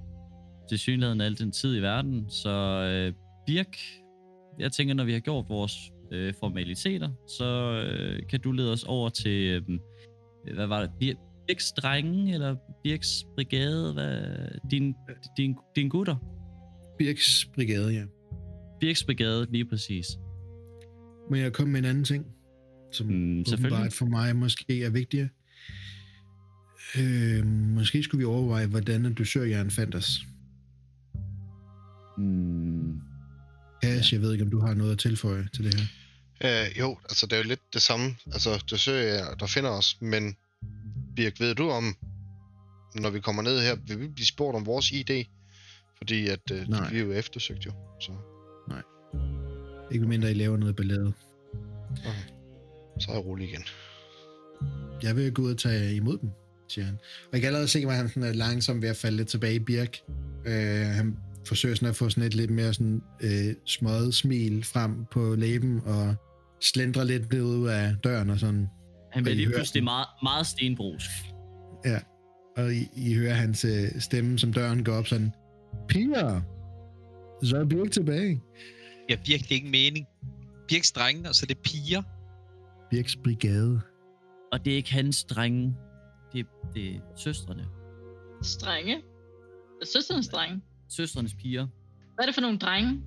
til 0.68 0.78
synligheden 0.78 1.20
al 1.20 1.38
den 1.38 1.52
tid 1.52 1.76
i 1.76 1.82
verden, 1.82 2.30
så 2.30 2.50
øh, 2.82 3.12
Birk, 3.46 3.76
jeg 4.58 4.72
tænker, 4.72 4.94
når 4.94 5.04
vi 5.04 5.12
har 5.12 5.20
gjort 5.20 5.48
vores 5.48 5.92
øh, 6.12 6.34
formaliteter, 6.40 7.10
så 7.38 7.72
øh, 7.88 8.22
kan 8.28 8.40
du 8.40 8.52
lede 8.52 8.72
os 8.72 8.84
over 8.84 9.08
til, 9.08 9.62
øh, 9.68 9.78
hvad 10.54 10.66
var 10.66 10.80
det, 10.80 10.90
Bir- 11.02 11.44
Birks 11.48 11.72
drenge, 11.72 12.34
eller 12.34 12.56
Birks 12.84 13.24
brigade, 13.34 13.92
hvad, 13.92 14.22
din, 14.70 14.94
din, 15.36 15.56
din 15.76 15.88
gutter? 15.88 16.16
Birks 16.98 17.44
brigade, 17.54 17.92
ja. 17.92 18.04
Birks 18.80 19.04
brigade, 19.04 19.46
lige 19.50 19.64
præcis. 19.64 20.06
Men 21.30 21.40
jeg 21.40 21.52
kom 21.52 21.68
med 21.68 21.78
en 21.78 21.84
anden 21.84 22.04
ting, 22.04 22.26
som 22.92 23.06
Mm, 23.06 23.40
åbenbart 23.52 23.92
for 23.92 24.06
mig 24.06 24.36
måske 24.36 24.84
er 24.84 24.90
vigtigere. 24.90 25.28
Øh, 27.00 27.46
måske 27.46 28.02
skulle 28.02 28.18
vi 28.18 28.24
overveje, 28.24 28.66
hvordan 28.66 29.14
dusørjern 29.14 29.70
fandt 29.70 29.94
os. 29.94 30.20
Mm, 32.18 32.85
Cash, 33.82 34.14
jeg 34.14 34.22
ved 34.22 34.32
ikke, 34.32 34.44
om 34.44 34.50
du 34.50 34.60
har 34.60 34.74
noget 34.74 34.92
at 34.92 34.98
tilføje 34.98 35.48
til 35.54 35.64
det 35.64 35.74
her. 35.74 35.86
Øh, 36.44 36.78
jo, 36.78 36.98
altså 37.04 37.26
det 37.26 37.32
er 37.32 37.36
jo 37.36 37.48
lidt 37.48 37.74
det 37.74 37.82
samme. 37.82 38.16
Altså, 38.32 38.64
det 38.70 38.80
søger 38.80 39.14
jeg, 39.14 39.26
der 39.40 39.46
finder 39.46 39.70
os, 39.70 39.96
men 40.00 40.36
Birk, 41.16 41.40
ved 41.40 41.54
du 41.54 41.70
om, 41.70 41.96
når 42.94 43.10
vi 43.10 43.20
kommer 43.20 43.42
ned 43.42 43.60
her, 43.60 43.74
vil 43.86 44.00
vi 44.00 44.08
blive 44.08 44.26
spurgt 44.26 44.56
om 44.56 44.66
vores 44.66 44.92
ID? 44.92 45.24
Fordi 45.98 46.28
at 46.28 46.50
øh, 46.52 46.68
Nej. 46.68 46.90
vi 46.90 46.98
er 46.98 47.02
jo 47.04 47.12
eftersøgt 47.12 47.66
jo, 47.66 47.72
så, 48.00 48.12
Ikke 49.92 50.06
mindre, 50.06 50.30
I 50.30 50.34
laver 50.34 50.56
noget 50.56 50.76
ballade. 50.76 51.12
så 53.00 53.10
er 53.10 53.14
jeg 53.14 53.24
rolig 53.24 53.48
igen. 53.48 53.64
Jeg 55.02 55.16
vil 55.16 55.32
gå 55.32 55.42
ud 55.42 55.50
og 55.50 55.58
tage 55.58 55.94
imod 55.94 56.18
dem, 56.18 56.30
siger 56.68 56.84
han. 56.84 56.94
Og 57.24 57.28
jeg 57.32 57.40
kan 57.40 57.46
allerede 57.46 57.68
se, 57.68 57.78
at 57.78 58.10
han 58.10 58.22
er 58.22 58.32
langsomt 58.32 58.82
ved 58.82 58.88
at 58.88 58.96
falde 58.96 59.16
lidt 59.16 59.28
tilbage 59.28 59.54
i 59.54 59.58
Birk. 59.58 59.98
Øh, 60.46 60.86
han 60.86 61.16
forsøger 61.46 61.74
sådan 61.74 61.88
at 61.88 61.96
få 61.96 62.08
sådan 62.08 62.24
et 62.24 62.34
lidt 62.34 62.50
mere 62.50 62.74
sådan, 62.74 63.02
øh, 63.20 63.54
smøget 63.66 64.14
smil 64.14 64.64
frem 64.64 65.04
på 65.12 65.34
læben, 65.34 65.80
og 65.84 66.14
slendrer 66.60 67.04
lidt 67.04 67.32
ned 67.32 67.42
ud 67.42 67.68
af 67.68 67.96
døren 68.04 68.30
og 68.30 68.38
sådan. 68.38 68.68
han 69.12 69.22
bliver 69.22 69.36
lige 69.36 69.50
pludselig 69.50 69.84
meget, 69.84 70.06
meget 70.22 70.46
stenbrusk. 70.46 71.10
Ja. 71.84 71.98
Og 72.56 72.74
I, 72.74 72.88
I 72.96 73.14
hører 73.14 73.34
hans 73.34 73.64
øh, 73.64 74.00
stemme, 74.00 74.38
som 74.38 74.52
døren 74.52 74.84
går 74.84 74.92
op 74.92 75.06
sådan. 75.06 75.32
Piger! 75.88 76.40
Så 77.42 77.56
er 77.56 77.64
Birk 77.64 77.90
tilbage. 77.90 78.42
Jeg 79.08 79.18
har 79.18 79.24
virkelig 79.26 79.52
ikke 79.52 79.68
mening. 79.68 80.06
Birks 80.68 80.92
drenge, 80.92 81.28
og 81.28 81.34
så 81.34 81.44
er 81.44 81.46
det 81.46 81.58
piger. 81.58 82.02
Birks 82.90 83.16
brigade. 83.16 83.80
Og 84.52 84.64
det 84.64 84.72
er 84.72 84.76
ikke 84.76 84.92
hans 84.92 85.24
drenge. 85.24 85.76
Det, 86.32 86.46
det 86.74 86.94
er 86.94 87.00
søstrene. 87.16 87.66
Strenge. 88.42 89.02
Søsterens 89.84 90.28
drenge. 90.28 90.60
Søstrenes 90.88 91.34
piger. 91.34 91.66
Hvad 92.14 92.22
er 92.24 92.26
det 92.26 92.34
for 92.34 92.40
nogle 92.42 92.58
drenge? 92.58 93.02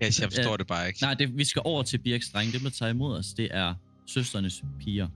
Ja, 0.00 0.04
jeg 0.20 0.32
forstår 0.32 0.50
Ja. 0.50 0.56
det 0.56 0.66
bare 0.66 0.88
ikke. 0.88 1.02
Nej, 1.02 1.14
det, 1.14 1.36
vi 1.38 1.44
skal 1.44 1.62
over 1.64 1.82
til 1.82 1.98
Birks 1.98 2.28
drenge. 2.30 2.52
Det, 2.52 2.60
der 2.62 2.70
tager 2.70 2.90
imod 2.90 3.16
os, 3.18 3.26
det 3.26 3.48
er 3.50 3.74
søstrenes 4.06 4.62
piger. 4.80 5.08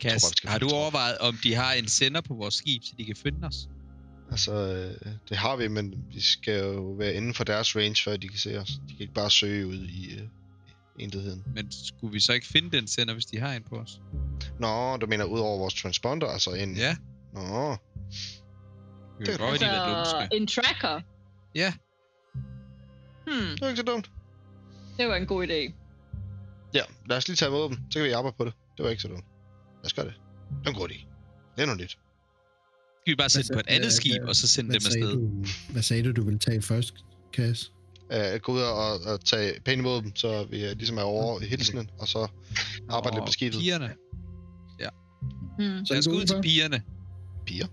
Kas, 0.00 0.24
har 0.44 0.58
du 0.58 0.68
overvejet, 0.68 1.18
om 1.18 1.36
de 1.42 1.54
har 1.54 1.72
en 1.72 1.88
sender 1.88 2.20
på 2.20 2.34
vores 2.34 2.54
skib, 2.54 2.82
så 2.82 2.94
de 2.98 3.04
kan 3.04 3.16
finde 3.16 3.46
os? 3.46 3.68
Altså, 4.30 4.52
øh, 4.52 5.12
det 5.28 5.36
har 5.36 5.56
vi, 5.56 5.68
men 5.68 5.94
vi 6.14 6.20
skal 6.20 6.62
jo 6.64 6.82
være 6.82 7.14
inden 7.14 7.34
for 7.34 7.44
deres 7.44 7.76
range, 7.76 8.04
før 8.04 8.16
de 8.16 8.28
kan 8.28 8.38
se 8.38 8.58
os. 8.60 8.68
De 8.68 8.92
kan 8.92 9.00
ikke 9.00 9.14
bare 9.14 9.30
søge 9.30 9.66
ud 9.66 9.74
i 9.88 10.14
øh, 10.14 10.22
intetheden. 10.98 11.42
Men 11.54 11.66
skulle 11.70 12.12
vi 12.12 12.20
så 12.20 12.32
ikke 12.32 12.46
finde 12.46 12.76
den 12.76 12.86
sender, 12.86 13.14
hvis 13.14 13.26
de 13.26 13.38
har 13.38 13.52
en 13.52 13.62
på 13.62 13.76
os? 13.76 14.00
Nå, 14.60 14.96
du 14.96 15.06
mener 15.06 15.24
ud 15.24 15.38
over 15.38 15.58
vores 15.58 15.74
transponder, 15.74 16.26
altså 16.26 16.50
en... 16.50 16.76
Ja, 16.76 16.96
Nå, 17.34 17.76
Det 19.26 19.28
kan 19.38 19.46
er 19.46 19.50
godt, 19.50 19.60
de 19.60 19.66
Altså, 19.70 20.16
lumske. 20.20 20.36
en 20.36 20.46
tracker. 20.46 21.00
Ja, 21.54 21.72
Hmm, 23.26 23.36
det 23.54 23.62
er 23.62 23.68
ikke 23.68 23.76
så 23.76 23.82
dumt. 23.82 24.10
det 24.98 25.08
var 25.08 25.14
en 25.16 25.26
god 25.26 25.46
idé. 25.46 25.72
Ja, 26.74 26.80
lad 27.08 27.16
os 27.16 27.28
lige 27.28 27.36
tage 27.36 27.48
imod 27.48 27.68
dem. 27.68 27.78
Så 27.90 27.98
kan 27.98 28.04
vi 28.06 28.10
arbejde 28.12 28.36
på 28.38 28.44
det. 28.44 28.52
Det 28.76 28.84
var 28.84 28.90
ikke 28.90 29.02
så 29.02 29.08
dumt. 29.08 29.24
Lad 29.76 29.86
os 29.86 29.92
gøre 29.92 30.06
det. 30.06 30.14
Det 30.60 30.66
er 30.66 30.70
en 30.70 30.76
god 30.76 30.88
idé. 30.88 31.06
Det 31.56 31.62
er 31.62 31.66
noget 31.66 31.80
nyt. 31.80 31.90
skal 31.90 33.12
vi 33.12 33.14
bare 33.16 33.30
sætte 33.30 33.50
på 33.54 33.60
et 33.60 33.66
andet 33.68 33.80
hvad- 33.82 33.90
skib, 33.90 34.22
og 34.28 34.36
så 34.36 34.48
sende 34.48 34.70
dem 34.70 34.76
afsted. 34.76 35.12
du, 35.12 35.44
hvad 35.72 35.82
sagde 35.82 36.02
du, 36.04 36.12
du 36.12 36.22
ville 36.24 36.38
tage 36.38 36.62
først, 36.62 36.94
Cass? 37.32 37.72
Uh, 38.14 38.40
gå 38.42 38.52
ud 38.52 38.60
og, 38.60 39.00
og 39.12 39.24
tage 39.24 39.60
pænt 39.60 39.78
imod 39.78 40.02
dem, 40.02 40.16
så 40.16 40.44
vi 40.44 40.64
uh, 40.64 40.70
ligesom 40.76 40.98
er 40.98 41.02
over 41.02 41.40
i 41.40 41.44
hilsenen, 41.44 41.90
og 41.98 42.08
så 42.08 42.28
arbejde 42.88 43.16
lidt 43.16 43.26
på 43.26 43.32
skibet. 43.32 43.58
Pigerne. 43.60 43.94
Hmm. 45.58 45.86
Så 45.86 45.94
lad 45.94 45.98
os 45.98 46.06
gå 46.08 46.14
ud 46.14 46.24
til 46.24 46.42
pigerne. 46.42 46.82
Piger. 47.46 47.66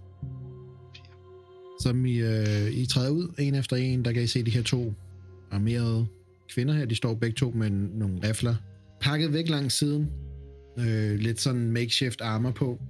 Som 1.81 2.05
I, 2.05 2.17
øh, 2.17 2.71
I 2.71 2.85
træder 2.85 3.09
ud, 3.09 3.33
en 3.39 3.55
efter 3.55 3.75
en, 3.75 4.05
der 4.05 4.11
kan 4.11 4.23
I 4.23 4.27
se 4.27 4.43
de 4.43 4.51
her 4.51 4.63
to 4.63 4.93
armerede 5.51 6.05
kvinder 6.49 6.73
her. 6.73 6.85
De 6.85 6.95
står 6.95 7.13
begge 7.13 7.35
to 7.35 7.51
med 7.51 7.69
nogle 7.69 8.29
rifler. 8.29 8.55
Pakket 9.01 9.33
væk 9.33 9.49
langs 9.49 9.73
siden. 9.73 10.07
Øh, 10.79 11.19
lidt 11.19 11.41
sådan 11.41 11.71
makeshift 11.71 12.21
armor 12.21 12.51
på. 12.51 12.81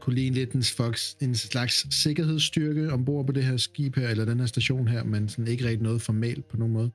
Kunne 0.00 0.14
lige 0.14 0.30
lidt 0.30 0.52
en, 0.52 0.62
fox, 0.62 1.14
en 1.20 1.34
slags 1.34 2.02
sikkerhedsstyrke 2.02 2.92
ombord 2.92 3.26
på 3.26 3.32
det 3.32 3.44
her 3.44 3.56
skib 3.56 3.96
her, 3.96 4.08
eller 4.08 4.24
den 4.24 4.38
her 4.38 4.46
station 4.46 4.88
her, 4.88 5.04
men 5.04 5.28
sådan 5.28 5.48
ikke 5.48 5.64
rigtig 5.64 5.82
noget 5.82 6.02
formelt 6.02 6.48
på 6.48 6.56
nogen 6.56 6.72
måde. 6.72 6.90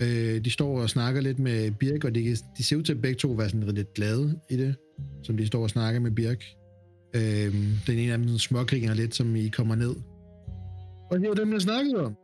Øh, 0.00 0.44
de 0.44 0.50
står 0.50 0.80
og 0.80 0.90
snakker 0.90 1.20
lidt 1.20 1.38
med 1.38 1.70
Birk, 1.70 2.04
og 2.04 2.14
de, 2.14 2.36
de 2.58 2.62
ser 2.62 2.76
ud 2.76 2.82
til 2.82 2.92
at 2.92 3.02
begge 3.02 3.18
to 3.18 3.28
være 3.28 3.48
sådan 3.48 3.74
lidt 3.74 3.94
glade 3.94 4.38
i 4.50 4.56
det, 4.56 4.74
som 5.22 5.36
de 5.36 5.46
står 5.46 5.62
og 5.62 5.70
snakker 5.70 6.00
med 6.00 6.10
Birk. 6.10 6.44
Øh, 7.16 7.54
den 7.86 7.98
ene 7.98 8.12
af 8.12 8.18
dem 8.18 8.38
smågriner 8.38 8.94
lidt, 8.94 9.14
som 9.14 9.36
I 9.36 9.48
kommer 9.48 9.74
ned. 9.74 9.94
Og 11.14 11.20
det 11.20 11.28
var 11.28 11.34
dem, 11.34 11.52
jeg 11.52 11.60
snakkede 11.60 12.04
om. 12.04 12.16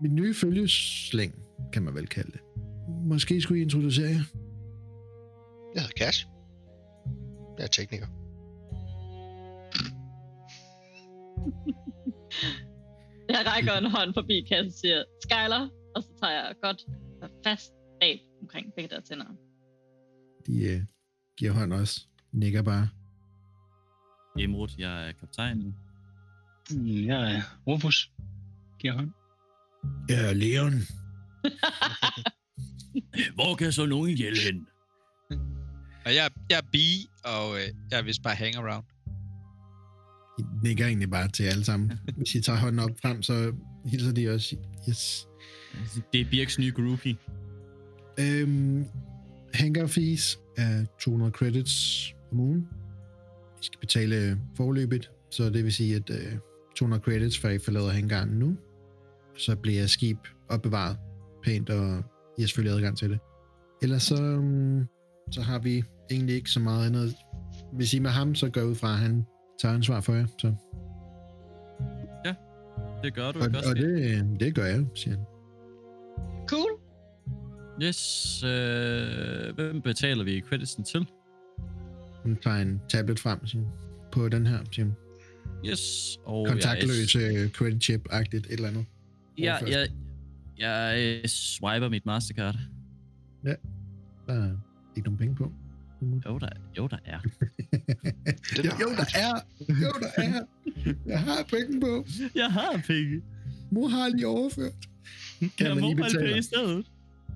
Mit 0.00 0.12
nye 0.12 0.34
følgeslæng, 0.34 1.34
kan 1.72 1.82
man 1.82 1.94
vel 1.94 2.06
kalde 2.06 2.32
det. 2.32 2.40
Måske 2.88 3.40
skulle 3.40 3.60
I 3.60 3.62
introducere 3.62 4.06
jer. 4.08 4.24
Jeg 5.74 5.82
hedder 5.82 5.94
Cash. 5.96 6.26
Jeg 7.58 7.64
er 7.64 7.68
tekniker. 7.68 8.06
Jeg 13.34 13.42
rækker 13.46 13.72
en 13.72 13.90
hånd 13.90 14.14
forbi 14.14 14.40
kassen 14.48 14.66
og 14.66 14.72
siger, 14.72 15.04
Skyler, 15.22 15.68
og 15.96 16.02
så 16.02 16.08
tager 16.20 16.32
jeg 16.32 16.54
godt 16.62 16.86
fast 17.46 17.72
bag 18.00 18.20
omkring 18.42 18.66
begge 18.76 18.90
deres 18.90 19.04
tænder. 19.08 19.24
De 20.46 20.64
øh, 20.64 20.80
giver 21.38 21.52
hånd 21.52 21.72
også. 21.72 22.06
Nikker 22.32 22.62
bare. 22.62 22.88
Emrud, 24.38 24.68
jeg 24.78 25.08
er 25.08 25.12
kaptajnen. 25.12 25.74
Mm, 26.70 27.06
Jeg 27.06 27.34
er 27.36 27.42
Rufus. 27.66 28.10
Giver 28.78 28.94
hånd. 28.94 29.10
Ja, 30.08 30.32
Leon. 30.32 30.72
Hvor 33.34 33.54
kan 33.54 33.72
så 33.72 33.86
nogen 33.86 34.16
hjælpe 34.16 34.40
hen? 34.40 34.66
Og 36.04 36.14
jeg, 36.14 36.30
jeg 36.50 36.56
er 36.56 36.62
B, 36.72 36.76
og 37.24 37.56
øh, 37.56 37.68
jeg 37.90 37.98
er 37.98 38.02
vist 38.02 38.22
bare 38.22 38.34
hang 38.34 38.56
around. 38.56 38.84
I 40.38 40.42
nikker 40.62 40.86
egentlig 40.86 41.10
bare 41.10 41.28
til 41.28 41.44
alle 41.44 41.64
sammen. 41.64 41.92
Hvis 42.16 42.34
I 42.34 42.40
tager 42.40 42.58
hånden 42.58 42.78
op 42.78 42.90
frem, 43.02 43.22
så 43.22 43.52
hilser 43.84 44.12
de 44.12 44.28
også. 44.28 44.56
Yes. 44.88 45.28
Det 46.12 46.20
er 46.20 46.24
Birks 46.30 46.58
nye 46.58 46.72
groupie. 46.72 47.16
Øhm, 48.20 48.84
hangar 49.54 49.86
fees 49.86 50.38
er 50.56 50.84
200 51.00 51.32
credits 51.32 52.06
om 52.32 52.40
ugen. 52.40 52.66
I 53.62 53.64
skal 53.64 53.80
betale 53.80 54.40
forløbet, 54.56 55.10
så 55.30 55.50
det 55.50 55.64
vil 55.64 55.72
sige, 55.72 55.96
at 55.96 56.10
øh, 56.10 56.38
200 56.76 57.02
credits, 57.02 57.38
før 57.38 57.48
I 57.48 57.58
forlader 57.58 57.90
hangaren 57.90 58.28
nu. 58.28 58.56
Så 59.38 59.56
bliver 59.56 59.86
skib 59.86 60.18
opbevaret 60.48 60.96
pænt, 61.44 61.70
og 61.70 62.04
I 62.38 62.42
har 62.42 62.46
selvfølgelig 62.46 62.76
adgang 62.76 62.98
til 62.98 63.10
det. 63.10 63.18
Ellers 63.82 64.02
så, 64.02 64.14
um, 64.14 64.84
så 65.30 65.42
har 65.42 65.58
vi 65.58 65.84
egentlig 66.10 66.36
ikke 66.36 66.50
så 66.50 66.60
meget 66.60 66.86
andet. 66.86 67.14
Hvis 67.72 67.94
I 67.94 67.98
med 67.98 68.10
ham, 68.10 68.34
så 68.34 68.50
går 68.50 68.60
jeg 68.60 68.70
ud 68.70 68.74
fra, 68.74 68.92
at 68.92 68.98
han 68.98 69.26
tager 69.62 69.74
ansvar 69.74 70.00
for 70.00 70.14
jer. 70.14 70.26
Så. 70.38 70.54
Det 73.02 73.14
gør 73.14 73.32
du 73.32 73.38
Og, 73.38 73.48
også? 73.54 73.70
og 73.70 73.76
det, 73.76 74.40
det 74.40 74.54
gør 74.54 74.64
jeg, 74.64 74.86
siger 74.94 75.16
han. 75.16 75.24
Cool. 76.48 76.70
Yes, 77.82 78.42
øh, 78.44 79.54
hvem 79.54 79.80
betaler 79.82 80.24
vi 80.24 80.40
creditsen 80.48 80.84
til? 80.84 81.06
Hun 82.22 82.36
tager 82.36 82.56
en 82.56 82.80
tablet 82.88 83.18
frem 83.18 83.46
siger 83.46 83.64
han. 83.64 83.72
på 84.12 84.28
den 84.28 84.46
her, 84.46 84.58
siger. 84.72 84.90
Yes, 85.66 86.18
og 86.24 86.46
Kontaktløs 86.48 87.16
øh, 87.16 87.50
credit 87.50 87.90
chip-agtigt, 87.90 88.36
et 88.36 88.52
eller 88.52 88.68
andet. 88.68 88.86
Jeg, 89.38 89.62
jeg, 89.62 89.70
jeg, 89.70 89.88
jeg 90.58 91.20
øh, 91.22 91.28
swiper 91.28 91.88
mit 91.88 92.06
Mastercard. 92.06 92.56
Der 93.44 93.54
er 94.26 94.56
ikke 94.96 95.08
nogen 95.08 95.18
penge 95.18 95.34
på. 95.34 95.52
Jo, 96.26 96.38
der, 96.38 96.48
jo, 96.78 96.86
der 96.86 96.96
er. 97.04 97.20
Det 97.20 98.64
jo, 98.64 98.70
jo, 98.80 98.88
der 98.96 99.06
er. 99.14 99.40
Jo, 99.68 99.92
der 100.00 100.22
er. 100.22 100.42
Jeg 101.06 101.20
har 101.20 101.42
penge 101.50 101.80
på. 101.80 102.06
Jeg 102.34 102.52
har 102.52 102.82
penge. 102.86 103.22
Mor 103.70 103.88
har 103.88 104.08
lige 104.08 104.26
overført. 104.26 104.72
Kan 105.58 105.80
mobile 105.80 106.02
pay 106.02 106.10
betale? 106.10 106.38
i 106.38 106.42
stedet? 106.42 106.86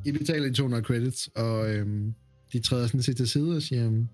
I 0.04 0.12
betaler 0.12 0.48
de 0.48 0.54
200 0.54 0.82
credits, 0.84 1.30
og 1.36 1.74
øhm, 1.74 2.14
de 2.52 2.60
træder 2.60 2.86
sådan 2.86 3.02
set 3.02 3.16
til 3.16 3.28
side 3.28 3.56
og 3.56 3.62
siger, 3.62 3.86
øhm, 3.86 4.08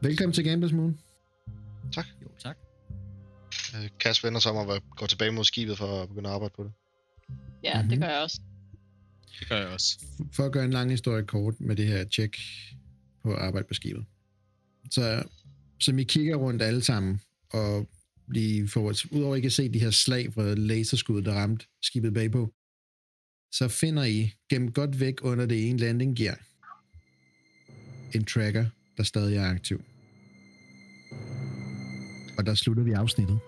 velkommen 0.00 0.32
til 0.32 0.44
Gamblers 0.44 0.72
Moon. 0.72 0.98
Jo, 2.22 2.28
tak. 2.38 2.56
Øh, 3.74 3.88
Cass 3.98 4.24
vender 4.24 4.40
sig 4.40 4.52
om 4.52 4.68
og 4.68 4.82
går 4.96 5.06
tilbage 5.06 5.30
mod 5.30 5.44
skibet 5.44 5.78
for 5.78 6.02
at 6.02 6.08
begynde 6.08 6.28
at 6.28 6.34
arbejde 6.34 6.54
på 6.56 6.64
det. 6.64 6.72
Ja, 7.64 7.82
mm-hmm. 7.82 7.84
Mhm. 7.84 7.90
det 7.90 8.00
gør 8.00 8.14
jeg 8.14 8.22
også. 8.22 8.40
Det 9.40 9.48
gør 9.48 9.56
jeg 9.56 9.68
også. 9.68 10.04
For 10.32 10.46
at 10.46 10.52
gøre 10.52 10.64
en 10.64 10.72
lang 10.72 10.90
historie 10.90 11.24
kort 11.24 11.60
med 11.60 11.76
det 11.76 11.86
her 11.86 12.04
tjek 12.04 12.36
på 13.22 13.34
arbejde 13.34 13.66
på 13.68 13.74
skibet. 13.74 14.04
Så 14.90 15.22
som 15.80 15.98
I 15.98 16.04
kigger 16.04 16.36
rundt 16.36 16.62
alle 16.62 16.82
sammen, 16.82 17.20
og 17.50 17.88
lige 18.28 18.68
får, 18.68 18.94
udover 19.10 19.34
at 19.34 19.38
I 19.38 19.40
kan 19.40 19.50
se 19.50 19.68
de 19.68 19.78
her 19.78 19.90
slag 19.90 20.32
fra 20.34 20.54
laserskud, 20.54 21.22
der 21.22 21.32
ramte 21.34 21.66
skibet 21.82 22.14
bagpå, 22.14 22.52
så 23.52 23.68
finder 23.68 24.04
I 24.04 24.30
gemt 24.50 24.74
godt 24.74 25.00
væk 25.00 25.14
under 25.22 25.46
det 25.46 25.68
ene 25.68 25.78
landing 25.78 26.16
gear 26.16 26.38
en 28.14 28.24
tracker, 28.24 28.66
der 28.96 29.02
stadig 29.02 29.36
er 29.36 29.50
aktiv. 29.50 29.84
Og 32.38 32.46
der 32.46 32.54
slutter 32.54 32.82
vi 32.82 32.92
afsnittet. 32.92 33.38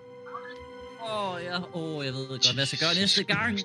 Åh, 1.05 1.33
oh, 1.33 1.43
ja. 1.43 1.57
Åh, 1.57 1.97
oh, 1.97 2.05
jeg 2.05 2.13
ved 2.13 2.27
godt, 2.27 2.53
hvad 2.53 2.61
jeg 2.61 2.67
skal 2.67 2.79
gøre 2.79 2.95
næste 2.95 3.23
gang. 3.23 3.59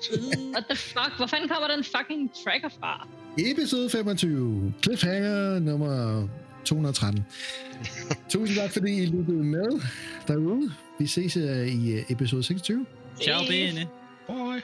What 0.53 0.65
the 0.69 0.77
fuck? 0.77 1.13
Hvor 1.17 1.25
fanden 1.25 1.49
kommer 1.49 1.67
den 1.67 1.83
fucking 1.83 2.31
tracker 2.43 2.69
fra? 2.79 3.07
Episode 3.37 3.89
25. 3.89 4.73
Cliffhanger 4.83 5.59
nummer 5.59 6.27
213. 6.65 7.25
Tusind 8.29 8.57
tak, 8.57 8.71
fordi 8.71 9.03
I 9.03 9.05
lyttede 9.05 9.43
med 9.43 9.81
derude. 10.27 10.71
Vi 10.99 11.07
ses 11.07 11.37
øh, 11.37 11.67
i 11.67 11.91
øh, 11.91 12.03
episode 12.09 12.43
26. 12.43 12.85
Ciao, 13.21 13.41
bene. 13.49 13.87
Bye. 14.27 14.61